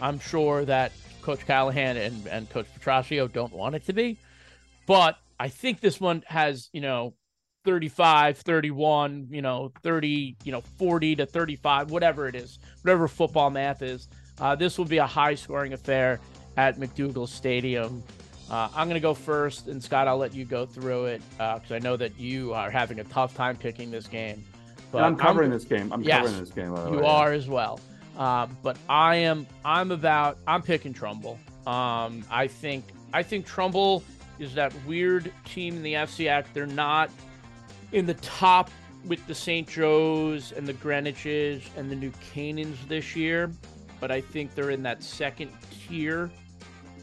I'm 0.00 0.18
sure 0.18 0.64
that 0.64 0.92
Coach 1.22 1.46
Callahan 1.46 1.96
and, 1.96 2.26
and 2.26 2.50
Coach 2.50 2.66
Petraccio 2.74 3.28
don't 3.28 3.52
want 3.52 3.74
it 3.74 3.84
to 3.86 3.92
be, 3.92 4.18
but 4.86 5.16
I 5.40 5.48
think 5.48 5.80
this 5.80 6.00
one 6.00 6.22
has, 6.26 6.68
you 6.72 6.80
know, 6.80 7.14
35, 7.64 8.38
31, 8.38 9.28
you 9.30 9.42
know, 9.42 9.72
30, 9.82 10.36
you 10.44 10.52
know, 10.52 10.62
40 10.78 11.16
to 11.16 11.26
35, 11.26 11.90
whatever 11.90 12.26
it 12.28 12.34
is, 12.34 12.58
whatever 12.82 13.08
football 13.08 13.50
math 13.50 13.82
is. 13.82 14.08
Uh, 14.40 14.54
this 14.54 14.78
will 14.78 14.84
be 14.84 14.98
a 14.98 15.06
high 15.06 15.34
scoring 15.34 15.72
affair 15.72 16.20
at 16.56 16.78
McDougal 16.78 17.28
Stadium. 17.28 18.02
Uh, 18.50 18.68
I'm 18.74 18.88
going 18.88 18.94
to 18.94 19.00
go 19.00 19.14
first, 19.14 19.68
and 19.68 19.82
Scott, 19.82 20.08
I'll 20.08 20.16
let 20.18 20.34
you 20.34 20.44
go 20.44 20.64
through 20.64 21.06
it 21.06 21.22
because 21.32 21.70
I 21.70 21.78
know 21.78 21.96
that 21.96 22.18
you 22.18 22.54
are 22.54 22.70
having 22.70 23.00
a 23.00 23.04
tough 23.04 23.34
time 23.34 23.56
picking 23.56 23.90
this 23.90 24.06
game. 24.06 24.42
And 24.94 25.04
I'm 25.04 25.16
covering 25.16 25.50
this 25.50 25.64
game. 25.64 25.92
I'm 25.92 26.02
Yes, 26.02 26.22
covering 26.22 26.40
this 26.40 26.50
game. 26.50 26.74
By 26.74 26.84
the 26.84 26.90
You 26.92 26.98
way. 27.00 27.04
are 27.06 27.32
as 27.32 27.46
well. 27.46 27.78
Um, 28.16 28.56
but 28.62 28.78
I 28.88 29.16
am. 29.16 29.46
I'm 29.64 29.90
about. 29.90 30.38
I'm 30.46 30.62
picking 30.62 30.92
Trumbull. 30.94 31.38
Um, 31.66 32.24
I 32.30 32.46
think. 32.48 32.84
I 33.12 33.22
think 33.22 33.46
Trumbull 33.46 34.02
is 34.38 34.54
that 34.54 34.72
weird 34.86 35.30
team 35.44 35.76
in 35.76 35.82
the 35.82 35.94
FCAC. 35.94 36.46
They're 36.54 36.66
not 36.66 37.10
in 37.92 38.06
the 38.06 38.14
top 38.14 38.70
with 39.04 39.24
the 39.26 39.34
St. 39.34 39.68
Joe's 39.68 40.52
and 40.52 40.66
the 40.66 40.74
Greenwiches 40.74 41.62
and 41.76 41.90
the 41.90 41.96
New 41.96 42.10
Canaans 42.34 42.76
this 42.88 43.14
year, 43.14 43.50
but 44.00 44.10
I 44.10 44.20
think 44.20 44.54
they're 44.54 44.70
in 44.70 44.82
that 44.82 45.02
second 45.02 45.50
tier 45.70 46.30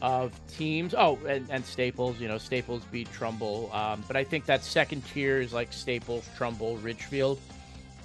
of 0.02 0.32
teams. 0.48 0.94
Oh, 0.96 1.18
and, 1.26 1.46
and 1.50 1.64
Staples, 1.64 2.20
you 2.20 2.28
know, 2.28 2.38
Staples 2.38 2.82
beat 2.90 3.10
Trumbull. 3.12 3.70
Um, 3.72 4.04
but 4.06 4.16
I 4.16 4.24
think 4.24 4.46
that 4.46 4.62
second 4.62 5.02
tier 5.06 5.40
is 5.40 5.52
like 5.52 5.72
Staples, 5.72 6.28
Trumbull, 6.36 6.76
Ridgefield. 6.78 7.40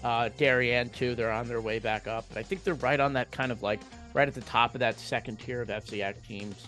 Uh, 0.03 0.29
Darien, 0.37 0.89
too, 0.89 1.13
they're 1.15 1.31
on 1.31 1.47
their 1.47 1.61
way 1.61 1.79
back 1.79 2.07
up. 2.07 2.25
But 2.29 2.37
I 2.37 2.43
think 2.43 2.63
they're 2.63 2.73
right 2.75 2.99
on 2.99 3.13
that 3.13 3.31
kind 3.31 3.51
of 3.51 3.61
like 3.61 3.79
right 4.13 4.27
at 4.27 4.33
the 4.33 4.41
top 4.41 4.73
of 4.73 4.79
that 4.79 4.99
second 4.99 5.37
tier 5.37 5.61
of 5.61 5.69
FCAC 5.69 6.15
teams. 6.27 6.67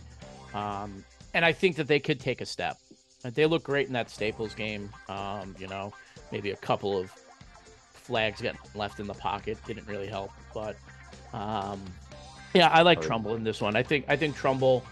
Um, 0.53 1.03
and 1.33 1.43
I 1.43 1.51
think 1.51 1.75
that 1.77 1.87
they 1.87 1.99
could 1.99 2.19
take 2.19 2.41
a 2.41 2.45
step. 2.45 2.77
They 3.23 3.45
look 3.45 3.63
great 3.63 3.87
in 3.87 3.93
that 3.93 4.09
Staples 4.09 4.53
game. 4.53 4.89
Um, 5.09 5.55
you 5.57 5.67
know, 5.67 5.93
maybe 6.31 6.51
a 6.51 6.57
couple 6.57 6.97
of 6.97 7.11
flags 7.93 8.41
getting 8.41 8.59
left 8.75 8.99
in 8.99 9.07
the 9.07 9.13
pocket 9.13 9.57
didn't 9.65 9.87
really 9.87 10.07
help, 10.07 10.31
but 10.53 10.75
um, 11.33 11.81
yeah, 12.53 12.67
I 12.67 12.81
like. 12.81 13.01
Trumbull 13.01 13.35
in 13.35 13.43
this 13.43 13.61
one. 13.61 13.75
I 13.75 13.83
think 13.83 14.05
I 14.07 14.15
think 14.15 14.35
Trumbull 14.35 14.83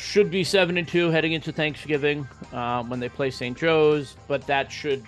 should 0.00 0.30
be 0.30 0.42
seven 0.42 0.78
and 0.78 0.88
two 0.88 1.10
heading 1.10 1.32
into 1.32 1.52
Thanksgiving 1.52 2.26
um, 2.52 2.88
when 2.88 3.00
they 3.00 3.08
play 3.08 3.30
St. 3.30 3.56
Joe's, 3.56 4.16
but 4.26 4.46
that 4.46 4.72
should 4.72 5.04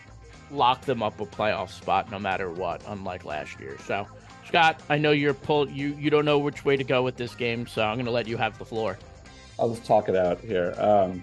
lock 0.50 0.82
them 0.82 1.02
up 1.02 1.18
a 1.18 1.26
playoff 1.26 1.70
spot 1.70 2.10
no 2.10 2.18
matter 2.18 2.50
what, 2.50 2.82
unlike 2.86 3.24
last 3.24 3.58
year. 3.58 3.78
So, 3.86 4.06
Scott, 4.46 4.82
I 4.90 4.98
know 4.98 5.12
you're 5.12 5.34
pulled. 5.34 5.70
you 5.70 5.96
you 5.98 6.10
don't 6.10 6.26
know 6.26 6.38
which 6.38 6.64
way 6.64 6.76
to 6.76 6.84
go 6.84 7.02
with 7.02 7.16
this 7.16 7.34
game, 7.34 7.66
so 7.66 7.82
I'm 7.82 7.96
going 7.96 8.04
to 8.04 8.12
let 8.12 8.28
you 8.28 8.36
have 8.36 8.58
the 8.58 8.66
floor. 8.66 8.98
I'll 9.58 9.70
just 9.70 9.86
talk 9.86 10.08
it 10.08 10.16
out 10.16 10.40
here. 10.40 10.74
Um, 10.76 11.22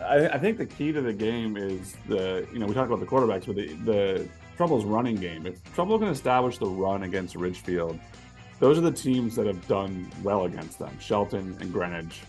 I, 0.00 0.28
I, 0.28 0.38
think 0.38 0.56
the 0.56 0.66
key 0.66 0.92
to 0.92 1.00
the 1.02 1.12
game 1.12 1.56
is 1.56 1.96
the 2.08 2.46
you 2.52 2.58
know 2.58 2.66
we 2.66 2.74
talked 2.74 2.90
about 2.90 3.00
the 3.00 3.06
quarterbacks, 3.06 3.46
but 3.46 3.56
the 3.56 3.74
the 3.84 4.28
Trumbull's 4.56 4.84
running 4.84 5.16
game. 5.16 5.46
If 5.46 5.62
Trumbull 5.74 5.98
can 5.98 6.08
establish 6.08 6.58
the 6.58 6.66
run 6.66 7.02
against 7.02 7.36
Ridgefield, 7.36 7.98
those 8.60 8.78
are 8.78 8.82
the 8.82 8.92
teams 8.92 9.36
that 9.36 9.46
have 9.46 9.66
done 9.68 10.10
well 10.22 10.44
against 10.46 10.78
them. 10.78 10.96
Shelton 11.00 11.56
and 11.60 11.72
Greenwich 11.72 12.22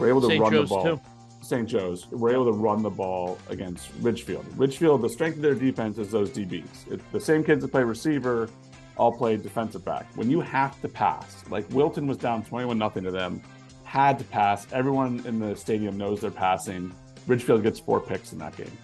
were 0.00 0.08
able 0.08 0.20
to 0.22 0.28
St. 0.28 0.40
run 0.40 0.52
Joe's 0.52 0.68
the 0.68 0.74
ball. 0.74 0.84
Too. 0.84 1.00
St. 1.42 1.68
Joe's 1.68 2.08
were 2.10 2.30
able 2.30 2.44
to 2.46 2.52
run 2.52 2.82
the 2.82 2.90
ball 2.90 3.38
against 3.48 3.90
Ridgefield. 4.00 4.46
Ridgefield, 4.56 5.02
the 5.02 5.08
strength 5.08 5.36
of 5.36 5.42
their 5.42 5.54
defense 5.54 5.98
is 5.98 6.10
those 6.10 6.30
DBs. 6.30 6.92
It's 6.92 7.04
the 7.12 7.20
same 7.20 7.42
kids 7.42 7.62
that 7.62 7.68
play 7.68 7.82
receiver 7.82 8.48
all 8.96 9.12
play 9.12 9.36
defensive 9.36 9.84
back. 9.84 10.06
When 10.14 10.30
you 10.30 10.40
have 10.40 10.80
to 10.82 10.88
pass, 10.88 11.44
like 11.48 11.68
Wilton 11.70 12.06
was 12.06 12.18
down 12.18 12.44
21 12.44 12.76
nothing 12.78 13.02
to 13.04 13.10
them, 13.10 13.42
had 13.84 14.18
to 14.18 14.24
pass. 14.24 14.66
Everyone 14.72 15.22
in 15.26 15.38
the 15.38 15.56
stadium 15.56 15.96
knows 15.96 16.20
they're 16.20 16.30
passing. 16.30 16.92
Ridgefield 17.26 17.62
gets 17.62 17.80
four 17.80 18.00
picks 18.00 18.32
in 18.32 18.38
that 18.38 18.56
game. 18.56 18.76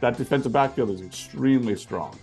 That 0.00 0.16
defensive 0.16 0.52
backfield 0.52 0.90
is 0.90 1.02
extremely 1.02 1.76
strong. 1.76 2.18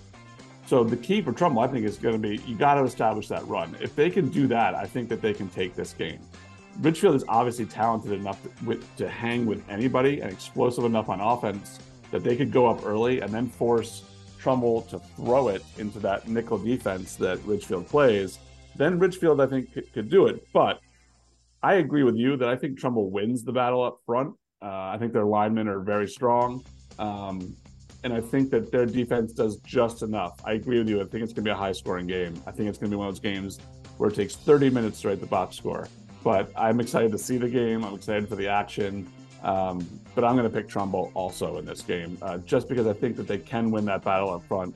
So 0.66 0.84
the 0.84 0.98
key 0.98 1.22
for 1.22 1.32
Trumbull, 1.32 1.64
I 1.64 1.68
think, 1.68 1.86
is 1.86 1.98
going 1.98 2.20
to 2.20 2.20
be 2.20 2.42
you 2.46 2.56
got 2.56 2.76
to 2.76 2.84
establish 2.84 3.28
that 3.28 3.48
run. 3.48 3.76
If 3.80 3.96
they 3.96 4.10
can 4.10 4.30
do 4.30 4.48
that, 4.48 4.76
I 4.76 4.86
think 4.86 5.08
that 5.10 5.22
they 5.22 5.34
can 5.34 5.48
take 5.50 5.76
this 5.76 5.94
game. 5.94 6.20
Ridgefield 6.80 7.16
is 7.16 7.24
obviously 7.28 7.66
talented 7.66 8.12
enough 8.12 8.42
to, 8.44 8.66
with, 8.66 8.96
to 8.98 9.10
hang 9.10 9.46
with 9.46 9.68
anybody 9.70 10.22
and 10.22 10.32
explosive 10.32 10.86
enough 10.86 11.10
on 11.10 11.20
offense 11.20 11.80
that 12.12 12.24
they 12.24 12.36
could 12.36 12.52
go 12.52 12.68
up 12.68 12.86
early 12.86 13.22
and 13.22 13.34
then 13.34 13.48
force 13.48 14.04
Trumbull 14.38 14.84
to 14.84 15.00
throw 15.00 15.50
it 15.50 15.64
into 15.78 16.00
that 16.00 16.28
nickel 16.28 16.58
defense 16.58 17.16
that 17.16 17.44
Ridgefield 17.46 17.88
plays. 17.88 18.38
Then 18.76 19.00
Ridgefield, 19.00 19.42
I 19.42 19.48
think, 19.48 19.74
could, 19.74 19.92
could 19.92 20.10
do 20.10 20.28
it. 20.28 20.48
But 20.54 20.80
I 21.64 21.76
agree 21.76 22.04
with 22.04 22.16
you 22.16 22.38
that 22.38 22.48
I 22.48 22.56
think 22.56 22.80
Trumbull 22.80 23.10
wins 23.10 23.44
the 23.44 23.52
battle 23.52 23.84
up 23.84 24.00
front. 24.06 24.36
Uh, 24.62 24.68
I 24.68 24.98
think 25.00 25.14
their 25.14 25.26
linemen 25.26 25.68
are 25.68 25.80
very 25.80 26.08
strong. 26.08 26.64
Um, 27.00 27.56
and 28.04 28.14
I 28.14 28.22
think 28.22 28.52
that 28.52 28.72
their 28.72 28.86
defense 28.86 29.34
does 29.34 29.58
just 29.58 30.04
enough. 30.04 30.40
I 30.46 30.54
agree 30.54 30.78
with 30.78 30.88
you. 30.88 31.02
I 31.02 31.06
think 31.06 31.24
it's 31.24 31.34
going 31.34 31.44
to 31.44 31.50
be 31.50 31.50
a 31.50 31.56
high 31.56 31.72
scoring 31.72 32.06
game. 32.08 32.42
I 32.46 32.52
think 32.52 32.70
it's 32.70 32.78
going 32.78 32.92
to 32.92 32.96
be 32.96 32.98
one 32.98 33.08
of 33.08 33.16
those 33.16 33.20
games 33.20 33.60
where 33.98 34.10
it 34.10 34.16
takes 34.16 34.36
30 34.36 34.70
minutes 34.70 35.02
to 35.02 35.10
write 35.10 35.20
the 35.20 35.26
box 35.26 35.58
score. 35.58 35.88
But 36.24 36.52
I'm 36.56 36.80
excited 36.80 37.12
to 37.12 37.18
see 37.18 37.38
the 37.38 37.50
game. 37.50 37.84
I'm 37.84 37.94
excited 37.94 38.28
for 38.28 38.36
the 38.36 38.48
action. 38.48 39.12
Um, 39.44 39.88
but 40.16 40.24
I'm 40.24 40.36
going 40.36 40.50
to 40.50 40.56
pick 40.56 40.68
Trumbull 40.68 41.12
also 41.14 41.58
in 41.58 41.66
this 41.66 41.82
game, 41.82 42.18
uh, 42.22 42.40
just 42.40 42.68
because 42.68 42.88
I 42.88 42.94
think 42.94 43.16
that 43.18 43.28
they 43.28 43.38
can 43.38 43.72
win 43.72 43.86
that 43.86 44.04
battle 44.04 44.32
up 44.32 44.44
front. 44.48 44.76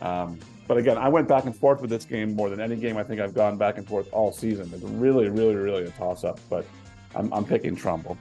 Um, 0.00 0.38
but 0.66 0.76
again, 0.76 0.98
I 0.98 1.08
went 1.08 1.28
back 1.28 1.44
and 1.44 1.54
forth 1.54 1.80
with 1.80 1.88
this 1.88 2.04
game 2.04 2.34
more 2.34 2.50
than 2.50 2.60
any 2.60 2.76
game 2.76 2.96
I 2.96 3.04
think 3.04 3.20
I've 3.20 3.34
gone 3.34 3.56
back 3.56 3.78
and 3.78 3.86
forth 3.86 4.08
all 4.12 4.32
season. 4.32 4.70
It's 4.74 4.82
really, 4.82 5.28
really, 5.28 5.54
really 5.54 5.84
a 5.84 5.90
toss 5.90 6.24
up. 6.24 6.40
But 6.50 6.66
I'm, 7.14 7.32
I'm 7.32 7.44
picking 7.44 7.76
Trumbull. 7.76 8.18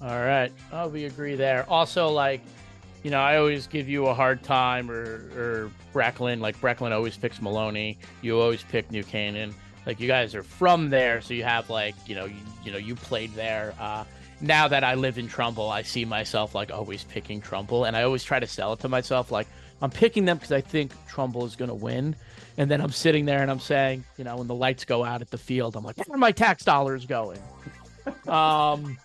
All 0.00 0.20
right. 0.20 0.52
Oh, 0.72 0.88
we 0.88 1.06
agree 1.06 1.34
there. 1.34 1.68
Also, 1.68 2.08
like, 2.08 2.40
you 3.02 3.10
know, 3.10 3.20
I 3.20 3.36
always 3.36 3.66
give 3.66 3.88
you 3.88 4.06
a 4.06 4.14
hard 4.14 4.42
time, 4.44 4.90
or, 4.90 5.30
or 5.36 5.72
Brechlin. 5.92 6.40
Like, 6.40 6.60
Brechlin 6.60 6.92
always 6.92 7.16
picks 7.16 7.42
Maloney. 7.42 7.98
You 8.22 8.40
always 8.40 8.62
pick 8.62 8.90
New 8.92 9.02
Canaan. 9.02 9.54
Like, 9.88 10.00
you 10.00 10.06
guys 10.06 10.34
are 10.34 10.42
from 10.42 10.90
there, 10.90 11.22
so 11.22 11.32
you 11.32 11.44
have, 11.44 11.70
like, 11.70 11.94
you 12.06 12.14
know, 12.14 12.26
you, 12.26 12.36
you 12.62 12.70
know, 12.70 12.76
you 12.76 12.94
played 12.94 13.32
there. 13.32 13.72
Uh, 13.80 14.04
now 14.42 14.68
that 14.68 14.84
I 14.84 14.92
live 14.92 15.16
in 15.16 15.28
Trumbull, 15.28 15.70
I 15.70 15.80
see 15.80 16.04
myself, 16.04 16.54
like, 16.54 16.70
always 16.70 17.04
picking 17.04 17.40
Trumbull. 17.40 17.86
And 17.86 17.96
I 17.96 18.02
always 18.02 18.22
try 18.22 18.38
to 18.38 18.46
sell 18.46 18.74
it 18.74 18.80
to 18.80 18.90
myself, 18.90 19.32
like, 19.32 19.46
I'm 19.80 19.88
picking 19.88 20.26
them 20.26 20.36
because 20.36 20.52
I 20.52 20.60
think 20.60 20.92
Trumbull 21.06 21.46
is 21.46 21.56
going 21.56 21.70
to 21.70 21.74
win. 21.74 22.14
And 22.58 22.70
then 22.70 22.82
I'm 22.82 22.90
sitting 22.90 23.24
there 23.24 23.40
and 23.40 23.50
I'm 23.50 23.60
saying, 23.60 24.04
you 24.18 24.24
know, 24.24 24.36
when 24.36 24.46
the 24.46 24.54
lights 24.54 24.84
go 24.84 25.04
out 25.04 25.22
at 25.22 25.30
the 25.30 25.38
field, 25.38 25.74
I'm 25.74 25.84
like, 25.84 25.96
where 26.06 26.16
are 26.16 26.18
my 26.18 26.32
tax 26.32 26.64
dollars 26.64 27.06
going? 27.06 27.40
um, 28.28 28.98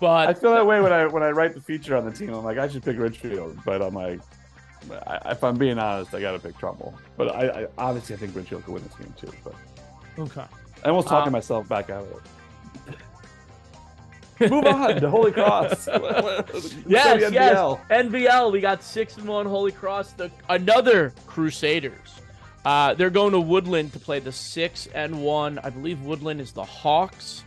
but 0.00 0.26
I 0.26 0.32
feel 0.32 0.54
that 0.54 0.64
way 0.64 0.80
when 0.80 0.92
I 0.94 1.04
when 1.04 1.22
I 1.22 1.32
write 1.32 1.52
the 1.52 1.60
feature 1.60 1.94
on 1.98 2.06
the 2.06 2.12
team. 2.12 2.32
I'm 2.32 2.44
like, 2.44 2.56
I 2.56 2.66
should 2.66 2.82
pick 2.82 2.96
Ridgefield, 2.96 3.58
but 3.66 3.82
I'm 3.82 3.92
like, 3.92 4.20
I, 5.06 5.32
if 5.32 5.44
I'm 5.44 5.58
being 5.58 5.78
honest, 5.78 6.14
I 6.14 6.22
got 6.22 6.32
to 6.32 6.38
pick 6.38 6.56
Trumbull. 6.56 6.94
But 7.18 7.34
I, 7.34 7.62
I, 7.62 7.66
obviously 7.76 8.14
I 8.16 8.18
think 8.18 8.34
Ridgefield 8.34 8.64
could 8.64 8.72
win 8.72 8.84
this 8.84 8.94
game 8.94 9.14
too. 9.18 9.36
But 9.44 9.54
okay, 10.20 10.44
I 10.84 10.88
almost 10.88 11.08
talking 11.08 11.28
um, 11.28 11.32
myself 11.32 11.68
back 11.68 11.90
out 11.90 12.04
of 12.04 12.10
it. 12.12 12.22
Move 14.50 14.64
on 14.64 15.00
to 15.00 15.10
Holy 15.10 15.32
Cross. 15.32 15.86
yes, 16.86 17.22
NVL. 17.22 17.32
yes. 17.32 17.78
NVL. 17.90 18.52
We 18.52 18.60
got 18.60 18.82
six 18.82 19.16
and 19.18 19.28
one 19.28 19.44
Holy 19.44 19.72
Cross. 19.72 20.12
The 20.12 20.30
another 20.48 21.12
Crusaders. 21.26 22.20
Uh, 22.64 22.94
they're 22.94 23.10
going 23.10 23.32
to 23.32 23.40
Woodland 23.40 23.92
to 23.92 23.98
play 23.98 24.18
the 24.18 24.32
six 24.32 24.86
and 24.94 25.22
one. 25.22 25.58
I 25.58 25.70
believe 25.70 26.02
Woodland 26.02 26.40
is 26.40 26.52
the 26.52 26.64
Hawks. 26.64 27.44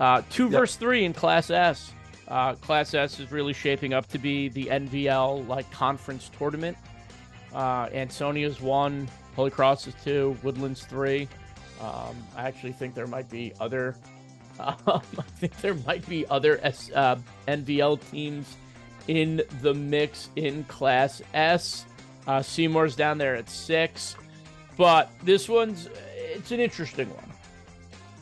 Uh, 0.00 0.22
two 0.30 0.44
yep. 0.44 0.52
versus 0.52 0.76
three 0.76 1.04
in 1.04 1.12
Class 1.14 1.50
S. 1.50 1.92
Uh, 2.28 2.54
Class 2.54 2.94
S 2.94 3.20
is 3.20 3.30
really 3.30 3.52
shaping 3.52 3.92
up 3.92 4.06
to 4.08 4.18
be 4.18 4.48
the 4.48 4.66
NVL 4.66 5.46
like 5.48 5.70
conference 5.70 6.30
tournament. 6.36 6.76
Uh, 7.54 7.88
Ansonia's 7.88 8.60
one, 8.60 9.08
Holy 9.36 9.50
Cross 9.50 9.86
is 9.86 9.94
two, 10.02 10.36
Woodlands 10.42 10.84
three. 10.84 11.28
Um, 11.84 12.16
I 12.34 12.48
actually 12.48 12.72
think 12.72 12.94
there 12.94 13.06
might 13.06 13.30
be 13.30 13.52
other. 13.60 13.94
Um, 14.60 14.78
I 14.86 15.22
think 15.40 15.60
there 15.62 15.74
might 15.74 16.08
be 16.08 16.28
other 16.28 16.60
S, 16.62 16.88
uh, 16.94 17.16
NVL 17.48 17.98
teams 18.12 18.54
in 19.08 19.42
the 19.62 19.74
mix 19.74 20.28
in 20.36 20.62
Class 20.66 21.20
S. 21.34 21.84
Uh, 22.28 22.40
Seymour's 22.40 22.94
down 22.94 23.18
there 23.18 23.34
at 23.34 23.50
six, 23.50 24.14
but 24.76 25.10
this 25.24 25.48
one's 25.48 25.88
it's 26.16 26.52
an 26.52 26.60
interesting 26.60 27.10
one. 27.10 27.32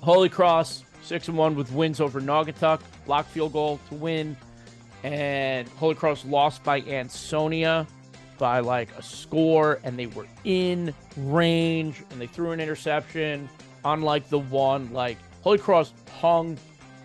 Holy 0.01 0.31
Cross 0.31 0.85
six 1.03 1.29
and 1.29 1.37
one 1.37 1.55
with 1.55 1.71
wins 1.71 2.01
over 2.01 2.19
Naugatuck, 2.19 2.81
block 3.05 3.27
field 3.27 3.53
goal 3.53 3.79
to 3.91 3.95
win, 3.95 4.35
and 5.03 5.69
Holy 5.69 5.95
Cross 5.95 6.25
lost 6.25 6.65
by 6.65 6.81
Ansonia 6.81 7.87
by 8.43 8.59
like 8.59 8.89
a 8.99 9.03
score, 9.05 9.79
and 9.85 9.97
they 9.97 10.09
were 10.09 10.27
in 10.43 10.93
range, 11.17 12.03
and 12.11 12.21
they 12.21 12.27
threw 12.27 12.51
an 12.51 12.59
interception. 12.59 13.49
Unlike 13.85 14.31
the 14.31 14.41
one, 14.41 14.93
like 14.93 15.17
Holy 15.43 15.59
Cross 15.59 15.93
hung 16.21 16.59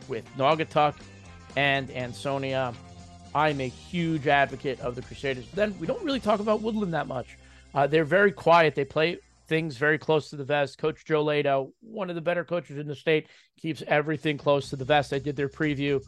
with 0.08 0.26
Naugatuck 0.36 0.96
and 1.56 1.92
Ansonia. 1.92 2.74
I'm 3.36 3.62
a 3.62 3.68
huge 3.68 4.26
advocate 4.26 4.80
of 4.80 4.96
the 4.96 5.04
Crusaders. 5.04 5.46
But 5.46 5.56
then 5.58 5.80
we 5.80 5.86
don't 5.86 6.04
really 6.04 6.20
talk 6.20 6.40
about 6.40 6.64
Woodland 6.64 6.96
that 6.96 7.08
much. 7.08 7.38
Uh, 7.72 7.86
they're 7.86 8.04
very 8.04 8.32
quiet. 8.32 8.74
They 8.74 8.84
play 8.84 9.20
things 9.48 9.78
very 9.78 10.00
close 10.00 10.32
to 10.32 10.38
the 10.38 10.44
vest. 10.44 10.80
Coach 10.80 11.06
Joe 11.06 11.22
Lado, 11.22 11.72
one 11.82 12.10
of 12.10 12.16
the 12.16 12.22
better 12.22 12.44
coaches 12.44 12.80
in 12.80 12.88
the 12.88 12.96
state, 12.96 13.28
keeps 13.62 13.84
everything 13.86 14.40
close 14.40 14.72
to 14.72 14.76
the 14.76 14.86
vest. 14.86 15.14
I 15.14 15.20
did 15.20 15.36
their 15.36 15.50
preview. 15.50 16.04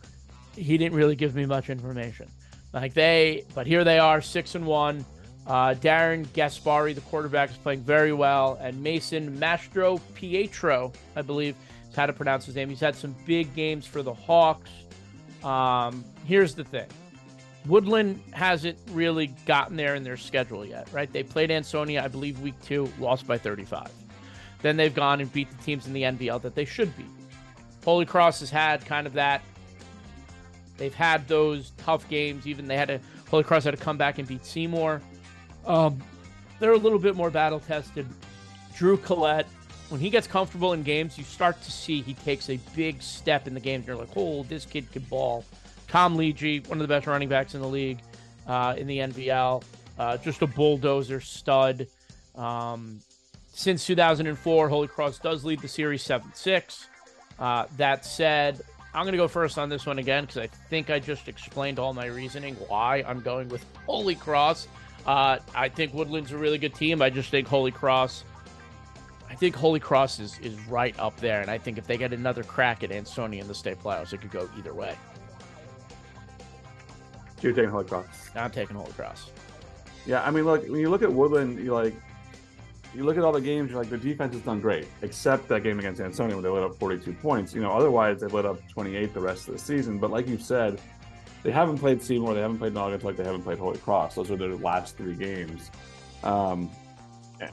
He 0.56 0.76
didn't 0.80 0.98
really 0.98 1.16
give 1.16 1.36
me 1.36 1.46
much 1.46 1.70
information. 1.70 2.32
Like 2.74 2.96
they, 2.96 3.46
but 3.54 3.68
here 3.68 3.84
they 3.84 4.00
are, 4.00 4.22
six 4.22 4.56
and 4.56 4.66
one. 4.66 5.06
Uh, 5.50 5.74
Darren 5.74 6.28
Gaspari, 6.28 6.94
the 6.94 7.02
quarterback, 7.02 7.50
is 7.50 7.58
playing 7.58 7.82
very 7.82 8.14
well, 8.14 8.60
and 8.62 8.82
Mason 8.84 9.40
Mastro 9.40 10.00
Pietro, 10.14 10.94
I 11.16 11.24
believe, 11.24 11.56
is 11.90 11.96
how 11.96 12.06
to 12.06 12.14
pronounce 12.14 12.46
his 12.46 12.54
name. 12.54 12.70
He's 12.70 12.80
had 12.80 12.96
some 12.96 13.16
big 13.26 13.56
games 13.56 13.88
for 13.88 14.04
the 14.04 14.14
Hawks. 14.14 14.70
Um, 15.44 16.06
here's 16.26 16.54
the 16.54 16.64
thing 16.64 16.86
Woodland 17.66 18.22
hasn't 18.32 18.78
really 18.92 19.28
gotten 19.48 19.76
there 19.76 19.96
in 19.96 20.04
their 20.04 20.18
schedule 20.18 20.64
yet, 20.64 20.88
right? 20.92 21.12
They 21.12 21.24
played 21.24 21.50
Ansonia, 21.50 22.04
I 22.04 22.10
believe, 22.10 22.40
week 22.42 22.62
two, 22.62 22.92
lost 23.00 23.26
by 23.26 23.40
35. 23.40 23.90
Then 24.62 24.78
they've 24.78 24.94
gone 24.94 25.20
and 25.20 25.34
beat 25.34 25.50
the 25.50 25.64
teams 25.64 25.88
in 25.88 25.94
the 25.94 26.04
NVL 26.04 26.44
that 26.44 26.54
they 26.54 26.66
should 26.66 26.96
beat. 26.96 27.08
Holy 27.84 28.06
Cross 28.06 28.42
has 28.42 28.52
had 28.52 28.86
kind 28.86 29.08
of 29.08 29.14
that. 29.14 29.42
They've 30.78 30.94
had 30.94 31.28
those 31.28 31.72
tough 31.78 32.08
games. 32.08 32.46
Even 32.46 32.68
they 32.68 32.78
had 32.78 32.92
a 32.92 33.00
Holy 33.30 33.44
Cross 33.44 33.64
had 33.64 33.72
to 33.72 33.84
come 33.84 33.98
back 33.98 34.20
and 34.20 34.28
beat 34.28 34.46
Seymour. 34.46 35.02
Um, 35.66 36.02
they're 36.60 36.74
a 36.74 36.78
little 36.78 37.00
bit 37.00 37.16
more 37.16 37.30
battle 37.30 37.60
tested. 37.60 38.08
Drew 38.76 38.98
Collette, 38.98 39.48
when 39.90 40.00
he 40.00 40.10
gets 40.10 40.28
comfortable 40.28 40.74
in 40.74 40.84
games, 40.84 41.18
you 41.18 41.24
start 41.24 41.62
to 41.64 41.72
see 41.72 42.02
he 42.02 42.14
takes 42.14 42.50
a 42.50 42.58
big 42.76 43.02
step 43.02 43.48
in 43.48 43.54
the 43.54 43.60
game. 43.60 43.84
You're 43.86 43.96
like, 43.96 44.10
oh, 44.16 44.44
this 44.44 44.66
kid 44.66 44.92
can 44.92 45.04
ball. 45.04 45.46
Tom 45.88 46.16
Leegee, 46.16 46.68
one 46.68 46.80
of 46.80 46.88
the 46.88 46.94
best 46.94 47.08
running 47.08 47.30
backs 47.30 47.56
in 47.56 47.62
the 47.62 47.68
league 47.68 48.00
uh, 48.48 48.76
in 48.78 48.88
the 48.88 49.00
NVL, 49.00 49.64
uh, 49.98 50.18
just 50.18 50.42
a 50.42 50.48
bulldozer 50.48 51.20
stud. 51.20 51.88
Um, 52.36 53.00
since 53.52 53.86
2004, 53.88 54.70
Holy 54.70 54.88
Cross 54.88 55.20
does 55.20 55.44
lead 55.44 55.60
the 55.60 55.68
series 55.68 56.04
7 56.04 56.32
6. 56.34 56.88
Uh, 57.40 57.66
that 57.78 58.06
said, 58.06 58.62
I'm 58.94 59.04
going 59.04 59.14
to 59.14 59.18
go 59.18 59.28
first 59.28 59.58
on 59.58 59.70
this 59.70 59.86
one 59.86 60.00
again 60.00 60.26
because 60.26 60.38
I 60.38 60.48
think 60.48 60.90
I 60.90 61.00
just 61.00 61.28
explained 61.28 61.80
all 61.80 61.94
my 61.94 62.06
reasoning 62.06 62.56
why 62.68 63.04
I'm 63.08 63.22
going 63.22 63.50
with 63.50 63.66
Holy 63.86 64.16
Cross. 64.16 64.68
Uh, 65.06 65.40
I 65.56 65.70
think 65.70 65.94
Woodland's 65.94 66.32
a 66.32 66.38
really 66.38 66.58
good 66.58 66.76
team. 66.76 67.02
I 67.02 67.10
just 67.10 67.30
think 67.30 67.48
Holy 67.48 67.72
Cross. 67.72 68.24
I 69.30 69.36
think 69.36 69.56
Holy 69.56 69.80
Cross 69.80 70.20
is, 70.20 70.40
is 70.40 70.60
right 70.68 70.98
up 71.00 71.18
there, 71.18 71.42
and 71.42 71.52
I 71.52 71.58
think 71.58 71.78
if 71.78 71.86
they 71.86 71.98
get 71.98 72.14
another 72.14 72.44
crack 72.44 72.84
at 72.84 72.92
Ansonia 72.92 73.42
in 73.42 73.48
the 73.48 73.56
state 73.56 73.80
playoffs, 73.82 74.12
it 74.12 74.22
could 74.22 74.32
go 74.32 74.50
either 74.58 74.74
way. 74.74 74.96
So 77.38 77.48
you're 77.48 77.54
taking 77.54 77.70
Holy 77.70 77.86
Cross. 77.86 78.32
I'm 78.36 78.52
taking 78.52 78.76
Holy 78.76 78.92
Cross. 78.94 79.32
Yeah, 80.06 80.24
I 80.24 80.32
mean, 80.32 80.46
look, 80.46 80.64
when 80.64 80.80
you 80.80 80.90
look 80.90 81.04
at 81.04 81.12
Woodland, 81.12 81.60
you 81.60 81.74
like, 81.74 81.94
you 82.96 83.04
look 83.04 83.18
at 83.18 83.24
all 83.24 83.32
the 83.32 83.40
games, 83.40 83.70
you're 83.70 83.80
like, 83.80 83.90
the 83.90 83.98
defense 83.98 84.34
has 84.34 84.42
done 84.42 84.60
great, 84.60 84.88
except 85.04 85.48
that 85.50 85.62
game 85.62 85.78
against 85.78 86.02
Ansonia 86.02 86.36
when 86.36 86.44
they 86.44 86.50
lit 86.50 86.64
up 86.64 86.76
42 86.80 87.14
points. 87.14 87.54
You 87.54 87.62
know, 87.62 87.72
otherwise 87.72 88.20
they 88.22 88.28
lit 88.28 88.46
up 88.46 88.60
28 88.70 89.14
the 89.14 89.20
rest 89.20 89.48
of 89.48 89.54
the 89.54 89.60
season. 89.60 90.00
But 90.00 90.10
like 90.10 90.28
you 90.28 90.40
said, 90.40 90.82
they 91.44 91.52
haven't 91.52 91.78
played 91.78 92.02
Seymour, 92.02 92.34
they 92.34 92.42
haven't 92.42 92.58
played 92.58 92.74
Naugatuck, 92.74 93.16
they 93.16 93.24
haven't 93.24 93.44
played 93.44 93.58
Holy 93.60 93.78
Cross. 93.78 94.16
Those 94.16 94.32
are 94.32 94.36
their 94.36 94.56
last 94.56 94.98
three 94.98 95.16
games. 95.16 95.72
Um, 96.24 96.70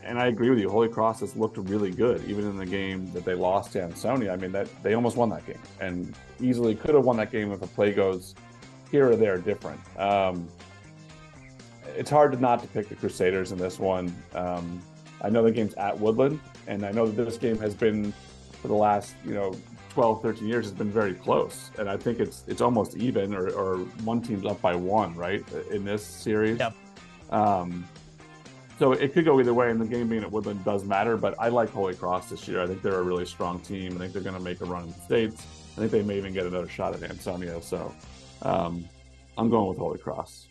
and 0.02 0.18
I 0.18 0.26
agree 0.26 0.50
with 0.50 0.58
you. 0.58 0.68
Holy 0.68 0.88
Cross 0.88 1.20
has 1.20 1.36
looked 1.36 1.56
really 1.58 1.90
good, 1.90 2.24
even 2.28 2.44
in 2.44 2.56
the 2.56 2.66
game 2.66 3.12
that 3.12 3.24
they 3.24 3.34
lost 3.34 3.72
to 3.72 3.82
Ansonia. 3.82 4.32
I 4.32 4.36
mean, 4.36 4.50
that 4.52 4.68
they 4.82 4.94
almost 4.94 5.16
won 5.16 5.28
that 5.30 5.46
game, 5.46 5.60
and 5.80 6.14
easily 6.40 6.74
could 6.74 6.94
have 6.94 7.04
won 7.04 7.16
that 7.18 7.30
game 7.30 7.52
if 7.52 7.62
a 7.62 7.66
play 7.68 7.92
goes 7.92 8.34
here 8.90 9.10
or 9.10 9.16
there 9.16 9.38
different. 9.38 9.80
Um, 9.98 10.48
it's 11.96 12.10
hard 12.10 12.32
to 12.32 12.40
not 12.40 12.60
to 12.62 12.68
pick 12.68 12.88
the 12.88 12.96
Crusaders 12.96 13.52
in 13.52 13.58
this 13.58 13.78
one. 13.78 14.14
Um, 14.34 14.82
I 15.22 15.30
know 15.30 15.42
the 15.42 15.52
game's 15.52 15.74
at 15.74 15.98
Woodland, 15.98 16.40
and 16.66 16.84
I 16.84 16.90
know 16.90 17.06
that 17.06 17.24
this 17.24 17.38
game 17.38 17.58
has 17.58 17.74
been 17.74 18.12
for 18.60 18.68
the 18.68 18.74
last 18.74 19.14
you 19.24 19.34
know 19.34 19.54
12, 19.96 20.20
13 20.20 20.46
years 20.46 20.66
has 20.66 20.74
been 20.74 20.90
very 20.90 21.14
close, 21.14 21.70
and 21.78 21.88
I 21.88 21.96
think 21.96 22.20
it's 22.20 22.44
it's 22.46 22.60
almost 22.60 22.98
even, 22.98 23.34
or, 23.34 23.48
or 23.48 23.78
one 24.04 24.20
team's 24.20 24.44
up 24.44 24.60
by 24.60 24.74
one, 24.74 25.14
right, 25.14 25.42
in 25.70 25.86
this 25.86 26.04
series. 26.04 26.58
Yep. 26.58 26.74
Um, 27.30 27.88
so 28.78 28.92
it 28.92 29.14
could 29.14 29.24
go 29.24 29.40
either 29.40 29.54
way, 29.54 29.70
and 29.70 29.80
the 29.80 29.86
game 29.86 30.06
being 30.06 30.22
at 30.22 30.30
Woodland 30.30 30.62
does 30.66 30.84
matter. 30.84 31.16
But 31.16 31.34
I 31.38 31.48
like 31.48 31.70
Holy 31.70 31.94
Cross 31.94 32.28
this 32.28 32.46
year. 32.46 32.60
I 32.60 32.66
think 32.66 32.82
they're 32.82 33.00
a 33.00 33.02
really 33.02 33.24
strong 33.24 33.58
team. 33.60 33.94
I 33.94 34.00
think 34.00 34.12
they're 34.12 34.20
going 34.20 34.36
to 34.36 34.42
make 34.42 34.60
a 34.60 34.66
run 34.66 34.82
in 34.82 34.90
the 34.90 35.00
states. 35.00 35.46
I 35.72 35.80
think 35.80 35.92
they 35.92 36.02
may 36.02 36.18
even 36.18 36.34
get 36.34 36.44
another 36.44 36.68
shot 36.68 36.92
at 36.92 37.02
Ansonia. 37.02 37.62
So 37.62 37.94
um, 38.42 38.84
I'm 39.38 39.48
going 39.48 39.66
with 39.66 39.78
Holy 39.78 39.98
Cross. 39.98 40.48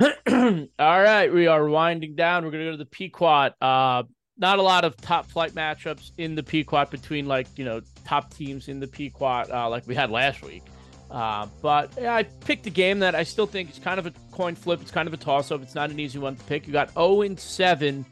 All 0.00 0.66
right, 0.78 1.30
we 1.30 1.46
are 1.46 1.68
winding 1.68 2.14
down. 2.14 2.46
We're 2.46 2.52
going 2.52 2.64
to 2.64 2.68
go 2.68 2.78
to 2.78 2.84
the 2.84 2.86
Pequot. 2.86 3.50
Uh, 3.60 4.04
not 4.40 4.58
a 4.58 4.62
lot 4.62 4.84
of 4.84 4.96
top 4.96 5.26
flight 5.26 5.52
matchups 5.52 6.12
in 6.18 6.34
the 6.34 6.42
Pequot 6.42 6.86
between 6.86 7.26
like 7.26 7.46
you 7.56 7.64
know 7.64 7.80
top 8.04 8.32
teams 8.34 8.68
in 8.68 8.80
the 8.80 8.86
Pequot 8.86 9.44
uh, 9.52 9.68
like 9.68 9.86
we 9.86 9.94
had 9.94 10.10
last 10.10 10.42
week. 10.42 10.62
Uh, 11.10 11.46
but 11.60 11.92
yeah, 12.00 12.14
I 12.14 12.22
picked 12.22 12.66
a 12.66 12.70
game 12.70 13.00
that 13.00 13.14
I 13.14 13.24
still 13.24 13.46
think 13.46 13.70
is 13.70 13.78
kind 13.78 13.98
of 13.98 14.06
a 14.06 14.12
coin 14.30 14.54
flip. 14.54 14.80
It's 14.80 14.92
kind 14.92 15.08
of 15.08 15.14
a 15.14 15.16
toss 15.16 15.50
up. 15.50 15.60
It's 15.60 15.74
not 15.74 15.90
an 15.90 15.98
easy 15.98 16.18
one 16.18 16.36
to 16.36 16.44
pick. 16.44 16.66
You 16.66 16.72
got 16.72 16.92
0 16.92 17.22
and 17.22 17.38
7, 17.38 18.06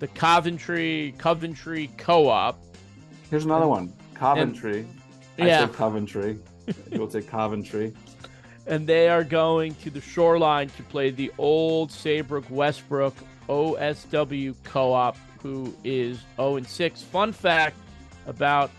the 0.00 0.08
Coventry 0.08 1.14
Coventry 1.16 1.90
Co-op. 1.96 2.60
Here's 3.30 3.44
another 3.44 3.68
one, 3.68 3.92
Coventry. 4.14 4.80
And, 5.38 5.48
yeah, 5.48 5.62
I 5.62 5.66
say 5.66 5.72
Coventry. 5.72 6.38
You'll 6.90 7.10
say 7.10 7.22
Coventry. 7.22 7.94
And 8.66 8.86
they 8.86 9.08
are 9.08 9.24
going 9.24 9.74
to 9.76 9.90
the 9.90 10.00
shoreline 10.00 10.68
to 10.70 10.82
play 10.84 11.10
the 11.10 11.32
old 11.38 11.90
Saybrook 11.90 12.50
Westbrook 12.50 13.14
OSW 13.48 14.54
Co-op 14.64 15.16
who 15.42 15.74
is 15.84 16.20
0 16.36 16.56
and 16.56 16.66
6. 16.66 17.02
Fun 17.02 17.32
fact 17.32 17.76
about 18.26 18.70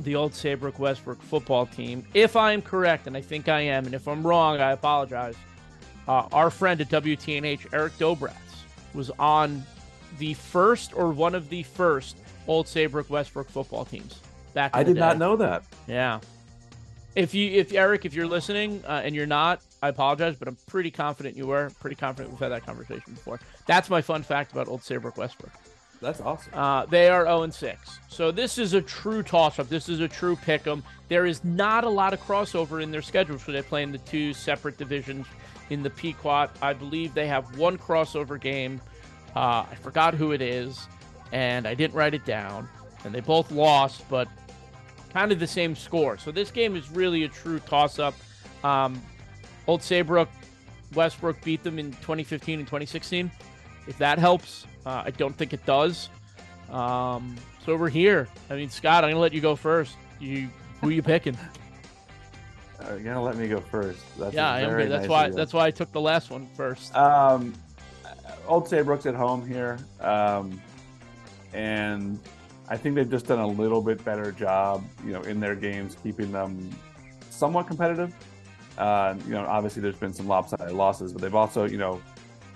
the 0.00 0.14
old 0.14 0.34
Saybrook 0.34 0.78
Westbrook 0.78 1.22
football 1.22 1.66
team. 1.66 2.04
If 2.14 2.36
I 2.36 2.52
am 2.52 2.62
correct, 2.62 3.06
and 3.06 3.16
I 3.16 3.20
think 3.20 3.48
I 3.48 3.60
am, 3.60 3.86
and 3.86 3.94
if 3.94 4.06
I'm 4.06 4.26
wrong, 4.26 4.60
I 4.60 4.72
apologize. 4.72 5.36
Uh, 6.06 6.28
our 6.32 6.50
friend 6.50 6.80
at 6.80 6.88
WTNH, 6.88 7.72
Eric 7.72 7.94
Dobratz, 7.94 8.34
was 8.94 9.10
on 9.18 9.64
the 10.18 10.34
first 10.34 10.94
or 10.94 11.10
one 11.10 11.34
of 11.34 11.48
the 11.48 11.62
first 11.62 12.16
old 12.46 12.68
Saybrook 12.68 13.10
Westbrook 13.10 13.48
football 13.50 13.84
teams. 13.84 14.20
Back 14.54 14.70
I 14.74 14.82
did 14.82 14.96
not 14.96 15.18
know 15.18 15.36
that. 15.36 15.64
Yeah. 15.86 16.20
If 17.14 17.34
you, 17.34 17.50
if 17.50 17.72
Eric, 17.72 18.04
if 18.04 18.14
you're 18.14 18.26
listening 18.26 18.82
uh, 18.86 19.02
and 19.04 19.14
you're 19.14 19.26
not, 19.26 19.62
I 19.82 19.88
apologize, 19.88 20.36
but 20.36 20.48
I'm 20.48 20.56
pretty 20.66 20.90
confident 20.90 21.36
you 21.36 21.46
were. 21.46 21.70
Pretty 21.80 21.96
confident 21.96 22.30
we've 22.30 22.40
had 22.40 22.52
that 22.52 22.64
conversation 22.64 23.12
before. 23.12 23.40
That's 23.66 23.90
my 23.90 24.00
fun 24.00 24.22
fact 24.22 24.52
about 24.52 24.68
Old 24.68 24.82
Saybrook 24.82 25.16
Westbrook. 25.16 25.52
That's 26.00 26.20
awesome. 26.20 26.52
Uh, 26.54 26.86
they 26.86 27.08
are 27.08 27.24
0 27.24 27.50
6. 27.50 28.00
So 28.08 28.30
this 28.30 28.58
is 28.58 28.74
a 28.74 28.82
true 28.82 29.22
toss 29.22 29.58
up. 29.58 29.68
This 29.68 29.88
is 29.88 30.00
a 30.00 30.08
true 30.08 30.36
pick 30.36 30.66
'em. 30.66 30.82
There 31.08 31.26
is 31.26 31.42
not 31.44 31.84
a 31.84 31.88
lot 31.88 32.12
of 32.12 32.20
crossover 32.20 32.82
in 32.82 32.90
their 32.90 33.02
schedule, 33.02 33.38
so 33.38 33.52
they 33.52 33.62
play 33.62 33.82
in 33.82 33.92
the 33.92 33.98
two 33.98 34.34
separate 34.34 34.76
divisions 34.76 35.26
in 35.70 35.82
the 35.82 35.90
Pequot. 35.90 36.48
I 36.60 36.72
believe 36.72 37.14
they 37.14 37.26
have 37.26 37.56
one 37.56 37.78
crossover 37.78 38.40
game. 38.40 38.80
Uh, 39.34 39.64
I 39.70 39.74
forgot 39.82 40.14
who 40.14 40.32
it 40.32 40.42
is, 40.42 40.86
and 41.32 41.66
I 41.66 41.74
didn't 41.74 41.94
write 41.94 42.14
it 42.14 42.24
down. 42.24 42.68
And 43.04 43.14
they 43.14 43.20
both 43.20 43.50
lost, 43.50 44.08
but 44.08 44.28
kind 45.12 45.32
of 45.32 45.38
the 45.38 45.46
same 45.46 45.74
score. 45.76 46.18
So 46.18 46.30
this 46.30 46.50
game 46.50 46.76
is 46.76 46.90
really 46.90 47.24
a 47.24 47.28
true 47.28 47.58
toss 47.60 47.98
up. 47.98 48.14
Um, 48.64 49.00
Old 49.66 49.82
Saybrook, 49.82 50.28
Westbrook 50.94 51.42
beat 51.42 51.62
them 51.62 51.78
in 51.78 51.92
2015 51.92 52.60
and 52.60 52.66
2016. 52.66 53.30
If 53.86 53.98
that 53.98 54.18
helps, 54.18 54.66
uh, 54.84 55.02
I 55.04 55.10
don't 55.10 55.36
think 55.36 55.52
it 55.52 55.64
does. 55.66 56.08
Um, 56.70 57.36
so 57.64 57.76
we're 57.76 57.88
here. 57.88 58.28
I 58.50 58.56
mean, 58.56 58.70
Scott, 58.70 59.04
I'm 59.04 59.10
gonna 59.10 59.20
let 59.20 59.32
you 59.32 59.40
go 59.40 59.56
first. 59.56 59.96
You, 60.20 60.48
who 60.80 60.88
are 60.88 60.92
you 60.92 61.02
picking? 61.02 61.36
You're 62.88 62.98
gonna 63.00 63.22
let 63.22 63.36
me 63.36 63.48
go 63.48 63.60
first. 63.60 64.00
That's 64.18 64.34
yeah, 64.34 64.50
I 64.50 64.60
am. 64.60 64.76
That's 64.88 65.02
nice 65.02 65.08
why. 65.08 65.30
That's 65.30 65.52
why 65.52 65.66
I 65.66 65.70
took 65.70 65.90
the 65.92 66.00
last 66.00 66.30
one 66.30 66.46
first. 66.54 66.94
Um, 66.94 67.54
Old 68.46 68.68
Saybrook's 68.68 69.06
at 69.06 69.14
home 69.14 69.46
here, 69.46 69.78
um, 70.00 70.60
and 71.52 72.20
I 72.68 72.76
think 72.76 72.94
they've 72.94 73.10
just 73.10 73.26
done 73.26 73.40
a 73.40 73.46
little 73.46 73.80
bit 73.80 74.04
better 74.04 74.30
job, 74.30 74.84
you 75.04 75.12
know, 75.12 75.22
in 75.22 75.40
their 75.40 75.56
games, 75.56 75.96
keeping 76.02 76.30
them 76.30 76.70
somewhat 77.30 77.66
competitive. 77.66 78.14
Uh, 78.78 79.14
you 79.24 79.32
know, 79.32 79.46
obviously 79.46 79.82
there's 79.82 79.96
been 79.96 80.12
some 80.12 80.28
lopsided 80.28 80.72
losses, 80.72 81.12
but 81.12 81.22
they've 81.22 81.34
also, 81.34 81.64
you 81.64 81.78
know, 81.78 82.00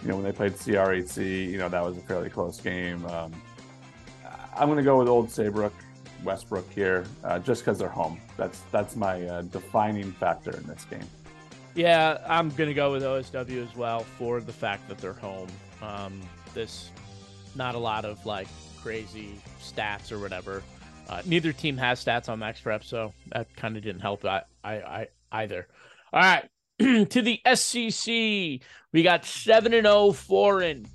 you 0.03 0.09
know 0.09 0.17
when 0.17 0.25
they 0.25 0.33
played 0.33 0.53
CRHC, 0.53 1.51
you 1.51 1.59
know 1.59 1.69
that 1.69 1.85
was 1.85 1.97
a 1.97 2.01
fairly 2.01 2.31
close 2.31 2.61
game. 2.61 3.05
Um, 3.07 3.33
I'm 4.57 4.69
going 4.69 4.79
to 4.79 4.85
go 4.85 4.99
with 4.99 5.09
Old 5.09 5.31
Saybrook, 5.31 5.75
Westbrook 6.25 6.71
here, 6.71 7.05
uh, 7.25 7.39
just 7.39 7.63
because 7.63 7.79
they're 7.79 7.89
home. 7.89 8.21
That's 8.37 8.61
that's 8.73 8.97
my 8.97 9.23
uh, 9.27 9.43
defining 9.43 10.13
factor 10.13 10.51
in 10.57 10.67
this 10.67 10.85
game. 10.85 11.07
Yeah, 11.75 12.19
I'm 12.27 12.51
going 12.51 12.69
to 12.69 12.75
go 12.75 12.93
with 12.93 13.03
OSW 13.03 13.63
as 13.63 13.77
well 13.77 14.01
for 14.19 14.41
the 14.41 14.53
fact 14.53 14.89
that 14.89 14.99
they're 14.99 15.13
home. 15.13 15.49
Um, 15.83 16.21
this 16.53 16.91
not 17.55 17.75
a 17.75 17.79
lot 17.79 18.05
of 18.05 18.25
like 18.27 18.49
crazy 18.83 19.41
stats 19.61 20.13
or 20.13 20.19
whatever. 20.19 20.63
Uh, 21.09 21.23
neither 21.27 21.53
team 21.53 21.77
has 21.77 22.05
stats 22.05 22.29
on 22.29 22.39
Max 22.39 22.61
Prep, 22.61 22.85
so 22.85 23.13
that 23.33 23.55
kind 23.57 23.77
of 23.77 23.83
didn't 23.83 24.01
help 24.01 24.25
I, 24.25 24.43
I, 24.63 24.75
I 24.75 25.09
either. 25.33 25.67
All 26.13 26.21
right, 26.21 26.49
to 26.79 27.23
the 27.23 27.41
SCC, 27.47 28.61
we 28.93 29.03
got 29.03 29.25
seven 29.25 29.75
and 29.75 29.85
zero 29.87 29.97
oh 29.97 30.13
Foran 30.13 30.87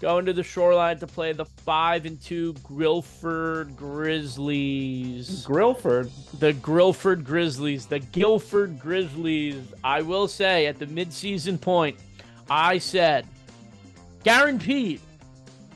going 0.00 0.24
to 0.24 0.32
the 0.32 0.42
shoreline 0.42 0.98
to 0.98 1.06
play 1.06 1.32
the 1.32 1.44
five 1.44 2.06
and 2.06 2.20
two 2.20 2.54
Guilford 2.66 3.76
Grizzlies. 3.76 5.46
Guilford, 5.46 6.10
the 6.38 6.54
Guilford 6.54 7.24
Grizzlies, 7.24 7.86
the 7.86 7.98
Guilford 8.00 8.78
Grizzlies. 8.78 9.62
I 9.84 10.02
will 10.02 10.26
say 10.26 10.66
at 10.66 10.78
the 10.78 10.86
midseason 10.86 11.60
point, 11.60 11.98
I 12.48 12.78
said 12.78 13.26
guaranteed 14.24 15.00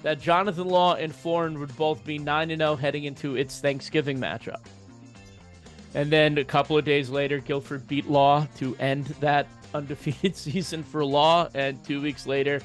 that 0.02 0.20
Jonathan 0.20 0.68
Law 0.68 0.94
and 0.94 1.12
Foran 1.12 1.58
would 1.58 1.74
both 1.76 2.04
be 2.04 2.18
nine 2.18 2.50
and 2.50 2.60
zero 2.60 2.72
oh 2.72 2.76
heading 2.76 3.04
into 3.04 3.36
its 3.36 3.60
Thanksgiving 3.60 4.18
matchup. 4.18 4.60
And 5.94 6.10
then 6.10 6.38
a 6.38 6.44
couple 6.44 6.76
of 6.76 6.84
days 6.84 7.08
later, 7.08 7.38
Guilford 7.38 7.86
beat 7.86 8.08
Law 8.08 8.46
to 8.56 8.76
end 8.76 9.06
that 9.20 9.46
undefeated 9.74 10.36
season 10.36 10.82
for 10.82 11.04
Law. 11.04 11.48
And 11.54 11.82
two 11.84 12.00
weeks 12.00 12.26
later, 12.26 12.60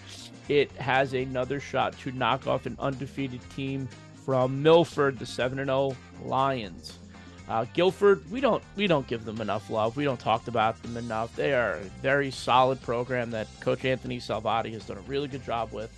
it 0.47 0.71
has 0.73 1.13
another 1.13 1.59
shot 1.59 1.97
to 1.99 2.11
knock 2.11 2.47
off 2.47 2.65
an 2.65 2.75
undefeated 2.79 3.41
team 3.51 3.87
from 4.25 4.61
Milford, 4.61 5.19
the 5.19 5.25
7 5.25 5.57
0 5.57 5.95
Lions. 6.23 6.99
Uh, 7.47 7.65
Guilford, 7.73 8.29
we 8.29 8.39
don't 8.39 8.63
we 8.75 8.85
don't 8.85 9.07
give 9.07 9.25
them 9.25 9.41
enough 9.41 9.71
love. 9.71 9.97
We 9.97 10.03
don't 10.03 10.19
talk 10.19 10.47
about 10.47 10.79
them 10.83 10.97
enough. 10.97 11.35
They 11.35 11.53
are 11.53 11.73
a 11.77 11.83
very 12.01 12.29
solid 12.29 12.79
program 12.81 13.31
that 13.31 13.47
Coach 13.59 13.85
Anthony 13.85 14.19
Salvati 14.19 14.71
has 14.73 14.85
done 14.85 14.97
a 14.97 15.01
really 15.01 15.27
good 15.27 15.43
job 15.43 15.71
with. 15.71 15.91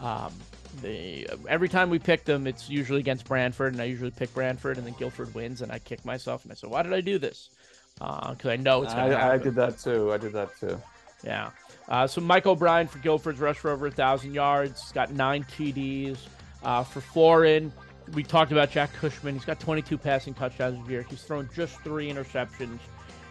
Um, 0.00 0.32
they, 0.80 1.26
every 1.48 1.68
time 1.68 1.90
we 1.90 1.98
pick 1.98 2.24
them, 2.24 2.46
it's 2.46 2.68
usually 2.68 3.00
against 3.00 3.26
Branford, 3.26 3.72
and 3.72 3.82
I 3.82 3.86
usually 3.86 4.10
pick 4.10 4.32
Branford, 4.34 4.78
and 4.78 4.86
then 4.86 4.94
Guilford 4.98 5.34
wins, 5.34 5.62
and 5.62 5.72
I 5.72 5.78
kick 5.78 6.04
myself, 6.04 6.44
and 6.44 6.52
I 6.52 6.54
say, 6.54 6.68
"Why 6.68 6.82
did 6.82 6.92
I 6.92 7.00
do 7.00 7.18
this?" 7.18 7.50
Because 7.94 8.46
uh, 8.46 8.50
I 8.50 8.56
know 8.56 8.82
it's 8.82 8.92
I, 8.92 9.34
I 9.34 9.38
did 9.38 9.54
that 9.56 9.78
too. 9.78 10.12
I 10.12 10.18
did 10.18 10.32
that 10.32 10.58
too. 10.58 10.80
Yeah. 11.24 11.50
Uh, 11.88 12.06
so 12.06 12.20
Mike 12.20 12.46
O'Brien 12.46 12.86
for 12.86 12.98
Guilford's 12.98 13.40
rush 13.40 13.56
for 13.56 13.70
over 13.70 13.86
a 13.86 13.90
thousand 13.90 14.34
yards. 14.34 14.82
He's 14.82 14.92
got 14.92 15.12
nine 15.12 15.44
TDs. 15.44 16.18
Uh, 16.62 16.84
for 16.84 17.00
Foran, 17.00 17.72
we 18.12 18.22
talked 18.22 18.52
about 18.52 18.70
Jack 18.70 18.92
Cushman. 18.94 19.34
He's 19.34 19.44
got 19.44 19.58
22 19.58 19.96
passing 19.96 20.34
touchdowns 20.34 20.78
this 20.80 20.90
year. 20.90 21.02
He's 21.08 21.22
thrown 21.22 21.48
just 21.54 21.80
three 21.80 22.12
interceptions. 22.12 22.78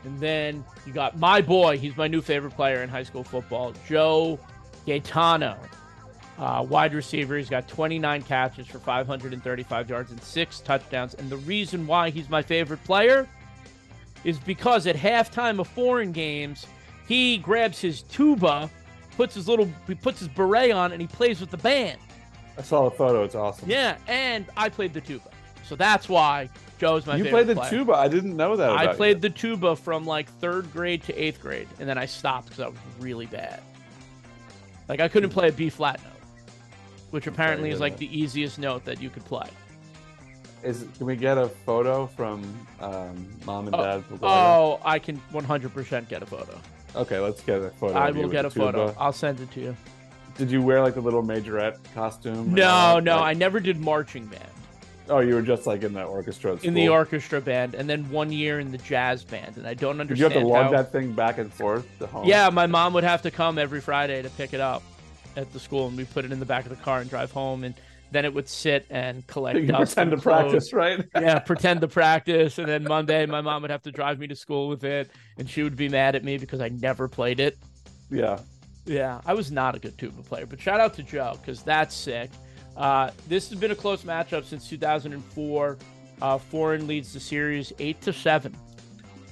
And 0.03 0.19
then 0.19 0.63
you 0.85 0.93
got 0.93 1.17
my 1.17 1.41
boy. 1.41 1.77
He's 1.77 1.95
my 1.97 2.07
new 2.07 2.21
favorite 2.21 2.55
player 2.55 2.83
in 2.83 2.89
high 2.89 3.03
school 3.03 3.23
football, 3.23 3.73
Joe 3.87 4.39
Gaetano. 4.85 5.57
Uh, 6.37 6.65
wide 6.69 6.93
receiver, 6.93 7.35
he's 7.37 7.49
got 7.49 7.67
29 7.67 8.21
catches 8.23 8.67
for 8.67 8.77
535 8.79 9.89
yards 9.89 10.11
and 10.11 10.21
six 10.21 10.59
touchdowns. 10.59 11.15
And 11.15 11.29
the 11.29 11.37
reason 11.37 11.87
why 11.87 12.11
he's 12.11 12.29
my 12.29 12.43
favorite 12.43 12.83
player 12.83 13.27
is 14.23 14.37
because 14.39 14.85
at 14.85 14.95
halftime 14.95 15.59
of 15.59 15.73
Foran 15.73 16.13
games, 16.13 16.67
he 17.07 17.37
grabs 17.37 17.79
his 17.79 18.03
tuba, 18.03 18.69
puts 19.15 19.33
his 19.33 19.47
little, 19.47 19.67
he 19.87 19.95
puts 19.95 20.19
his 20.19 20.27
beret 20.27 20.71
on, 20.71 20.91
and 20.91 21.01
he 21.01 21.07
plays 21.07 21.41
with 21.41 21.49
the 21.49 21.57
band. 21.57 21.99
I 22.57 22.61
saw 22.61 22.87
the 22.89 22.95
photo. 22.95 23.23
It's 23.23 23.35
awesome. 23.35 23.69
Yeah, 23.69 23.97
and 24.07 24.45
I 24.55 24.69
played 24.69 24.93
the 24.93 25.01
tuba. 25.01 25.29
So 25.63 25.75
that's 25.75 26.07
why 26.07 26.49
Joe's 26.77 27.05
my 27.05 27.13
favorite 27.17 27.29
player. 27.31 27.41
you 27.41 27.45
played 27.45 27.47
the 27.47 27.55
player. 27.61 27.69
tuba. 27.69 27.93
I 27.93 28.07
didn't 28.07 28.35
know 28.35 28.55
that. 28.55 28.71
I 28.71 28.93
played 28.93 29.17
you. 29.17 29.21
the 29.21 29.29
tuba 29.31 29.75
from 29.75 30.05
like 30.05 30.29
third 30.39 30.71
grade 30.71 31.03
to 31.03 31.13
eighth 31.15 31.41
grade, 31.41 31.67
and 31.79 31.89
then 31.89 31.97
I 31.97 32.05
stopped 32.05 32.49
because 32.49 32.59
I 32.59 32.67
was 32.67 32.77
really 32.99 33.25
bad. 33.25 33.61
Like 34.87 34.99
I 34.99 35.07
couldn't 35.07 35.31
play 35.31 35.49
a 35.49 35.51
B 35.51 35.69
flat 35.69 35.99
note, 36.03 36.13
which 37.11 37.27
apparently 37.27 37.69
is 37.69 37.79
like 37.79 37.97
the 37.97 38.17
easiest 38.17 38.59
note 38.59 38.85
that 38.85 39.01
you 39.01 39.09
could 39.09 39.25
play. 39.25 39.49
Is 40.63 40.85
can 40.97 41.05
we 41.05 41.15
get 41.15 41.37
a 41.37 41.47
photo 41.47 42.07
from 42.07 42.43
um, 42.79 43.27
mom 43.45 43.67
and 43.67 43.75
Oh, 43.75 43.83
dad? 43.83 44.03
Oh, 44.23 44.79
I 44.83 44.99
can 44.99 45.21
100% 45.31 46.09
get 46.09 46.23
a 46.23 46.25
photo. 46.25 46.59
okay. 46.95 47.19
Let's 47.19 47.41
get 47.41 47.61
a 47.61 47.69
photo. 47.69 47.93
I 47.93 48.11
will 48.11 48.27
get 48.27 48.45
a 48.45 48.49
photo. 48.49 48.87
tuba. 48.87 48.99
I'll 48.99 49.13
send 49.13 49.39
it 49.39 49.51
to 49.51 49.61
you. 49.61 49.77
Did 50.35 50.51
you 50.51 50.61
wear 50.61 50.81
like 50.81 50.95
the 50.95 51.01
little 51.01 51.23
majorette 51.23 51.77
costume? 51.93 52.53
No, 52.53 52.99
no, 52.99 53.17
I 53.19 53.33
never 53.33 53.59
did 53.59 53.79
marching 53.79 54.25
band. 54.27 54.43
Oh, 55.09 55.19
you 55.19 55.35
were 55.35 55.41
just 55.41 55.65
like 55.65 55.83
in 55.83 55.93
the 55.93 56.03
orchestra. 56.03 56.59
In 56.63 56.73
the 56.73 56.89
orchestra 56.89 57.39
band, 57.39 57.75
and 57.75 57.89
then 57.89 58.09
one 58.09 58.31
year 58.31 58.59
in 58.59 58.71
the 58.71 58.77
jazz 58.77 59.23
band, 59.23 59.57
and 59.57 59.65
I 59.65 59.73
don't 59.73 60.01
understand. 60.01 60.31
Did 60.33 60.35
you 60.37 60.41
have 60.41 60.47
to 60.47 60.53
lug 60.53 60.65
how- 60.65 60.71
that 60.71 60.91
thing 60.91 61.13
back 61.13 61.37
and 61.37 61.51
forth 61.53 61.87
to 61.99 62.07
home? 62.07 62.27
Yeah, 62.27 62.49
my 62.49 62.67
mom 62.67 62.93
would 62.93 63.03
have 63.05 63.21
to 63.21 63.31
come 63.31 63.57
every 63.57 63.79
Friday 63.79 64.21
to 64.21 64.29
pick 64.31 64.53
it 64.53 64.59
up 64.59 64.83
at 65.37 65.53
the 65.53 65.59
school, 65.59 65.87
and 65.87 65.95
we 65.95 66.03
put 66.03 66.25
it 66.25 66.31
in 66.31 66.39
the 66.39 66.45
back 66.45 66.65
of 66.65 66.69
the 66.69 66.83
car 66.83 66.99
and 66.99 67.09
drive 67.09 67.31
home, 67.31 67.63
and 67.63 67.75
then 68.11 68.25
it 68.25 68.33
would 68.33 68.47
sit 68.49 68.85
and 68.89 69.25
collect 69.27 69.59
You 69.59 69.67
dust 69.67 69.95
pretend 69.95 70.11
to 70.11 70.17
practice, 70.17 70.73
right? 70.73 71.05
yeah, 71.15 71.39
pretend 71.51 71.81
to 71.81 71.87
practice, 71.87 72.57
and 72.57 72.67
then 72.67 72.83
Monday 72.83 73.25
my 73.25 73.41
mom 73.41 73.61
would 73.61 73.71
have 73.71 73.83
to 73.83 73.91
drive 73.91 74.17
me 74.19 74.27
to 74.27 74.35
school 74.35 74.67
with 74.67 74.83
it, 74.83 75.09
and 75.37 75.49
she 75.49 75.61
would 75.63 75.75
be 75.75 75.87
mad 75.89 76.15
at 76.15 76.23
me 76.23 76.37
because 76.37 76.59
I 76.59 76.69
never 76.69 77.07
played 77.07 77.39
it. 77.39 77.57
yeah. 78.09 78.39
Yeah, 78.85 79.19
I 79.25 79.33
was 79.33 79.51
not 79.51 79.75
a 79.75 79.79
good 79.79 79.97
tuba 79.97 80.21
player, 80.21 80.45
but 80.45 80.61
shout 80.61 80.79
out 80.79 80.93
to 80.93 81.03
Joe 81.03 81.37
because 81.41 81.61
that's 81.61 81.93
sick. 81.93 82.29
Uh, 82.77 83.11
this 83.27 83.49
has 83.49 83.59
been 83.59 83.71
a 83.71 83.75
close 83.75 84.03
matchup 84.03 84.45
since 84.45 84.69
2004. 84.69 85.77
Uh, 86.21 86.37
Foran 86.37 86.87
leads 86.87 87.11
the 87.11 87.19
series 87.19 87.73
eight 87.79 87.99
to 87.99 88.13
seven. 88.13 88.55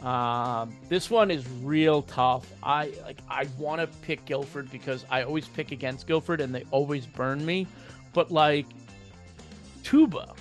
Um, 0.01 0.75
this 0.89 1.09
one 1.09 1.31
is 1.31 1.47
real 1.63 2.01
tough. 2.03 2.45
I 2.61 2.91
like. 3.03 3.19
I 3.29 3.47
want 3.57 3.81
to 3.81 3.87
pick 4.01 4.25
Guilford 4.25 4.69
because 4.71 5.05
I 5.09 5.23
always 5.23 5.47
pick 5.47 5.71
against 5.71 6.05
Guilford 6.07 6.41
and 6.41 6.53
they 6.53 6.65
always 6.71 7.05
burn 7.05 7.45
me. 7.45 7.65
But 8.13 8.31
like, 8.31 8.65
tuba, 9.83 10.33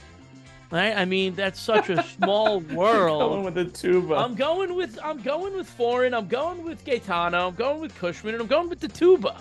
right? 0.70 0.96
I 0.96 1.04
mean, 1.04 1.34
that's 1.34 1.60
such 1.60 1.88
a 1.88 2.02
small 2.16 2.60
world. 2.60 3.22
I'm 3.22 3.28
Going 3.28 3.44
with 3.44 3.54
the 3.54 3.64
tuba. 3.64 4.14
I'm 4.16 4.34
going 4.34 4.74
with 4.74 4.98
I'm 5.02 5.22
going 5.22 5.56
with 5.56 5.78
Foran. 5.78 6.16
I'm 6.16 6.28
going 6.28 6.64
with 6.64 6.84
Gaetano. 6.84 7.48
I'm 7.48 7.54
going 7.54 7.80
with 7.80 7.94
Cushman, 7.98 8.34
and 8.34 8.42
I'm 8.42 8.48
going 8.48 8.68
with 8.68 8.80
the 8.80 8.88
tuba. 8.88 9.40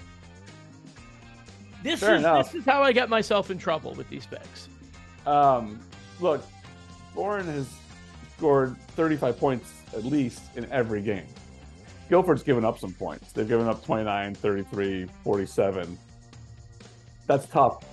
This 1.83 1.99
Fair 1.99 2.15
is 2.15 2.21
enough. 2.21 2.51
this 2.51 2.61
is 2.61 2.65
how 2.65 2.81
I 2.81 2.93
get 2.93 3.09
myself 3.09 3.51
in 3.51 3.57
trouble 3.57 3.93
with 3.93 4.07
these 4.09 4.25
picks. 4.25 4.69
Um, 5.25 5.79
look, 6.21 6.45
Foran 7.13 7.45
has 7.45 7.67
scored 8.37 8.77
35 8.95 9.37
points 9.37 9.69
at 9.93 10.03
least 10.03 10.41
in 10.55 10.69
every 10.71 11.01
game. 11.01 11.27
Guilford's 12.09 12.43
given 12.43 12.65
up 12.65 12.77
some 12.77 12.93
points. 12.93 13.31
They've 13.31 13.47
given 13.47 13.67
up 13.67 13.83
29, 13.85 14.35
33, 14.35 15.07
47. 15.23 15.97
That's 17.25 17.45
tough 17.47 17.83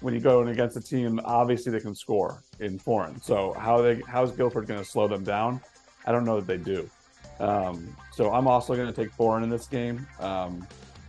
when 0.00 0.14
you 0.14 0.20
go 0.20 0.42
in 0.42 0.48
against 0.48 0.76
a 0.76 0.80
team. 0.80 1.20
Obviously, 1.24 1.70
they 1.70 1.80
can 1.80 1.94
score 1.94 2.42
in 2.60 2.78
Foran. 2.78 3.22
So 3.22 3.52
how 3.58 3.82
they 3.82 4.00
how's 4.06 4.32
Guilford 4.32 4.66
going 4.66 4.80
to 4.80 4.84
slow 4.84 5.06
them 5.06 5.24
down? 5.24 5.60
I 6.06 6.12
don't 6.12 6.24
know 6.24 6.40
that 6.40 6.46
they 6.46 6.56
do. 6.56 6.88
Um, 7.38 7.94
so 8.12 8.32
I'm 8.32 8.46
also 8.46 8.74
going 8.74 8.92
to 8.92 8.92
take 8.92 9.14
Foran 9.16 9.42
in 9.42 9.50
this 9.50 9.66
game. 9.66 10.06
Um, 10.20 10.66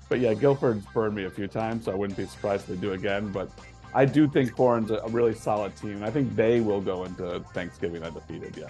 but 0.09 0.19
yeah, 0.19 0.33
Guilford's 0.33 0.85
burned 0.93 1.15
me 1.15 1.23
a 1.25 1.29
few 1.29 1.47
times, 1.47 1.85
so 1.85 1.91
I 1.91 1.95
wouldn't 1.95 2.17
be 2.17 2.25
surprised 2.25 2.69
if 2.69 2.75
they 2.75 2.87
do 2.87 2.93
again. 2.93 3.31
But 3.31 3.49
I 3.95 4.05
do 4.05 4.27
think 4.27 4.55
Foran's 4.55 4.91
a, 4.91 5.01
really 5.09 5.33
solid 5.33 5.75
team. 5.75 6.03
I 6.03 6.09
think 6.09 6.35
they 6.35 6.59
will 6.59 6.81
go 6.81 7.03
into 7.05 7.39
Thanksgiving 7.53 8.03
undefeated. 8.03 8.57
Yeah. 8.57 8.69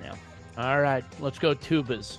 Yeah. 0.00 0.14
All 0.58 0.80
right, 0.80 1.04
let's 1.20 1.38
go 1.38 1.54
tubas. 1.54 2.18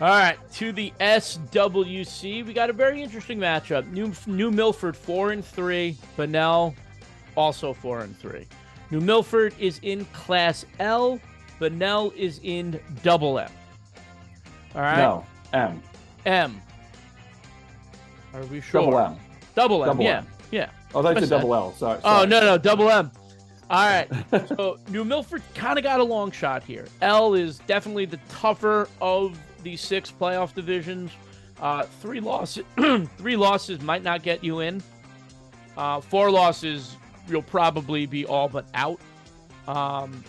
All 0.00 0.08
right, 0.08 0.38
to 0.54 0.72
the 0.72 0.92
SWC, 1.00 2.46
we 2.46 2.52
got 2.54 2.70
a 2.70 2.72
very 2.72 3.02
interesting 3.02 3.38
matchup. 3.38 3.90
New 3.90 4.12
New 4.26 4.50
Milford 4.50 4.96
four 4.96 5.32
and 5.32 5.44
three, 5.44 5.96
Bunnell 6.16 6.74
also 7.36 7.74
four 7.74 8.00
and 8.00 8.16
three. 8.16 8.46
New 8.90 9.00
Milford 9.00 9.54
is 9.58 9.78
in 9.82 10.04
Class 10.06 10.64
L, 10.78 11.20
Bunnell 11.58 12.12
is 12.16 12.40
in 12.42 12.80
Double 13.02 13.38
M. 13.38 13.50
All 14.74 14.82
right, 14.82 14.96
No, 14.96 15.26
M. 15.52 15.82
M. 16.24 16.60
Are 18.32 18.44
we 18.44 18.60
sure? 18.60 18.82
Double 18.82 18.98
M. 18.98 19.16
Double 19.54 19.82
M. 19.82 19.88
Double 19.90 20.04
yeah, 20.04 20.18
M. 20.18 20.26
yeah. 20.50 20.70
Oh, 20.94 21.02
that's 21.02 21.22
a 21.22 21.26
double 21.26 21.54
L. 21.54 21.74
Sorry. 21.74 21.98
Oh 21.98 22.20
sorry. 22.20 22.26
no 22.28 22.40
no 22.40 22.58
double 22.58 22.88
M. 22.88 23.10
All 23.70 23.86
right. 23.86 24.08
so 24.48 24.78
New 24.88 25.04
Milford 25.04 25.42
kind 25.54 25.78
of 25.78 25.84
got 25.84 26.00
a 26.00 26.04
long 26.04 26.30
shot 26.32 26.62
here. 26.64 26.86
L 27.02 27.34
is 27.34 27.60
definitely 27.66 28.04
the 28.04 28.18
tougher 28.28 28.88
of 29.00 29.38
the 29.62 29.76
six 29.76 30.10
playoff 30.12 30.54
divisions. 30.54 31.10
Uh, 31.60 31.82
three 32.00 32.20
losses, 32.20 32.64
three 33.18 33.36
losses 33.36 33.80
might 33.80 34.02
not 34.02 34.22
get 34.22 34.42
you 34.42 34.60
in. 34.60 34.82
Uh, 35.76 36.00
four 36.00 36.30
losses, 36.30 36.96
you'll 37.28 37.42
probably 37.42 38.06
be 38.06 38.26
all 38.26 38.48
but 38.48 38.64
out. 38.74 38.98
Um, 39.68 40.24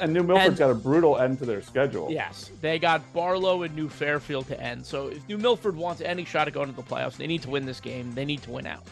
And 0.00 0.12
New 0.14 0.22
Milford's 0.22 0.48
And- 0.48 0.58
got 0.58 0.70
a 0.70 0.74
brutal 0.74 1.18
end 1.18 1.38
to 1.40 1.44
their 1.46 1.60
schedule. 1.62 2.08
yes, 2.10 2.50
they 2.62 2.78
got 2.78 3.00
Barlow 3.12 3.62
and 3.62 3.76
New 3.76 3.88
Fairfield 3.90 4.46
to 4.48 4.60
end. 4.60 4.84
So 4.84 5.08
if 5.08 5.28
New 5.28 5.36
Milford 5.38 5.76
wants 5.76 6.00
any 6.00 6.24
shot 6.24 6.48
at 6.48 6.54
going 6.54 6.70
to 6.70 6.74
the 6.74 6.82
playoffs, 6.82 7.16
they 7.18 7.26
need 7.26 7.42
to 7.42 7.50
win 7.50 7.66
this 7.66 7.78
game. 7.80 8.14
They 8.14 8.24
need 8.24 8.42
to 8.44 8.50
win 8.50 8.66
out. 8.66 8.82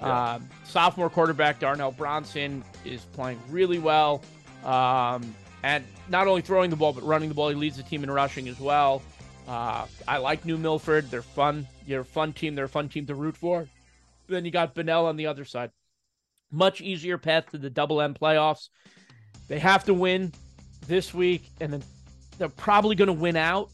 Yeah. 0.00 0.34
Um, 0.34 0.48
sophomore 0.64 1.10
quarterback 1.10 1.58
Darnell 1.60 1.92
Bronson 1.92 2.64
is 2.84 3.02
playing 3.12 3.38
really 3.50 3.78
well, 3.78 4.22
um, 4.64 5.34
and 5.62 5.84
not 6.08 6.26
only 6.26 6.40
throwing 6.40 6.70
the 6.70 6.76
ball 6.76 6.92
but 6.92 7.02
running 7.02 7.28
the 7.28 7.34
ball. 7.34 7.50
He 7.50 7.54
leads 7.54 7.76
the 7.76 7.82
team 7.82 8.02
in 8.02 8.10
rushing 8.10 8.48
as 8.48 8.58
well. 8.58 9.02
Uh, 9.46 9.86
I 10.08 10.18
like 10.18 10.44
New 10.44 10.56
Milford. 10.56 11.10
They're 11.10 11.22
fun. 11.22 11.66
They're 11.86 12.00
a 12.00 12.04
fun 12.04 12.32
team. 12.32 12.54
They're 12.54 12.66
a 12.66 12.68
fun 12.68 12.88
team 12.88 13.06
to 13.06 13.14
root 13.14 13.36
for. 13.36 13.68
Then 14.26 14.44
you 14.44 14.50
got 14.50 14.74
Bunnell 14.74 15.06
on 15.06 15.16
the 15.16 15.26
other 15.26 15.44
side. 15.44 15.70
Much 16.50 16.80
easier 16.80 17.18
path 17.18 17.50
to 17.50 17.58
the 17.58 17.70
double 17.70 18.00
M 18.00 18.14
playoffs. 18.14 18.68
They 19.48 19.58
have 19.58 19.84
to 19.84 19.94
win 19.94 20.32
this 20.86 21.12
week, 21.12 21.50
and 21.60 21.72
then 21.72 21.82
they're 22.38 22.48
probably 22.48 22.94
going 22.96 23.08
to 23.08 23.12
win 23.12 23.36
out. 23.36 23.70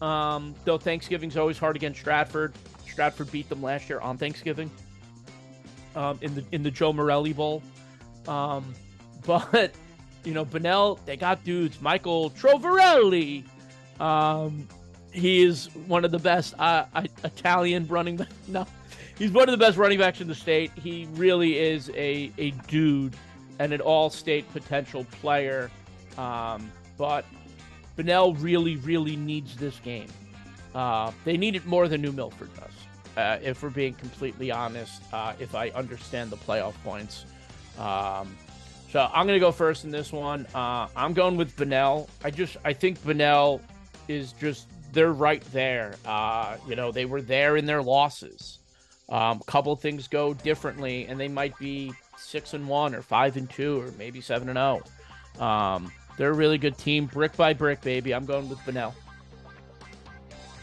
Um, 0.00 0.54
though 0.64 0.78
Thanksgiving's 0.78 1.36
always 1.36 1.58
hard 1.58 1.76
against 1.76 2.00
Stratford. 2.00 2.54
Stratford 2.88 3.30
beat 3.30 3.48
them 3.48 3.62
last 3.62 3.88
year 3.88 4.00
on 4.00 4.18
Thanksgiving 4.18 4.70
um, 5.94 6.18
in 6.22 6.34
the 6.34 6.44
in 6.52 6.62
the 6.62 6.70
Joe 6.70 6.92
Morelli 6.92 7.32
Bowl. 7.32 7.62
Um, 8.26 8.74
but 9.26 9.72
you 10.24 10.34
know, 10.34 10.44
Bunnell, 10.44 10.98
they 11.04 11.16
got 11.16 11.44
dudes. 11.44 11.80
Michael 11.80 12.30
Trovarelli, 12.30 13.44
um, 14.00 14.68
he 15.12 15.42
is 15.42 15.66
one 15.86 16.04
of 16.04 16.10
the 16.10 16.18
best 16.18 16.54
uh, 16.58 16.84
I- 16.94 17.08
Italian 17.24 17.86
running 17.88 18.16
back. 18.16 18.28
No, 18.48 18.66
he's 19.16 19.30
one 19.30 19.48
of 19.48 19.52
the 19.52 19.64
best 19.64 19.78
running 19.78 19.98
backs 19.98 20.20
in 20.20 20.28
the 20.28 20.34
state. 20.34 20.70
He 20.74 21.08
really 21.12 21.58
is 21.58 21.90
a 21.90 22.32
a 22.38 22.50
dude 22.68 23.16
and 23.58 23.72
an 23.72 23.80
all-state 23.80 24.50
potential 24.52 25.04
player. 25.20 25.70
Um, 26.18 26.70
but 26.98 27.24
Bunnell 27.96 28.34
really, 28.34 28.76
really 28.76 29.16
needs 29.16 29.56
this 29.56 29.78
game. 29.80 30.08
Uh, 30.74 31.12
they 31.24 31.36
need 31.36 31.54
it 31.54 31.66
more 31.66 31.86
than 31.86 32.00
New 32.00 32.12
Milford 32.12 32.50
does 32.56 32.81
uh, 33.16 33.38
if 33.42 33.62
we're 33.62 33.70
being 33.70 33.94
completely 33.94 34.50
honest, 34.50 35.02
uh, 35.12 35.34
if 35.38 35.54
I 35.54 35.70
understand 35.70 36.30
the 36.30 36.36
playoff 36.36 36.74
points. 36.82 37.24
Um, 37.78 38.36
so 38.90 39.08
I'm 39.12 39.26
going 39.26 39.36
to 39.36 39.40
go 39.40 39.52
first 39.52 39.84
in 39.84 39.90
this 39.90 40.12
one. 40.12 40.46
Uh, 40.54 40.86
I'm 40.94 41.14
going 41.14 41.36
with 41.36 41.56
Bunnell. 41.56 42.08
I 42.24 42.30
just 42.30 42.56
I 42.64 42.72
think 42.72 43.02
Bunnell 43.04 43.60
is 44.08 44.32
just 44.32 44.68
they're 44.92 45.12
right 45.12 45.42
there. 45.52 45.94
Uh, 46.04 46.56
you 46.68 46.76
know 46.76 46.92
they 46.92 47.06
were 47.06 47.22
there 47.22 47.56
in 47.56 47.66
their 47.66 47.82
losses. 47.82 48.58
Um, 49.08 49.40
a 49.40 49.44
couple 49.44 49.74
things 49.76 50.08
go 50.08 50.34
differently, 50.34 51.06
and 51.06 51.18
they 51.18 51.28
might 51.28 51.58
be 51.58 51.92
six 52.16 52.54
and 52.54 52.68
one, 52.68 52.94
or 52.94 53.02
five 53.02 53.36
and 53.36 53.48
two, 53.48 53.80
or 53.80 53.90
maybe 53.98 54.20
seven 54.20 54.48
and 54.48 54.56
zero. 54.56 55.46
Um, 55.46 55.90
they're 56.16 56.30
a 56.30 56.34
really 56.34 56.58
good 56.58 56.76
team, 56.78 57.06
brick 57.06 57.36
by 57.36 57.52
brick, 57.54 57.80
baby. 57.80 58.14
I'm 58.14 58.26
going 58.26 58.48
with 58.48 58.64
Bunnell. 58.64 58.94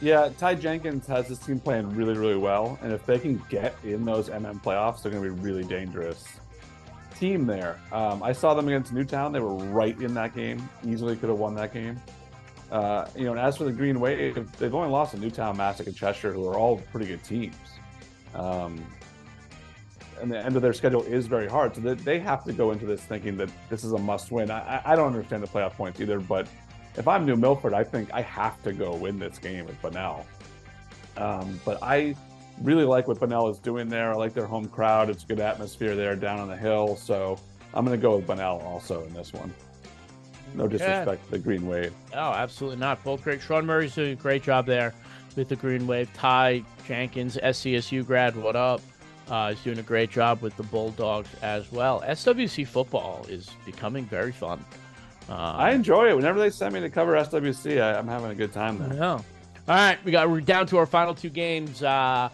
Yeah, 0.02 0.30
Ty 0.38 0.56
Jenkins 0.56 1.06
has 1.08 1.28
this 1.28 1.40
team 1.40 1.60
playing 1.60 1.94
really, 1.94 2.18
really 2.18 2.38
well, 2.38 2.80
and 2.82 2.94
if 2.94 3.06
they 3.06 3.20
can 3.20 3.44
get 3.50 3.76
in 3.84 4.06
those 4.06 4.30
MM 4.30 4.64
playoffs, 4.64 5.02
they're 5.04 5.12
going 5.12 5.24
to 5.24 5.30
be 5.34 5.42
really 5.42 5.64
dangerous 5.66 6.26
team 7.20 7.46
there. 7.46 7.78
Um, 7.92 8.24
I 8.24 8.32
saw 8.32 8.54
them 8.54 8.68
against 8.70 8.94
Newtown; 8.94 9.34
they 9.34 9.42
were 9.42 9.54
right 9.56 10.00
in 10.00 10.14
that 10.14 10.34
game, 10.34 10.70
easily 10.88 11.18
could 11.18 11.28
have 11.28 11.38
won 11.38 11.54
that 11.56 11.74
game. 11.74 12.00
Uh, 12.72 13.08
you 13.16 13.26
know, 13.26 13.32
and 13.32 13.40
as 13.40 13.58
for 13.58 13.66
the 13.66 13.74
Green 13.74 14.00
Wave, 14.00 14.36
they've 14.58 14.74
only 14.76 14.90
lost 14.90 15.12
to 15.16 15.20
Newtown, 15.20 15.58
Masuk, 15.58 15.88
and 15.88 15.96
Cheshire, 15.96 16.32
who 16.32 16.48
are 16.48 16.58
all 16.58 16.78
pretty 16.92 17.08
good 17.08 17.24
teams. 17.24 17.56
Um, 18.36 18.82
and 20.22 20.32
the 20.32 20.38
end 20.38 20.56
of 20.56 20.62
their 20.62 20.74
schedule 20.74 21.02
is 21.04 21.28
very 21.28 21.48
hard, 21.48 21.76
so 21.76 21.82
they, 21.82 21.94
they 21.96 22.20
have 22.20 22.44
to 22.46 22.54
go 22.54 22.72
into 22.72 22.86
this 22.86 23.02
thinking 23.02 23.36
that 23.38 23.50
this 23.70 23.84
is 23.84 23.92
a 23.94 23.98
must-win. 23.98 24.52
I- 24.52 24.82
I 24.86 24.96
don't 24.96 25.08
understand 25.08 25.42
the 25.44 25.48
playoff 25.48 25.74
points 25.74 26.00
either, 26.00 26.20
but 26.20 26.48
if 26.98 27.08
I'm 27.08 27.26
New 27.26 27.36
Milford, 27.36 27.74
I 27.74 27.84
think 27.84 28.10
I 28.14 28.22
have 28.22 28.62
to 28.64 28.74
go 28.74 28.96
win 28.96 29.20
this 29.20 29.38
game 29.38 29.66
with 29.66 29.82
Bunnell. 29.82 30.26
Um, 31.18 31.60
but 31.66 31.82
I 31.82 32.16
really 32.62 32.86
like 32.86 33.08
what 33.08 33.20
Bunnell 33.20 33.50
is 33.50 33.60
doing 33.60 33.90
there. 33.90 34.12
I 34.12 34.16
like 34.16 34.34
their 34.34 34.46
home 34.46 34.68
crowd. 34.68 35.10
It's 35.10 35.24
a 35.24 35.28
good 35.28 35.40
atmosphere 35.40 35.96
there 35.96 36.16
down 36.16 36.40
on 36.40 36.48
the 36.48 36.58
hill. 36.58 36.96
So 36.96 37.40
I'm 37.74 37.86
going 37.86 37.98
to 37.98 38.02
go 38.02 38.16
with 38.16 38.28
Bunnell 38.28 38.62
also 38.62 39.04
in 39.06 39.14
this 39.14 39.34
one. 39.34 39.54
No 40.56 40.68
disrespect 40.68 41.26
to 41.26 41.32
the 41.32 41.40
Green 41.40 41.68
Wave. 41.68 41.94
Oh, 42.14 42.32
absolutely 42.32 42.80
not. 42.80 43.04
Both 43.04 43.24
great. 43.24 43.42
Sean 43.42 43.66
Murray's 43.66 43.94
doing 43.94 44.14
a 44.14 44.16
great 44.16 44.42
job 44.42 44.66
there 44.66 44.94
with 45.36 45.50
the 45.50 45.56
Green 45.56 45.86
Wave. 45.86 46.12
Ty 46.14 46.64
Jenkins, 46.88 47.38
SCSU 47.38 48.06
grad, 48.06 48.36
what 48.36 48.56
up? 48.56 48.82
Uh, 49.30 49.50
he's 49.50 49.64
doing 49.64 49.78
a 49.78 49.84
great 49.84 50.10
job 50.10 50.42
with 50.42 50.58
the 50.58 50.64
Bulldogs 50.64 51.30
as 51.44 51.72
well. 51.72 52.02
SWC 52.02 52.66
football 52.66 53.26
is 53.30 53.52
becoming 53.64 54.06
very 54.06 54.32
fun. 54.32 54.64
Um, 55.30 55.36
I 55.38 55.72
enjoy 55.72 56.10
it. 56.10 56.16
Whenever 56.16 56.40
they 56.40 56.50
send 56.50 56.74
me 56.74 56.80
to 56.80 56.90
cover 56.90 57.14
SWC, 57.14 57.80
I, 57.80 58.00
am 58.00 58.08
having 58.08 58.32
a 58.32 58.36
good 58.36 58.52
time 58.52 58.80
there. 58.80 58.94
Yeah. 58.94 59.12
All 59.12 59.24
right, 59.68 60.04
we 60.04 60.12
got 60.12 60.28
we're 60.28 60.42
down 60.42 60.66
to 60.68 60.78
our 60.78 60.88
final 60.88 61.14
two 61.14 61.30
games. 61.30 61.84
Uh, 61.84 62.30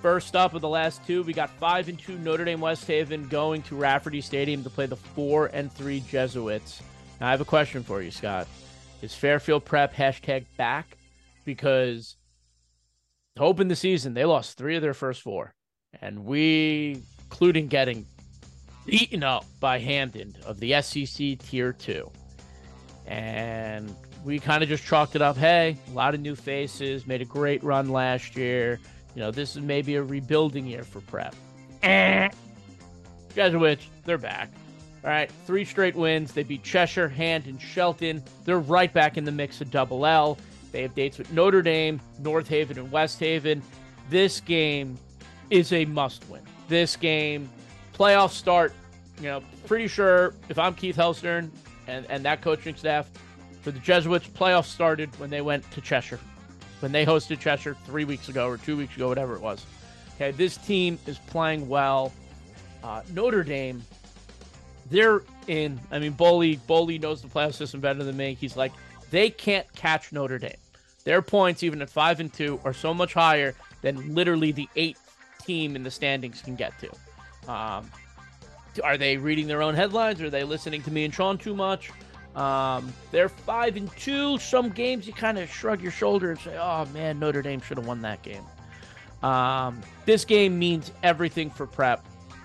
first 0.00 0.34
up 0.34 0.54
of 0.54 0.62
the 0.62 0.68
last 0.68 1.06
two, 1.06 1.22
we 1.24 1.34
got 1.34 1.50
five 1.50 1.90
and 1.90 1.98
two 1.98 2.16
Notre 2.18 2.46
Dame 2.46 2.62
West 2.62 2.86
Haven 2.86 3.28
going 3.28 3.60
to 3.62 3.76
Rafferty 3.76 4.22
Stadium 4.22 4.64
to 4.64 4.70
play 4.70 4.86
the 4.86 4.96
four 4.96 5.50
and 5.52 5.70
three 5.70 6.00
Jesuits. 6.00 6.80
Now, 7.20 7.28
I 7.28 7.30
have 7.32 7.42
a 7.42 7.44
question 7.44 7.82
for 7.82 8.00
you, 8.00 8.10
Scott. 8.10 8.48
Is 9.02 9.14
Fairfield 9.14 9.66
Prep 9.66 9.94
hashtag 9.94 10.46
back? 10.56 10.96
Because 11.44 12.16
to 13.36 13.42
open 13.42 13.68
the 13.68 13.76
season, 13.76 14.14
they 14.14 14.24
lost 14.24 14.56
three 14.56 14.76
of 14.76 14.82
their 14.82 14.94
first 14.94 15.20
four. 15.20 15.52
And 16.00 16.24
we, 16.24 17.02
including 17.24 17.68
getting 17.68 18.06
eaten 18.86 19.22
up 19.22 19.44
by 19.60 19.78
Hamden 19.78 20.34
of 20.46 20.58
the 20.60 20.72
SCC 20.72 21.38
Tier 21.38 21.72
2. 21.72 22.10
And 23.08 23.94
we 24.24 24.38
kind 24.38 24.62
of 24.62 24.68
just 24.68 24.84
chalked 24.84 25.16
it 25.16 25.22
up 25.22 25.36
hey, 25.36 25.76
a 25.90 25.94
lot 25.94 26.14
of 26.14 26.20
new 26.20 26.36
faces, 26.36 27.06
made 27.06 27.22
a 27.22 27.24
great 27.24 27.62
run 27.64 27.88
last 27.88 28.36
year. 28.36 28.78
You 29.14 29.22
know, 29.22 29.30
this 29.30 29.56
is 29.56 29.62
maybe 29.62 29.96
a 29.96 30.02
rebuilding 30.02 30.66
year 30.66 30.84
for 30.84 31.00
prep. 31.00 31.34
Eh. 31.82 32.28
Jesuits, 33.34 33.88
they're 34.04 34.18
back. 34.18 34.50
All 35.04 35.10
right, 35.10 35.30
three 35.46 35.64
straight 35.64 35.94
wins. 35.94 36.32
They 36.32 36.42
beat 36.42 36.62
Cheshire, 36.62 37.08
Hand, 37.08 37.46
and 37.46 37.60
Shelton. 37.60 38.22
They're 38.44 38.58
right 38.58 38.92
back 38.92 39.16
in 39.16 39.24
the 39.24 39.32
mix 39.32 39.60
of 39.60 39.70
double 39.70 40.04
L. 40.04 40.36
They 40.72 40.82
have 40.82 40.94
dates 40.94 41.18
with 41.18 41.32
Notre 41.32 41.62
Dame, 41.62 42.00
North 42.18 42.48
Haven, 42.48 42.78
and 42.78 42.92
West 42.92 43.18
Haven. 43.20 43.62
This 44.10 44.40
game 44.40 44.98
is 45.50 45.72
a 45.72 45.84
must 45.86 46.28
win. 46.28 46.42
This 46.68 46.96
game, 46.96 47.48
playoff 47.94 48.30
start, 48.30 48.74
you 49.18 49.28
know, 49.28 49.40
pretty 49.66 49.88
sure 49.88 50.34
if 50.48 50.58
I'm 50.58 50.74
Keith 50.74 50.96
Helstern 50.96 51.50
and, 51.88 52.06
and 52.08 52.24
that 52.24 52.40
coaching 52.40 52.76
staff, 52.76 53.10
for 53.62 53.72
the 53.72 53.80
Jesuits, 53.80 54.28
playoffs 54.28 54.66
started 54.66 55.10
when 55.18 55.30
they 55.30 55.40
went 55.40 55.68
to 55.72 55.80
Cheshire, 55.80 56.20
when 56.78 56.92
they 56.92 57.04
hosted 57.04 57.40
Cheshire 57.40 57.76
three 57.84 58.04
weeks 58.04 58.28
ago 58.28 58.46
or 58.46 58.56
two 58.56 58.76
weeks 58.76 58.94
ago, 58.94 59.08
whatever 59.08 59.34
it 59.34 59.40
was. 59.40 59.66
Okay, 60.14 60.30
this 60.30 60.56
team 60.58 60.98
is 61.06 61.18
playing 61.18 61.68
well. 61.68 62.12
Uh, 62.84 63.02
Notre 63.12 63.42
Dame 63.42 63.82
they're 64.90 65.22
in. 65.46 65.78
I 65.90 65.98
mean, 65.98 66.12
Bowley 66.12 66.56
Bowley 66.66 66.98
knows 66.98 67.22
the 67.22 67.28
playoff 67.28 67.54
system 67.54 67.80
better 67.80 68.02
than 68.02 68.16
me. 68.16 68.34
He's 68.34 68.56
like, 68.56 68.72
they 69.10 69.30
can't 69.30 69.70
catch 69.74 70.12
Notre 70.12 70.38
Dame. 70.38 70.56
Their 71.04 71.22
points, 71.22 71.62
even 71.62 71.80
at 71.82 71.90
five 71.90 72.20
and 72.20 72.32
two, 72.32 72.60
are 72.64 72.74
so 72.74 72.92
much 72.92 73.14
higher 73.14 73.54
than 73.82 74.14
literally 74.14 74.52
the 74.52 74.68
eighth 74.76 75.00
team 75.44 75.76
in 75.76 75.82
the 75.82 75.90
standings 75.90 76.42
can 76.42 76.54
get 76.54 76.72
to. 76.80 77.50
Um, 77.50 77.90
are 78.80 78.96
they 78.96 79.16
reading 79.16 79.46
their 79.46 79.62
own 79.62 79.74
headlines? 79.74 80.20
Are 80.22 80.30
they 80.30 80.44
listening 80.44 80.82
to 80.82 80.90
me 80.90 81.04
and 81.04 81.14
Sean 81.14 81.38
too 81.38 81.54
much? 81.54 81.90
Um, 82.34 82.92
they're 83.10 83.28
five 83.28 83.76
and 83.76 83.90
two. 83.96 84.38
Some 84.38 84.70
games 84.70 85.06
you 85.06 85.12
kind 85.12 85.38
of 85.38 85.50
shrug 85.50 85.82
your 85.82 85.92
shoulder 85.92 86.30
and 86.30 86.40
say, 86.40 86.56
"Oh 86.56 86.86
man, 86.86 87.18
Notre 87.18 87.42
Dame 87.42 87.60
should 87.60 87.78
have 87.78 87.86
won 87.86 88.02
that 88.02 88.22
game." 88.22 88.44
Um, 89.22 89.80
this 90.06 90.24
game 90.24 90.58
means 90.58 90.92
everything 91.02 91.50
for 91.50 91.66
Prep. 91.66 92.04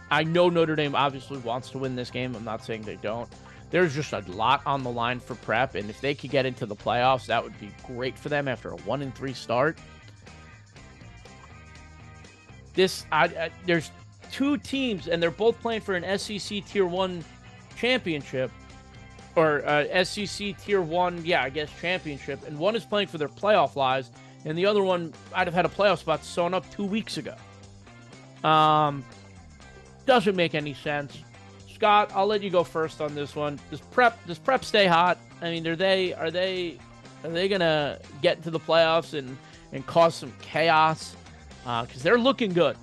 I 0.10 0.24
know 0.24 0.50
Notre 0.50 0.76
Dame 0.76 0.96
obviously 0.96 1.40
wants 1.40 1.70
to 1.72 1.80
win 1.80 1.96
this 1.96 2.12
game. 2.12 2.36
I'm 2.36 2.44
not 2.44 2.64
saying 2.64 2.84
they 2.84 2.98
don't. 2.98 3.28
There's 3.72 3.96
just 3.96 4.14
a 4.14 4.20
lot 4.28 4.62
on 4.68 4.84
the 4.84 4.92
line 4.92 5.20
for 5.20 5.34
prep, 5.34 5.74
and 5.74 5.90
if 5.90 6.00
they 6.00 6.14
could 6.14 6.30
get 6.30 6.46
into 6.46 6.68
the 6.68 6.76
playoffs, 6.76 7.26
that 7.26 7.44
would 7.44 7.60
be 7.60 7.72
great 7.88 8.16
for 8.16 8.30
them 8.30 8.48
after 8.48 8.70
a 8.70 8.76
one 8.78 9.02
and 9.02 9.16
three 9.16 9.34
start. 9.34 9.80
This, 12.76 13.08
I, 13.12 13.26
I, 13.26 13.52
there's 13.66 13.90
two 14.34 14.58
teams, 14.58 15.08
and 15.08 15.22
they're 15.22 15.32
both 15.32 15.60
playing 15.62 15.82
for 15.82 15.94
an 15.94 16.04
SCC 16.04 16.66
Tier 16.68 16.88
One 16.88 17.24
championship, 17.78 18.52
or 19.36 19.64
uh, 19.66 19.86
SCC 19.86 20.60
Tier 20.60 20.82
One, 20.82 21.24
yeah, 21.24 21.44
I 21.44 21.50
guess 21.50 21.70
championship, 21.80 22.46
and 22.48 22.58
one 22.58 22.76
is 22.76 22.84
playing 22.84 23.08
for 23.08 23.20
their 23.20 23.30
playoff 23.30 23.76
lives, 23.76 24.10
and 24.44 24.58
the 24.58 24.66
other 24.66 24.82
one 24.82 25.14
I'd 25.34 25.46
have 25.46 25.54
had 25.54 25.66
a 25.66 25.70
playoff 25.70 26.00
spot 26.00 26.26
sewn 26.26 26.56
up 26.56 26.70
two 26.72 26.84
weeks 26.84 27.18
ago. 27.18 27.36
Um, 28.44 29.06
doesn't 30.08 30.36
make 30.36 30.56
any 30.56 30.74
sense. 30.74 31.16
Scott, 31.72 32.12
I'll 32.16 32.28
let 32.28 32.42
you 32.42 32.50
go 32.50 32.64
first 32.64 33.02
on 33.02 33.14
this 33.14 33.36
one. 33.36 33.60
Does 33.70 33.82
prep 33.82 34.26
does 34.26 34.40
prep 34.40 34.66
stay 34.66 34.88
hot? 34.88 35.20
I 35.44 35.52
mean, 35.52 35.68
are 35.68 35.76
they 35.76 36.14
are 36.16 36.32
they 36.32 36.80
are 37.24 37.30
they 37.30 37.48
gonna 37.48 38.00
get 38.24 38.38
into 38.38 38.50
the 38.50 38.60
playoffs 38.60 39.18
and 39.18 39.38
and 39.72 39.86
cause 39.86 40.16
some 40.16 40.34
chaos? 40.42 41.16
Because 41.64 42.02
uh, 42.02 42.04
they're 42.04 42.20
looking 42.20 42.52
good. 42.52 42.76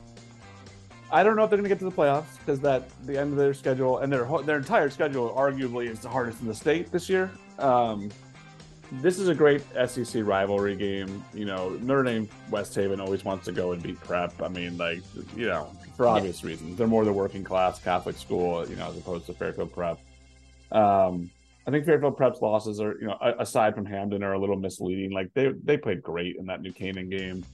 I 1.13 1.23
don't 1.23 1.37
know 1.37 1.45
if 1.45 1.51
they're 1.51 1.59
going 1.59 1.69
to 1.69 1.75
get 1.75 1.79
to 1.81 1.85
the 1.85 1.91
playoffs 1.91 2.39
because 2.39 2.61
that 2.61 2.89
the 3.07 3.19
end 3.19 3.33
of 3.33 3.39
their 3.39 3.55
schedule 3.55 3.99
and 3.99 4.13
their 4.13 4.27
their 4.43 4.59
entire 4.59 4.91
schedule 4.91 5.35
arguably 5.37 5.89
is 5.89 6.01
the 6.01 6.09
hardest 6.09 6.41
in 6.41 6.47
the 6.47 6.55
state 6.55 6.93
this 6.93 7.09
year. 7.09 7.31
Um, 7.59 8.11
this 8.93 9.19
is 9.19 9.29
a 9.29 9.35
great 9.35 9.69
SCC 9.75 10.27
rivalry 10.27 10.77
game. 10.77 11.25
You 11.33 11.45
know, 11.45 11.71
Notre 11.81 12.03
Dame 12.03 12.29
West 12.51 12.75
Haven 12.75 13.01
always 13.01 13.25
wants 13.25 13.45
to 13.47 13.53
go 13.53 13.73
and 13.73 13.83
beat 13.83 14.01
Prep. 14.01 14.41
I 14.43 14.49
mean, 14.49 14.77
like 14.77 15.03
you 15.37 15.47
know, 15.47 15.71
for 15.97 16.07
obvious 16.07 16.43
yeah. 16.43 16.51
reasons. 16.51 16.77
They're 16.77 16.87
more 16.87 17.05
the 17.05 17.13
working 17.13 17.45
class 17.45 17.81
Catholic 17.81 18.17
school, 18.17 18.69
you 18.69 18.77
know, 18.77 18.89
as 18.89 18.97
opposed 18.97 19.27
to 19.27 19.35
Fairfield 19.35 19.73
Prep. 19.73 19.99
Um, 20.73 21.31
I 21.67 21.71
think 21.71 21.85
Fairfield 21.85 22.17
Prep's 22.17 22.41
losses 22.41 22.81
are, 22.81 22.97
you 23.01 23.07
know, 23.07 23.17
aside 23.39 23.75
from 23.75 23.85
Hamden, 23.85 24.23
are 24.23 24.33
a 24.33 24.39
little 24.39 24.57
misleading. 24.57 25.13
Like 25.13 25.33
they 25.35 25.53
they 25.65 25.77
played 25.77 26.03
great 26.03 26.37
in 26.37 26.47
that 26.47 26.63
New 26.63 26.73
Canaan 26.73 27.11
game. 27.11 27.45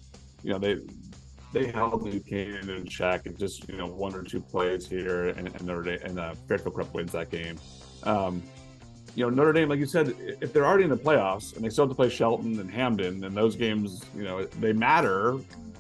You 0.43 0.53
know, 0.53 0.59
they 0.59 0.79
they 1.57 1.67
held 1.73 2.05
New 2.05 2.21
Canaan 2.21 2.69
in 2.69 2.85
check 2.85 3.25
and 3.27 3.39
just 3.39 3.69
you 3.69 3.77
know 3.77 3.87
one 3.87 4.15
or 4.15 4.23
two 4.23 4.41
plays 4.41 4.87
here, 4.87 5.29
and, 5.29 5.49
and 5.49 5.65
Notre 5.65 5.83
Dame 5.83 5.99
and 6.05 6.21
uh, 6.21 6.35
Fairfield 6.47 6.75
Prep 6.75 6.93
wins 6.93 7.13
that 7.13 7.31
game. 7.31 7.57
Um, 8.03 8.43
you 9.15 9.25
know, 9.25 9.31
Notre 9.31 9.55
Dame, 9.55 9.71
like 9.71 9.79
you 9.79 9.87
said, 9.87 10.15
if 10.43 10.53
they're 10.53 10.67
already 10.67 10.85
in 10.85 10.91
the 10.91 10.97
playoffs 10.97 11.57
and 11.57 11.65
they 11.65 11.71
still 11.71 11.85
have 11.85 11.91
to 11.91 11.95
play 11.95 12.11
Shelton 12.11 12.61
and 12.61 12.71
Hamden, 12.71 13.25
and 13.25 13.35
those 13.35 13.57
games, 13.57 14.05
you 14.15 14.25
know, 14.25 14.45
they 14.45 14.75
matter, 14.75 15.39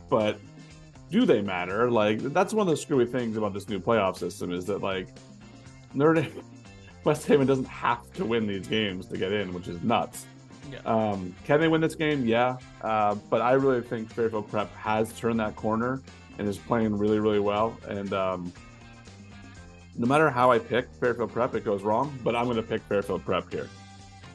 but 0.08 0.40
do 1.10 1.26
they 1.26 1.42
matter? 1.42 1.90
Like 1.90 2.20
that's 2.20 2.54
one 2.54 2.66
of 2.66 2.70
the 2.70 2.76
screwy 2.80 3.04
things 3.04 3.36
about 3.36 3.52
this 3.52 3.68
new 3.68 3.78
playoff 3.78 4.16
system 4.16 4.52
is 4.52 4.64
that 4.66 4.80
like 4.80 5.08
Notre 5.92 6.22
Dame, 6.22 6.42
West 7.04 7.26
Haven 7.26 7.46
doesn't 7.46 7.68
have 7.68 8.10
to 8.14 8.24
win 8.24 8.46
these 8.46 8.66
games 8.66 9.06
to 9.06 9.18
get 9.18 9.30
in, 9.30 9.52
which 9.52 9.68
is 9.68 9.82
nuts. 9.82 10.26
Yeah. 10.70 10.78
Um, 10.84 11.34
can 11.44 11.60
they 11.60 11.68
win 11.68 11.80
this 11.80 11.94
game? 11.94 12.24
Yeah, 12.24 12.58
uh, 12.82 13.14
but 13.30 13.40
I 13.40 13.52
really 13.52 13.80
think 13.80 14.10
Fairfield 14.12 14.50
Prep 14.50 14.74
has 14.74 15.12
turned 15.12 15.40
that 15.40 15.56
corner 15.56 16.02
and 16.38 16.48
is 16.48 16.58
playing 16.58 16.96
really, 16.96 17.18
really 17.18 17.40
well. 17.40 17.78
And 17.88 18.12
um, 18.12 18.52
no 19.96 20.06
matter 20.06 20.28
how 20.28 20.50
I 20.50 20.58
pick 20.58 20.88
Fairfield 21.00 21.32
Prep, 21.32 21.54
it 21.54 21.64
goes 21.64 21.82
wrong. 21.82 22.18
But 22.22 22.36
I'm 22.36 22.44
going 22.44 22.56
to 22.56 22.62
pick 22.62 22.82
Fairfield 22.82 23.24
Prep 23.24 23.50
here. 23.50 23.68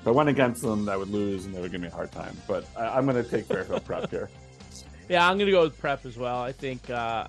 If 0.02 0.08
I 0.08 0.12
went 0.12 0.30
against 0.30 0.64
them, 0.64 0.90
I 0.90 0.98
would 0.98 1.10
lose 1.10 1.46
and 1.46 1.54
they 1.54 1.62
would 1.62 1.72
give 1.72 1.82
me 1.82 1.88
a 1.88 1.92
hard 1.92 2.12
time. 2.12 2.36
But 2.48 2.66
I, 2.76 2.98
am 2.98 3.06
going 3.06 3.24
to 3.24 3.30
take 3.30 3.46
Fairfield 3.46 3.86
Prep 3.86 4.10
here. 4.10 4.30
Yeah, 5.12 5.30
I'm 5.30 5.38
gonna 5.38 5.52
go 5.52 5.64
with 5.64 5.78
prep 5.78 6.06
as 6.06 6.18
well. 6.18 6.42
I 6.42 6.54
think, 6.54 6.90
uh, 6.90 7.28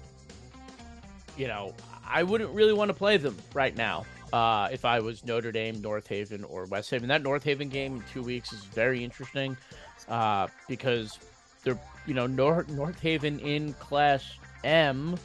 you 1.36 1.48
know, 1.48 1.74
I 2.07 2.22
wouldn't 2.22 2.50
really 2.50 2.72
want 2.72 2.90
to 2.90 2.94
play 2.94 3.16
them 3.16 3.36
right 3.55 3.76
now. 3.76 4.07
Uh, 4.32 4.68
if 4.72 4.84
I 4.84 5.00
was 5.00 5.24
Notre 5.24 5.52
Dame, 5.52 5.80
North 5.80 6.06
Haven, 6.06 6.44
or 6.44 6.64
West 6.66 6.90
Haven, 6.90 7.08
that 7.08 7.22
North 7.22 7.44
Haven 7.44 7.68
game 7.68 7.96
in 7.96 8.04
two 8.12 8.22
weeks 8.22 8.52
is 8.52 8.64
very 8.64 9.04
interesting 9.04 9.56
uh, 10.08 10.48
because 10.68 11.18
they're, 11.64 11.78
you 12.06 12.14
know, 12.14 12.26
North 12.26 12.68
North 12.68 13.00
Haven 13.00 13.38
in 13.40 13.74
Class 13.74 14.24
M. 14.64 15.16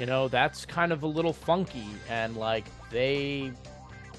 You 0.00 0.06
know, 0.06 0.26
that's 0.26 0.66
kind 0.66 0.92
of 0.92 1.04
a 1.04 1.06
little 1.06 1.32
funky, 1.32 1.86
and 2.08 2.36
like 2.36 2.64
they 2.90 3.52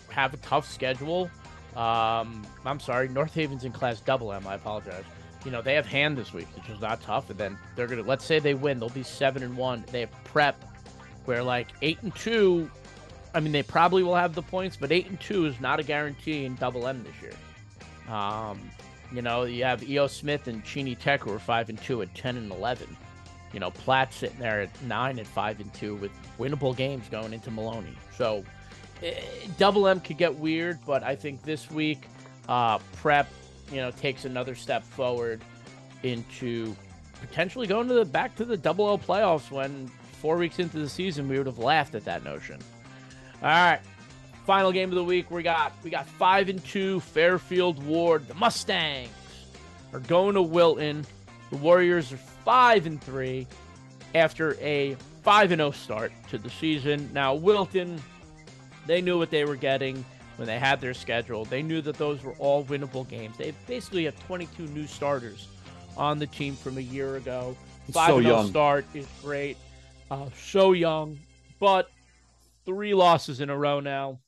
have 0.09 0.33
a 0.33 0.37
tough 0.37 0.71
schedule. 0.71 1.29
Um, 1.75 2.45
I'm 2.65 2.79
sorry, 2.79 3.09
North 3.09 3.33
Haven's 3.33 3.65
in 3.65 3.73
Class 3.73 3.99
Double 3.99 4.31
M. 4.31 4.47
I 4.47 4.55
apologize 4.55 5.03
you 5.45 5.51
know, 5.51 5.61
they 5.61 5.75
have 5.75 5.85
hand 5.85 6.17
this 6.17 6.33
week, 6.33 6.47
which 6.55 6.67
is 6.69 6.81
not 6.81 7.01
tough. 7.01 7.29
And 7.29 7.39
then 7.39 7.57
they're 7.75 7.87
gonna 7.87 8.01
let's 8.01 8.25
say 8.25 8.39
they 8.39 8.55
win, 8.55 8.79
they'll 8.79 8.89
be 8.89 9.03
seven 9.03 9.43
and 9.43 9.55
one. 9.55 9.85
They 9.91 10.01
have 10.01 10.11
prep 10.25 10.61
where 11.25 11.43
like 11.43 11.67
eight 11.81 12.01
and 12.01 12.13
two. 12.15 12.69
I 13.35 13.41
mean, 13.41 13.51
they 13.51 13.63
probably 13.63 14.01
will 14.01 14.15
have 14.15 14.33
the 14.33 14.41
points, 14.41 14.77
but 14.77 14.93
eight 14.93 15.07
and 15.07 15.19
two 15.19 15.45
is 15.45 15.59
not 15.59 15.77
a 15.77 15.83
guarantee 15.83 16.45
in 16.45 16.55
double 16.55 16.87
M 16.87 17.03
this 17.03 17.21
year. 17.21 18.15
Um, 18.15 18.61
you 19.11 19.21
know, 19.21 19.43
you 19.43 19.65
have 19.65 19.83
EO 19.83 20.07
Smith 20.07 20.47
and 20.47 20.63
Cheney 20.63 20.95
Tech 20.95 21.23
who 21.23 21.33
are 21.33 21.39
five 21.39 21.67
and 21.67 21.79
two 21.81 22.01
at 22.01 22.15
ten 22.15 22.37
and 22.37 22.49
eleven. 22.49 22.95
You 23.51 23.59
know, 23.59 23.71
Platt 23.71 24.13
sitting 24.13 24.39
there 24.39 24.61
at 24.61 24.83
nine 24.83 25.19
and 25.19 25.27
five 25.27 25.59
and 25.59 25.71
two 25.73 25.95
with 25.95 26.11
winnable 26.39 26.75
games 26.75 27.09
going 27.09 27.33
into 27.33 27.51
Maloney. 27.51 27.95
So 28.17 28.45
eh, 29.03 29.19
double 29.57 29.85
M 29.85 29.99
could 29.99 30.17
get 30.17 30.33
weird, 30.33 30.79
but 30.85 31.03
I 31.03 31.13
think 31.13 31.43
this 31.43 31.69
week, 31.69 32.07
uh, 32.47 32.79
prep 32.95 33.27
you 33.69 33.77
know, 33.77 33.91
takes 33.91 34.23
another 34.23 34.55
step 34.55 34.83
forward 34.83 35.41
into 36.03 36.73
potentially 37.19 37.67
going 37.67 37.89
to 37.89 37.95
the 37.95 38.05
back 38.05 38.33
to 38.35 38.45
the 38.45 38.55
double 38.55 38.87
L 38.87 38.97
playoffs 38.97 39.51
when 39.51 39.91
four 40.21 40.37
weeks 40.37 40.59
into 40.59 40.79
the 40.79 40.89
season 40.89 41.27
we 41.27 41.37
would 41.37 41.47
have 41.47 41.59
laughed 41.59 41.95
at 41.95 42.05
that 42.05 42.23
notion. 42.23 42.59
All 43.45 43.51
right. 43.51 43.79
Final 44.47 44.71
game 44.71 44.89
of 44.89 44.95
the 44.95 45.03
week, 45.03 45.29
we 45.29 45.43
got 45.43 45.71
we 45.83 45.91
got 45.91 46.07
five 46.07 46.49
and 46.49 46.63
two 46.65 46.99
Fairfield 46.99 47.83
Ward. 47.83 48.27
The 48.27 48.33
Mustangs 48.33 49.11
are 49.93 49.99
going 49.99 50.33
to 50.33 50.41
Wilton. 50.41 51.05
The 51.51 51.57
Warriors 51.57 52.11
are 52.11 52.17
five 52.17 52.87
and 52.87 52.99
three 52.99 53.45
after 54.15 54.55
a 54.55 54.95
five 55.21 55.51
and 55.51 55.59
zero 55.59 55.69
start 55.69 56.11
to 56.29 56.39
the 56.39 56.49
season. 56.49 57.07
Now 57.13 57.35
Wilton, 57.35 58.01
they 58.87 58.99
knew 58.99 59.19
what 59.19 59.29
they 59.29 59.45
were 59.45 59.55
getting 59.55 60.03
when 60.37 60.47
they 60.47 60.57
had 60.57 60.81
their 60.81 60.95
schedule. 60.95 61.45
They 61.45 61.61
knew 61.61 61.81
that 61.81 61.97
those 61.97 62.23
were 62.23 62.33
all 62.39 62.65
winnable 62.65 63.07
games. 63.07 63.37
They 63.37 63.53
basically 63.67 64.05
have 64.05 64.19
22 64.25 64.63
new 64.69 64.87
starters 64.87 65.49
on 65.97 66.17
the 66.17 66.25
team 66.25 66.55
from 66.55 66.79
a 66.79 66.81
year 66.81 67.17
ago. 67.17 67.55
Five 67.91 68.09
so 68.09 68.17
and 68.17 68.25
zero 68.25 68.37
young. 68.37 68.49
start 68.49 68.85
is 68.95 69.05
great. 69.21 69.57
Uh, 70.09 70.29
so 70.35 70.71
young, 70.71 71.19
but 71.59 71.91
three 72.65 72.93
losses 72.93 73.39
in 73.39 73.49
a 73.49 73.57
row 73.57 73.79
now. 73.79 74.19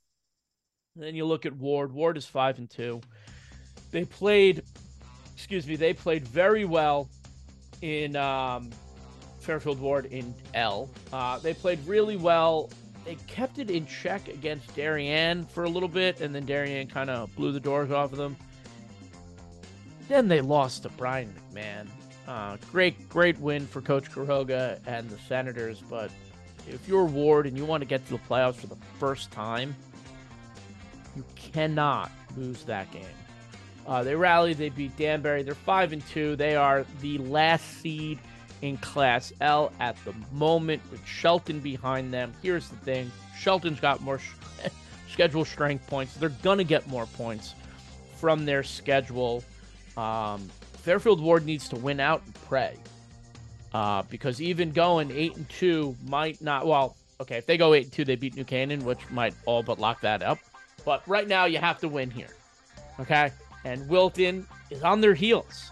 then 0.95 1.15
you 1.15 1.25
look 1.25 1.45
at 1.45 1.53
Ward. 1.53 1.91
Ward 1.91 2.17
is 2.17 2.25
five 2.25 2.57
and 2.57 2.69
two. 2.69 3.01
They 3.91 4.05
played, 4.05 4.63
excuse 5.35 5.67
me, 5.67 5.75
they 5.75 5.93
played 5.93 6.27
very 6.27 6.65
well 6.65 7.09
in 7.81 8.15
um, 8.15 8.69
Fairfield 9.39 9.79
Ward 9.79 10.05
in 10.07 10.33
L. 10.53 10.89
Uh, 11.13 11.39
they 11.39 11.53
played 11.53 11.79
really 11.87 12.17
well. 12.17 12.69
They 13.05 13.15
kept 13.27 13.59
it 13.59 13.69
in 13.69 13.85
check 13.85 14.27
against 14.27 14.75
Darien 14.75 15.45
for 15.45 15.63
a 15.63 15.69
little 15.69 15.87
bit, 15.87 16.19
and 16.19 16.35
then 16.35 16.45
Darien 16.45 16.87
kind 16.87 17.09
of 17.09 17.33
blew 17.35 17.51
the 17.51 17.59
doors 17.59 17.91
off 17.91 18.11
of 18.11 18.17
them. 18.17 18.35
Then 20.09 20.27
they 20.27 20.41
lost 20.41 20.83
to 20.83 20.89
Brien 20.89 21.33
McMahon. 21.53 21.87
Uh, 22.27 22.57
great, 22.71 23.07
great 23.07 23.39
win 23.39 23.65
for 23.65 23.81
Coach 23.81 24.11
Caroga 24.11 24.79
and 24.85 25.09
the 25.09 25.17
Senators, 25.19 25.81
but 25.89 26.11
if 26.67 26.87
you're 26.87 27.05
Ward 27.05 27.47
and 27.47 27.57
you 27.57 27.65
want 27.65 27.81
to 27.81 27.85
get 27.87 28.05
to 28.07 28.13
the 28.13 28.19
playoffs 28.19 28.55
for 28.55 28.67
the 28.67 28.77
first 28.99 29.31
time, 29.31 29.75
you 31.15 31.23
cannot 31.35 32.11
lose 32.35 32.63
that 32.65 32.91
game. 32.91 33.03
Uh, 33.87 34.03
they 34.03 34.15
rallied. 34.15 34.57
They 34.57 34.69
beat 34.69 34.95
Danbury. 34.97 35.43
They're 35.43 35.55
five 35.55 35.93
and 35.93 36.05
two. 36.07 36.35
They 36.35 36.55
are 36.55 36.85
the 37.01 37.17
last 37.19 37.65
seed 37.81 38.19
in 38.61 38.77
Class 38.77 39.31
L 39.39 39.71
at 39.79 39.95
the 40.03 40.13
moment, 40.31 40.81
with 40.91 41.05
Shelton 41.05 41.59
behind 41.59 42.13
them. 42.13 42.33
Here's 42.41 42.67
the 42.67 42.75
thing: 42.77 43.11
Shelton's 43.39 43.79
got 43.79 44.01
more 44.01 44.19
sh- 44.19 44.31
schedule 45.09 45.45
strength 45.45 45.87
points. 45.87 46.15
They're 46.15 46.29
gonna 46.29 46.65
get 46.65 46.87
more 46.87 47.05
points 47.05 47.55
from 48.17 48.45
their 48.45 48.63
schedule. 48.63 49.43
Um, 49.95 50.49
Fairfield 50.73 51.21
Ward 51.21 51.45
needs 51.45 51.69
to 51.69 51.75
win 51.77 51.99
out 51.99 52.21
and 52.25 52.33
pray, 52.47 52.75
uh, 53.73 54.03
because 54.03 54.41
even 54.41 54.71
going 54.71 55.11
eight 55.11 55.35
and 55.35 55.47
two 55.49 55.95
might 56.05 56.41
not. 56.41 56.65
Well, 56.65 56.95
okay, 57.21 57.37
if 57.37 57.45
they 57.45 57.57
go 57.57 57.73
eight 57.73 57.85
and 57.85 57.91
two, 57.91 58.05
they 58.05 58.15
beat 58.15 58.35
New 58.35 58.43
Canaan, 58.43 58.85
which 58.85 59.09
might 59.09 59.33
all 59.45 59.63
but 59.63 59.79
lock 59.79 60.01
that 60.01 60.21
up. 60.21 60.39
But 60.85 61.07
right 61.07 61.27
now, 61.27 61.45
you 61.45 61.57
have 61.57 61.79
to 61.79 61.87
win 61.87 62.09
here. 62.09 62.29
Okay, 62.99 63.31
and 63.65 63.87
Wilton 63.89 64.47
is 64.69 64.83
on 64.83 65.01
their 65.01 65.13
heels 65.13 65.71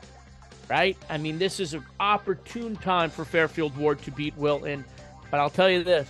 right? 0.70 0.98
I 1.10 1.18
mean, 1.18 1.38
this 1.38 1.60
is 1.60 1.74
an 1.74 1.84
opportune 2.00 2.76
time 2.78 3.10
for 3.10 3.26
Fairfield 3.26 3.76
Ward 3.78 4.02
to 4.04 4.12
beat 4.12 4.36
Wilton. 4.38 4.84
But 5.32 5.39
I'll 5.39 5.50
tell 5.50 5.70
you 5.70 5.84
this 5.84 6.10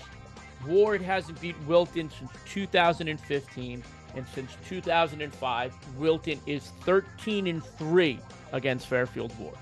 Ward 0.67 1.01
hasn't 1.01 1.39
beat 1.41 1.55
Wilton 1.67 2.09
since 2.09 2.31
2015. 2.45 3.83
And 4.15 4.25
since 4.33 4.55
2005, 4.69 5.73
Wilton 5.97 6.39
is 6.45 6.67
13 6.81 7.47
and 7.47 7.63
3 7.63 8.19
against 8.53 8.87
Fairfield 8.87 9.37
Ward. 9.37 9.57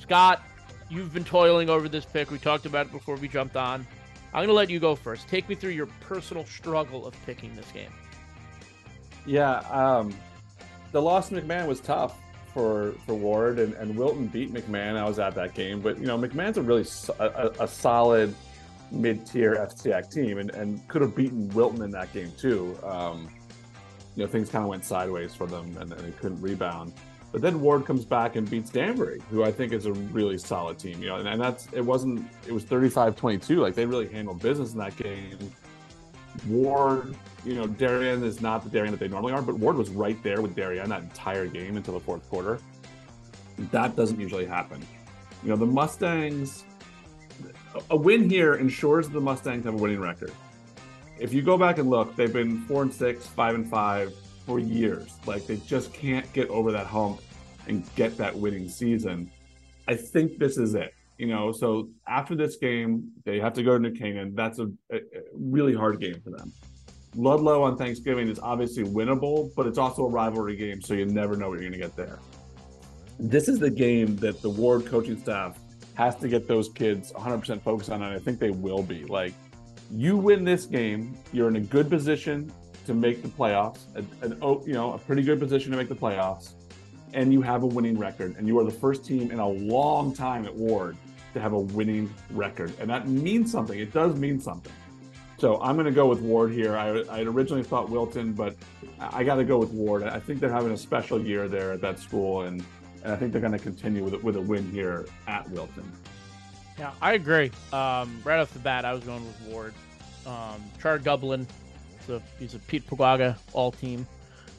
Scott, 0.00 0.42
you've 0.88 1.12
been 1.12 1.24
toiling 1.24 1.68
over 1.68 1.88
this 1.88 2.04
pick. 2.04 2.30
We 2.30 2.38
talked 2.38 2.66
about 2.66 2.86
it 2.86 2.92
before 2.92 3.16
we 3.16 3.28
jumped 3.28 3.56
on. 3.56 3.86
I'm 4.32 4.40
going 4.40 4.48
to 4.48 4.54
let 4.54 4.70
you 4.70 4.78
go 4.78 4.94
first. 4.94 5.28
Take 5.28 5.48
me 5.48 5.54
through 5.54 5.70
your 5.70 5.86
personal 6.00 6.44
struggle 6.44 7.06
of 7.06 7.14
picking 7.24 7.54
this 7.56 7.70
game. 7.72 7.90
Yeah, 9.24 9.58
um, 9.70 10.14
the 10.92 11.00
loss 11.00 11.30
to 11.30 11.40
McMahon 11.40 11.66
was 11.66 11.80
tough 11.80 12.18
for 12.52 12.92
for 13.04 13.14
Ward, 13.14 13.58
and, 13.58 13.74
and 13.74 13.96
Wilton 13.96 14.28
beat 14.28 14.52
McMahon. 14.52 14.96
I 14.96 15.04
was 15.04 15.18
at 15.18 15.34
that 15.34 15.54
game, 15.54 15.80
but 15.80 15.98
you 15.98 16.06
know 16.06 16.18
McMahon's 16.18 16.58
a 16.58 16.62
really 16.62 16.84
so- 16.84 17.16
a, 17.18 17.64
a 17.64 17.68
solid 17.68 18.34
mid 18.90 19.26
tier 19.26 19.56
FCIAC 19.56 20.12
team, 20.12 20.38
and, 20.38 20.50
and 20.50 20.86
could 20.88 21.02
have 21.02 21.16
beaten 21.16 21.48
Wilton 21.50 21.82
in 21.82 21.90
that 21.90 22.12
game 22.12 22.32
too. 22.38 22.78
Um, 22.84 23.28
you 24.14 24.24
know 24.24 24.30
things 24.30 24.48
kind 24.48 24.64
of 24.64 24.70
went 24.70 24.84
sideways 24.84 25.34
for 25.34 25.46
them, 25.46 25.76
and, 25.80 25.92
and 25.92 26.00
they 26.00 26.12
couldn't 26.12 26.40
rebound. 26.40 26.92
But 27.36 27.42
then 27.42 27.60
Ward 27.60 27.84
comes 27.84 28.06
back 28.06 28.36
and 28.36 28.48
beats 28.48 28.70
Danbury, 28.70 29.20
who 29.30 29.44
I 29.44 29.52
think 29.52 29.74
is 29.74 29.84
a 29.84 29.92
really 29.92 30.38
solid 30.38 30.78
team. 30.78 31.02
You 31.02 31.08
know, 31.08 31.16
and, 31.16 31.28
and 31.28 31.38
that's 31.38 31.68
it 31.70 31.82
wasn't 31.82 32.26
it 32.46 32.52
was 32.52 32.64
35-22. 32.64 33.58
Like 33.58 33.74
they 33.74 33.84
really 33.84 34.08
handled 34.08 34.40
business 34.40 34.72
in 34.72 34.78
that 34.78 34.96
game. 34.96 35.36
Ward, 36.48 37.14
you 37.44 37.52
know, 37.52 37.66
Darien 37.66 38.24
is 38.24 38.40
not 38.40 38.64
the 38.64 38.70
Darien 38.70 38.90
that 38.90 39.00
they 39.00 39.08
normally 39.08 39.34
are, 39.34 39.42
but 39.42 39.56
Ward 39.56 39.76
was 39.76 39.90
right 39.90 40.16
there 40.22 40.40
with 40.40 40.56
Darien 40.56 40.88
that 40.88 41.02
entire 41.02 41.46
game 41.46 41.76
until 41.76 41.92
the 41.92 42.00
fourth 42.00 42.26
quarter. 42.30 42.58
That 43.70 43.96
doesn't 43.96 44.18
usually 44.18 44.46
happen. 44.46 44.82
You 45.42 45.50
know, 45.50 45.56
the 45.56 45.66
Mustangs, 45.66 46.64
a 47.90 47.96
win 47.98 48.30
here 48.30 48.54
ensures 48.54 49.10
the 49.10 49.20
Mustangs 49.20 49.66
have 49.66 49.74
a 49.74 49.76
winning 49.76 50.00
record. 50.00 50.32
If 51.18 51.34
you 51.34 51.42
go 51.42 51.58
back 51.58 51.76
and 51.76 51.90
look, 51.90 52.16
they've 52.16 52.32
been 52.32 52.62
four 52.62 52.80
and 52.80 52.94
six, 52.94 53.26
five 53.26 53.54
and 53.54 53.68
five 53.68 54.14
for 54.46 54.58
years. 54.58 55.16
Like 55.26 55.46
they 55.46 55.56
just 55.58 55.92
can't 55.92 56.30
get 56.32 56.48
over 56.48 56.72
that 56.72 56.86
hump 56.86 57.20
and 57.66 57.84
get 57.96 58.16
that 58.16 58.34
winning 58.34 58.68
season. 58.68 59.30
I 59.88 59.94
think 59.96 60.38
this 60.38 60.56
is 60.56 60.74
it 60.74 60.94
you 61.18 61.26
know? 61.26 61.52
So 61.52 61.88
after 62.06 62.34
this 62.34 62.56
game 62.56 63.10
they 63.24 63.40
have 63.40 63.54
to 63.54 63.62
go 63.62 63.72
to 63.72 63.78
new 63.78 63.92
canaan. 63.92 64.34
That's 64.34 64.58
a, 64.58 64.70
a, 64.92 65.00
really 65.32 65.74
hard 65.74 66.00
game 66.00 66.20
for 66.22 66.30
them. 66.30 66.52
Ludlowe 67.14 67.62
on 67.62 67.78
thanksgiving 67.78 68.28
is 68.28 68.38
obviously 68.38 68.84
winnable 68.84 69.50
but 69.54 69.66
it's 69.66 69.78
also 69.78 70.04
a 70.04 70.08
rivalry 70.08 70.56
game 70.56 70.82
so 70.82 70.94
you 70.94 71.06
never 71.06 71.36
know 71.36 71.48
what 71.48 71.54
you're 71.60 71.70
going 71.70 71.72
to 71.72 71.78
get 71.78 71.96
there. 71.96 72.18
This 73.18 73.48
is 73.48 73.58
the 73.58 73.70
game 73.70 74.16
that 74.16 74.42
the 74.42 74.50
ward 74.50 74.86
coaching 74.86 75.18
staff 75.18 75.58
has 75.94 76.16
to 76.16 76.28
get 76.28 76.46
those 76.46 76.68
kids 76.68 77.12
100% 77.12 77.62
focused 77.62 77.90
on 77.90 78.02
and 78.02 78.14
i 78.14 78.18
think 78.18 78.38
they 78.38 78.50
will 78.50 78.82
be. 78.82 79.04
Like 79.04 79.32
you 79.90 80.16
win 80.16 80.44
this 80.44 80.66
game 80.66 81.16
you're 81.32 81.48
in 81.48 81.56
a 81.56 81.60
good 81.60 81.88
position 81.88 82.52
to 82.86 82.94
make 82.94 83.22
the 83.22 83.28
playoffs 83.28 83.80
an, 83.94 84.08
an, 84.22 84.38
you 84.66 84.72
know 84.72 84.92
a 84.94 84.98
pretty 84.98 85.22
good 85.22 85.38
position 85.38 85.70
to 85.72 85.76
make 85.76 85.88
the 85.88 85.94
playoffs 85.94 86.54
and 87.16 87.32
you 87.32 87.40
have 87.42 87.62
a 87.62 87.66
winning 87.66 87.98
record, 87.98 88.36
and 88.36 88.46
you 88.46 88.58
are 88.58 88.64
the 88.64 88.70
first 88.70 89.04
team 89.04 89.30
in 89.30 89.38
a 89.38 89.48
long 89.48 90.14
time 90.14 90.44
at 90.44 90.54
Ward 90.54 90.96
to 91.32 91.40
have 91.40 91.54
a 91.54 91.58
winning 91.58 92.12
record, 92.30 92.72
and 92.78 92.90
that 92.90 93.08
means 93.08 93.50
something. 93.50 93.78
It 93.78 93.92
does 93.92 94.16
mean 94.16 94.38
something. 94.38 94.72
So 95.38 95.60
I'm 95.60 95.76
going 95.76 95.86
to 95.86 95.92
go 95.92 96.06
with 96.06 96.20
Ward 96.20 96.52
here. 96.52 96.76
I, 96.76 97.00
I 97.10 97.22
originally 97.22 97.62
thought 97.62 97.90
Wilton, 97.90 98.32
but 98.32 98.54
I 98.98 99.22
got 99.24 99.36
to 99.36 99.44
go 99.44 99.58
with 99.58 99.70
Ward. 99.70 100.02
I 100.02 100.18
think 100.18 100.40
they're 100.40 100.50
having 100.50 100.72
a 100.72 100.76
special 100.76 101.20
year 101.20 101.48
there 101.48 101.72
at 101.72 101.80
that 101.82 101.98
school, 101.98 102.42
and, 102.42 102.64
and 103.02 103.12
I 103.12 103.16
think 103.16 103.32
they're 103.32 103.40
going 103.40 103.52
to 103.52 103.58
continue 103.58 104.04
with 104.04 104.22
with 104.22 104.36
a 104.36 104.40
win 104.40 104.70
here 104.70 105.06
at 105.26 105.48
Wilton. 105.50 105.90
Yeah, 106.78 106.92
I 107.00 107.14
agree. 107.14 107.50
Um, 107.72 108.20
right 108.24 108.38
off 108.40 108.52
the 108.52 108.58
bat, 108.58 108.84
I 108.84 108.92
was 108.92 109.04
going 109.04 109.26
with 109.26 109.40
Ward. 109.42 109.74
Um, 110.26 110.62
Char 110.80 110.98
Gublin, 110.98 111.46
he's 112.06 112.16
a, 112.16 112.22
he's 112.38 112.54
a 112.54 112.58
Pete 112.60 112.86
Pugaga 112.86 113.36
all 113.52 113.72
team. 113.72 114.06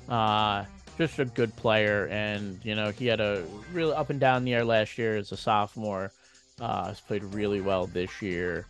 Uh, 0.09 0.65
just 0.97 1.19
a 1.19 1.25
good 1.25 1.55
player, 1.55 2.07
and 2.07 2.59
you 2.63 2.75
know 2.75 2.91
he 2.91 3.05
had 3.05 3.19
a 3.19 3.43
really 3.71 3.93
up 3.93 4.09
and 4.09 4.19
down 4.19 4.47
year 4.47 4.65
last 4.65 4.97
year 4.97 5.15
as 5.15 5.31
a 5.31 5.37
sophomore. 5.37 6.11
Uh, 6.59 6.87
has 6.87 6.99
played 6.99 7.23
really 7.23 7.61
well 7.61 7.85
this 7.85 8.21
year, 8.21 8.65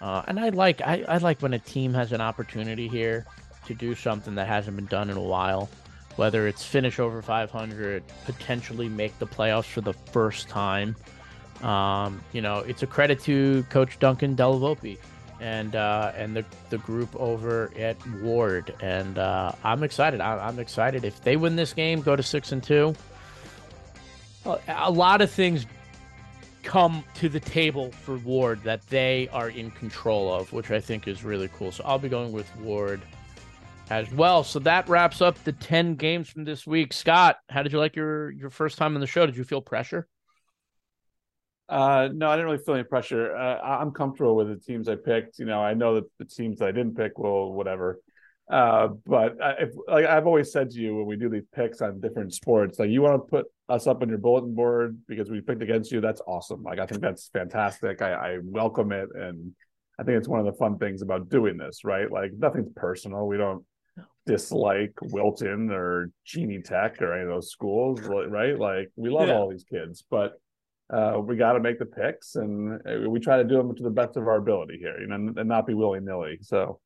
uh, 0.00 0.22
and 0.28 0.38
I 0.38 0.50
like 0.50 0.80
I, 0.80 1.04
I 1.08 1.18
like 1.18 1.40
when 1.42 1.54
a 1.54 1.58
team 1.58 1.92
has 1.94 2.12
an 2.12 2.20
opportunity 2.20 2.86
here 2.86 3.26
to 3.66 3.74
do 3.74 3.94
something 3.94 4.36
that 4.36 4.46
hasn't 4.46 4.76
been 4.76 4.86
done 4.86 5.10
in 5.10 5.16
a 5.16 5.22
while. 5.22 5.68
Whether 6.16 6.46
it's 6.46 6.62
finish 6.62 7.00
over 7.00 7.22
500, 7.22 8.04
potentially 8.26 8.88
make 8.88 9.18
the 9.18 9.26
playoffs 9.26 9.64
for 9.64 9.80
the 9.80 9.94
first 9.94 10.48
time. 10.48 10.94
Um, 11.62 12.22
you 12.32 12.42
know, 12.42 12.58
it's 12.58 12.82
a 12.82 12.86
credit 12.86 13.18
to 13.20 13.64
Coach 13.70 13.98
Duncan 13.98 14.36
Delavopi 14.36 14.98
and 15.42 15.74
uh, 15.74 16.12
and 16.14 16.36
the 16.36 16.44
the 16.70 16.78
group 16.78 17.14
over 17.16 17.72
at 17.76 17.96
Ward, 18.20 18.74
and 18.80 19.18
uh, 19.18 19.52
I'm 19.64 19.82
excited. 19.82 20.20
I, 20.20 20.38
I'm 20.38 20.60
excited 20.60 21.04
if 21.04 21.20
they 21.22 21.36
win 21.36 21.56
this 21.56 21.72
game, 21.72 22.00
go 22.00 22.14
to 22.14 22.22
six 22.22 22.52
and 22.52 22.62
two. 22.62 22.94
A 24.68 24.90
lot 24.90 25.20
of 25.20 25.30
things 25.30 25.66
come 26.62 27.04
to 27.14 27.28
the 27.28 27.40
table 27.40 27.90
for 27.90 28.16
Ward 28.18 28.62
that 28.62 28.86
they 28.88 29.28
are 29.32 29.50
in 29.50 29.70
control 29.72 30.32
of, 30.32 30.52
which 30.52 30.70
I 30.70 30.80
think 30.80 31.08
is 31.08 31.24
really 31.24 31.48
cool. 31.48 31.72
So 31.72 31.84
I'll 31.84 31.98
be 31.98 32.08
going 32.08 32.32
with 32.32 32.48
Ward 32.56 33.02
as 33.90 34.10
well. 34.12 34.44
So 34.44 34.60
that 34.60 34.88
wraps 34.88 35.20
up 35.20 35.42
the 35.42 35.52
ten 35.52 35.96
games 35.96 36.28
from 36.28 36.44
this 36.44 36.66
week. 36.66 36.92
Scott, 36.92 37.38
how 37.50 37.64
did 37.64 37.72
you 37.72 37.78
like 37.80 37.96
your 37.96 38.30
your 38.30 38.50
first 38.50 38.78
time 38.78 38.94
on 38.94 39.00
the 39.00 39.08
show? 39.08 39.26
Did 39.26 39.36
you 39.36 39.44
feel 39.44 39.60
pressure? 39.60 40.06
Uh, 41.72 42.08
no, 42.12 42.28
I 42.28 42.36
didn't 42.36 42.50
really 42.50 42.62
feel 42.62 42.74
any 42.74 42.84
pressure. 42.84 43.34
Uh, 43.34 43.58
I'm 43.60 43.92
comfortable 43.92 44.36
with 44.36 44.48
the 44.48 44.56
teams 44.56 44.88
I 44.88 44.96
picked. 44.96 45.38
You 45.38 45.46
know, 45.46 45.60
I 45.62 45.72
know 45.72 45.94
that 45.94 46.04
the 46.18 46.26
teams 46.26 46.60
I 46.60 46.70
didn't 46.70 46.96
pick 46.96 47.18
will 47.18 47.54
whatever. 47.54 47.98
Uh, 48.50 48.88
but 49.06 49.36
if, 49.58 49.70
like 49.88 50.04
I've 50.04 50.26
always 50.26 50.52
said 50.52 50.70
to 50.72 50.78
you 50.78 50.96
when 50.96 51.06
we 51.06 51.16
do 51.16 51.30
these 51.30 51.46
picks 51.54 51.80
on 51.80 51.98
different 52.00 52.34
sports, 52.34 52.78
like 52.78 52.90
you 52.90 53.00
want 53.00 53.14
to 53.14 53.30
put 53.30 53.46
us 53.70 53.86
up 53.86 54.02
on 54.02 54.10
your 54.10 54.18
bulletin 54.18 54.54
board 54.54 54.98
because 55.08 55.30
we 55.30 55.40
picked 55.40 55.62
against 55.62 55.90
you, 55.90 56.02
that's 56.02 56.20
awesome. 56.26 56.62
Like 56.62 56.78
I 56.78 56.84
think 56.84 57.00
that's 57.00 57.28
fantastic. 57.32 58.02
I, 58.02 58.12
I 58.12 58.38
welcome 58.42 58.92
it, 58.92 59.08
and 59.14 59.52
I 59.98 60.02
think 60.02 60.18
it's 60.18 60.28
one 60.28 60.40
of 60.40 60.46
the 60.46 60.52
fun 60.52 60.76
things 60.76 61.00
about 61.00 61.30
doing 61.30 61.56
this. 61.56 61.84
Right? 61.84 62.10
Like 62.10 62.32
nothing's 62.36 62.72
personal. 62.76 63.26
We 63.26 63.38
don't 63.38 63.64
dislike 64.26 64.92
Wilton 65.00 65.70
or 65.70 66.10
Cheney 66.24 66.60
Tech 66.60 67.00
or 67.00 67.14
any 67.14 67.22
of 67.22 67.28
those 67.28 67.50
schools, 67.50 68.00
right? 68.02 68.58
Like 68.58 68.90
we 68.96 69.08
love 69.08 69.28
Yeah. 69.28 69.38
all 69.38 69.48
these 69.48 69.64
kids, 69.64 70.04
but 70.10 70.34
uh, 70.92 71.18
we 71.18 71.36
got 71.36 71.52
to 71.52 71.60
make 71.60 71.78
the 71.78 71.86
picks, 71.86 72.36
and 72.36 72.80
uh, 72.86 73.08
we 73.08 73.18
try 73.18 73.38
to 73.38 73.44
do 73.44 73.56
them 73.56 73.74
to 73.74 73.82
the 73.82 73.90
best 73.90 74.16
of 74.16 74.28
our 74.28 74.36
ability 74.36 74.78
here, 74.78 75.00
you 75.00 75.06
know, 75.06 75.14
and 75.14 75.48
not 75.48 75.66
be 75.66 75.74
willy 75.74 76.00
nilly. 76.00 76.38
So 76.42 76.80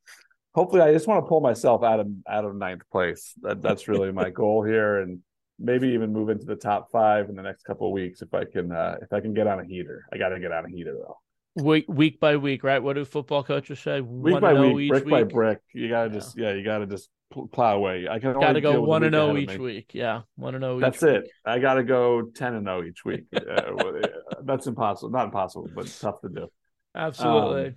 hopefully, 0.55 0.83
I 0.83 0.93
just 0.93 1.09
want 1.09 1.25
to 1.25 1.29
pull 1.29 1.41
myself 1.41 1.83
out 1.83 2.01
of 2.01 2.09
out 2.29 2.45
of 2.45 2.55
ninth 2.55 2.83
place. 2.91 3.35
That, 3.43 3.61
that's 3.61 3.89
really 3.89 4.13
my 4.13 4.31
goal 4.43 4.63
here, 4.63 5.01
and 5.01 5.21
maybe 5.59 5.89
even 5.89 6.13
move 6.13 6.29
into 6.29 6.45
the 6.45 6.57
top 6.57 6.91
five 6.91 7.29
in 7.29 7.35
the 7.35 7.43
next 7.43 7.65
couple 7.65 7.89
of 7.89 7.93
weeks 7.93 8.23
if 8.23 8.33
I 8.33 8.45
can 8.45 8.71
uh, 8.71 8.97
if 9.03 9.13
I 9.13 9.21
can 9.21 9.35
get 9.35 9.47
on 9.47 9.59
a 9.61 9.65
heater. 9.65 10.07
I 10.13 10.19
got 10.19 10.29
to 10.29 10.41
get 10.41 10.53
on 10.53 10.65
a 10.65 10.69
heater 10.69 10.95
though. 10.95 11.19
Week 11.57 11.87
week 11.89 12.21
by 12.21 12.37
week, 12.37 12.63
right? 12.63 12.83
What 12.83 12.95
do 12.95 13.05
football 13.05 13.43
coaches 13.43 13.81
say? 13.81 14.01
Week 14.01 14.41
by 14.41 14.53
oh 14.53 14.73
week, 14.73 14.85
each 14.85 14.91
brick 14.91 15.09
by 15.09 15.23
week? 15.23 15.33
brick, 15.33 15.59
you 15.73 15.89
gotta 15.89 16.11
just 16.11 16.37
yeah, 16.39 16.53
you 16.53 16.63
gotta 16.63 16.87
just 16.87 17.09
plow 17.53 17.77
away. 17.77 18.07
I 18.09 18.19
can 18.19 18.35
Got 18.35 18.41
to 18.41 18.47
only 18.49 18.61
go 18.61 18.73
deal 18.73 18.81
with 18.83 18.87
the 18.87 18.91
one 18.91 19.05
and 19.05 19.35
week 19.35 19.51
zero 19.51 19.55
each 19.55 19.61
week. 19.61 19.91
Yeah, 19.95 20.23
one 20.37 20.55
and 20.55 20.63
zero. 20.63 20.79
That's 20.81 21.03
each 21.03 21.09
it. 21.09 21.23
week. 21.23 21.31
I 21.45 21.59
got 21.59 21.75
to 21.75 21.85
go 21.85 22.23
ten 22.35 22.55
and 22.55 22.67
zero 22.67 22.85
each 22.85 23.05
week. 23.05 23.25
Uh, 23.35 23.39
uh, 23.41 24.03
that's 24.45 24.67
impossible. 24.67 25.11
Not 25.11 25.25
impossible, 25.25 25.69
but 25.75 25.87
tough 26.01 26.21
to 26.21 26.29
do. 26.29 26.49
Absolutely. 26.95 27.67
Um, 27.69 27.75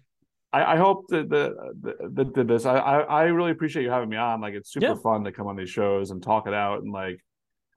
I, 0.52 0.74
I 0.74 0.78
hope 0.78 1.08
that 1.10 1.30
the, 1.30 1.54
that 2.16 2.48
this. 2.48 2.66
I, 2.66 2.78
I 2.78 3.00
I 3.02 3.24
really 3.26 3.52
appreciate 3.52 3.84
you 3.84 3.92
having 3.92 4.10
me 4.10 4.18
on. 4.18 4.42
Like 4.42 4.56
it's 4.56 4.72
super 4.72 4.88
Yeah. 4.88 4.96
fun 4.96 5.24
to 5.24 5.32
come 5.32 5.48
on 5.48 5.56
these 5.56 5.70
shows 5.70 6.12
and 6.12 6.22
talk 6.22 6.48
it 6.48 6.54
out. 6.54 6.82
And 6.82 6.92
like 6.92 7.20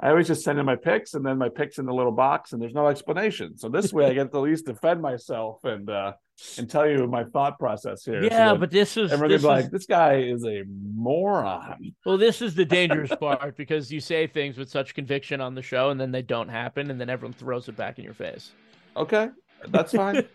I 0.03 0.09
always 0.11 0.27
just 0.27 0.43
send 0.43 0.59
in 0.59 0.67
my 0.67 0.75
picks 0.75 1.15
and 1.15 1.25
then 1.25 1.39
my 1.39 1.49
picks 1.49 1.79
in 1.79 1.87
the 1.87 1.95
little 1.95 2.11
box 2.11 2.53
and 2.53 2.61
there's 2.61 2.75
no 2.75 2.89
explanation. 2.89 3.57
So 3.57 3.69
this 3.69 3.93
way 3.93 4.07
I 4.07 4.15
get 4.15 4.33
to 4.33 4.39
at 4.39 4.43
least 4.43 4.67
defend 4.67 5.01
myself 5.01 5.63
and 5.65 5.89
uh 5.89 6.13
and 6.59 6.69
tell 6.69 6.89
you 6.89 7.07
my 7.07 7.23
thought 7.23 7.57
process 7.57 8.05
here. 8.05 8.21
yeah, 8.25 8.49
that 8.53 8.59
but 8.59 8.73
this 8.73 8.97
is 8.97 9.13
everyone 9.13 9.31
this 9.31 9.43
be 9.43 9.47
is 9.47 9.49
like, 9.49 9.71
this 9.71 9.87
guy 9.87 10.17
is 10.17 10.45
a 10.45 10.65
moron. 10.67 11.95
well, 12.05 12.19
this 12.19 12.43
is 12.43 12.57
the 12.57 12.65
dangerous 12.65 13.13
part 13.21 13.57
because 13.57 13.93
you 13.93 14.01
say 14.01 14.27
things 14.27 14.59
with 14.59 14.69
such 14.69 14.93
conviction 14.95 15.41
on 15.41 15.55
the 15.55 15.63
show 15.63 15.91
and 15.91 16.01
then 16.01 16.11
they 16.11 16.23
don't 16.23 16.49
happen, 16.49 16.91
and 16.91 17.01
then 17.01 17.09
everyone 17.09 17.33
throws 17.33 17.69
it 17.69 17.77
back 17.77 17.99
in 17.99 18.05
your 18.05 18.15
face. 18.15 18.51
Okay, 18.97 19.29
that's 19.69 19.93
fine. 19.93 20.27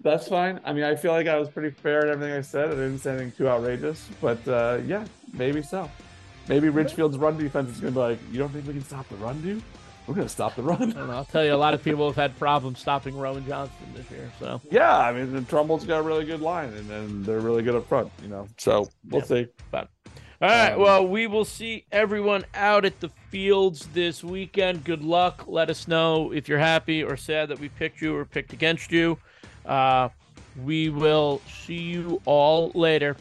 That's 0.00 0.28
fine. 0.28 0.60
I 0.64 0.72
mean, 0.72 0.84
I 0.84 0.94
feel 0.94 1.10
like 1.10 1.26
I 1.26 1.36
was 1.40 1.48
pretty 1.48 1.70
fair 1.70 2.06
in 2.06 2.12
everything 2.12 2.32
I 2.32 2.40
said. 2.40 2.68
I 2.68 2.70
didn't 2.70 3.00
say 3.00 3.10
anything 3.10 3.32
too 3.32 3.48
outrageous, 3.48 4.08
but 4.20 4.46
uh, 4.46 4.78
yeah, 4.86 5.04
maybe 5.34 5.60
so. 5.60 5.90
Maybe 6.48 6.68
Ridgefield's 6.68 7.18
run 7.18 7.36
defense 7.36 7.70
is 7.70 7.80
going 7.80 7.92
to 7.92 7.98
be 7.98 8.00
like, 8.00 8.18
you 8.32 8.38
don't 8.38 8.48
think 8.50 8.66
we 8.66 8.72
can 8.72 8.84
stop 8.84 9.08
the 9.08 9.16
run, 9.16 9.40
dude? 9.42 9.62
We're 10.06 10.14
going 10.14 10.26
to 10.26 10.32
stop 10.32 10.56
the 10.56 10.62
run. 10.62 10.80
and 10.96 11.12
I'll 11.12 11.26
tell 11.26 11.44
you, 11.44 11.52
a 11.52 11.56
lot 11.56 11.74
of 11.74 11.84
people 11.84 12.06
have 12.06 12.16
had 12.16 12.38
problems 12.38 12.78
stopping 12.78 13.16
Rowan 13.18 13.46
Johnston 13.46 13.86
this 13.94 14.10
year. 14.10 14.32
So 14.40 14.60
yeah, 14.70 14.96
I 14.98 15.12
mean, 15.12 15.32
the 15.34 15.42
Trumbull's 15.42 15.84
got 15.84 15.98
a 15.98 16.02
really 16.02 16.24
good 16.24 16.40
line, 16.40 16.72
and 16.72 16.88
then 16.88 17.22
they're 17.24 17.40
really 17.40 17.62
good 17.62 17.74
up 17.74 17.86
front, 17.88 18.10
you 18.22 18.28
know. 18.28 18.48
So 18.56 18.88
we'll 19.10 19.20
Yeah. 19.20 19.26
see. 19.26 19.46
All 20.40 20.48
right. 20.48 20.72
Um, 20.74 20.80
well, 20.80 21.06
we 21.06 21.26
will 21.26 21.44
see 21.44 21.84
everyone 21.92 22.44
out 22.54 22.84
at 22.84 23.00
the 23.00 23.10
fields 23.28 23.88
this 23.92 24.22
weekend. 24.24 24.84
Good 24.84 25.02
luck. 25.02 25.44
Let 25.46 25.68
us 25.68 25.88
know 25.88 26.32
if 26.32 26.48
you're 26.48 26.60
happy 26.60 27.02
or 27.02 27.16
sad 27.16 27.48
that 27.50 27.58
we 27.58 27.68
picked 27.68 28.00
you 28.00 28.16
or 28.16 28.24
picked 28.24 28.52
against 28.52 28.92
you. 28.92 29.18
Uh, 29.66 30.08
we 30.64 30.88
will 30.88 31.42
see 31.66 31.74
you 31.82 32.22
all 32.24 32.70
later. 32.74 33.16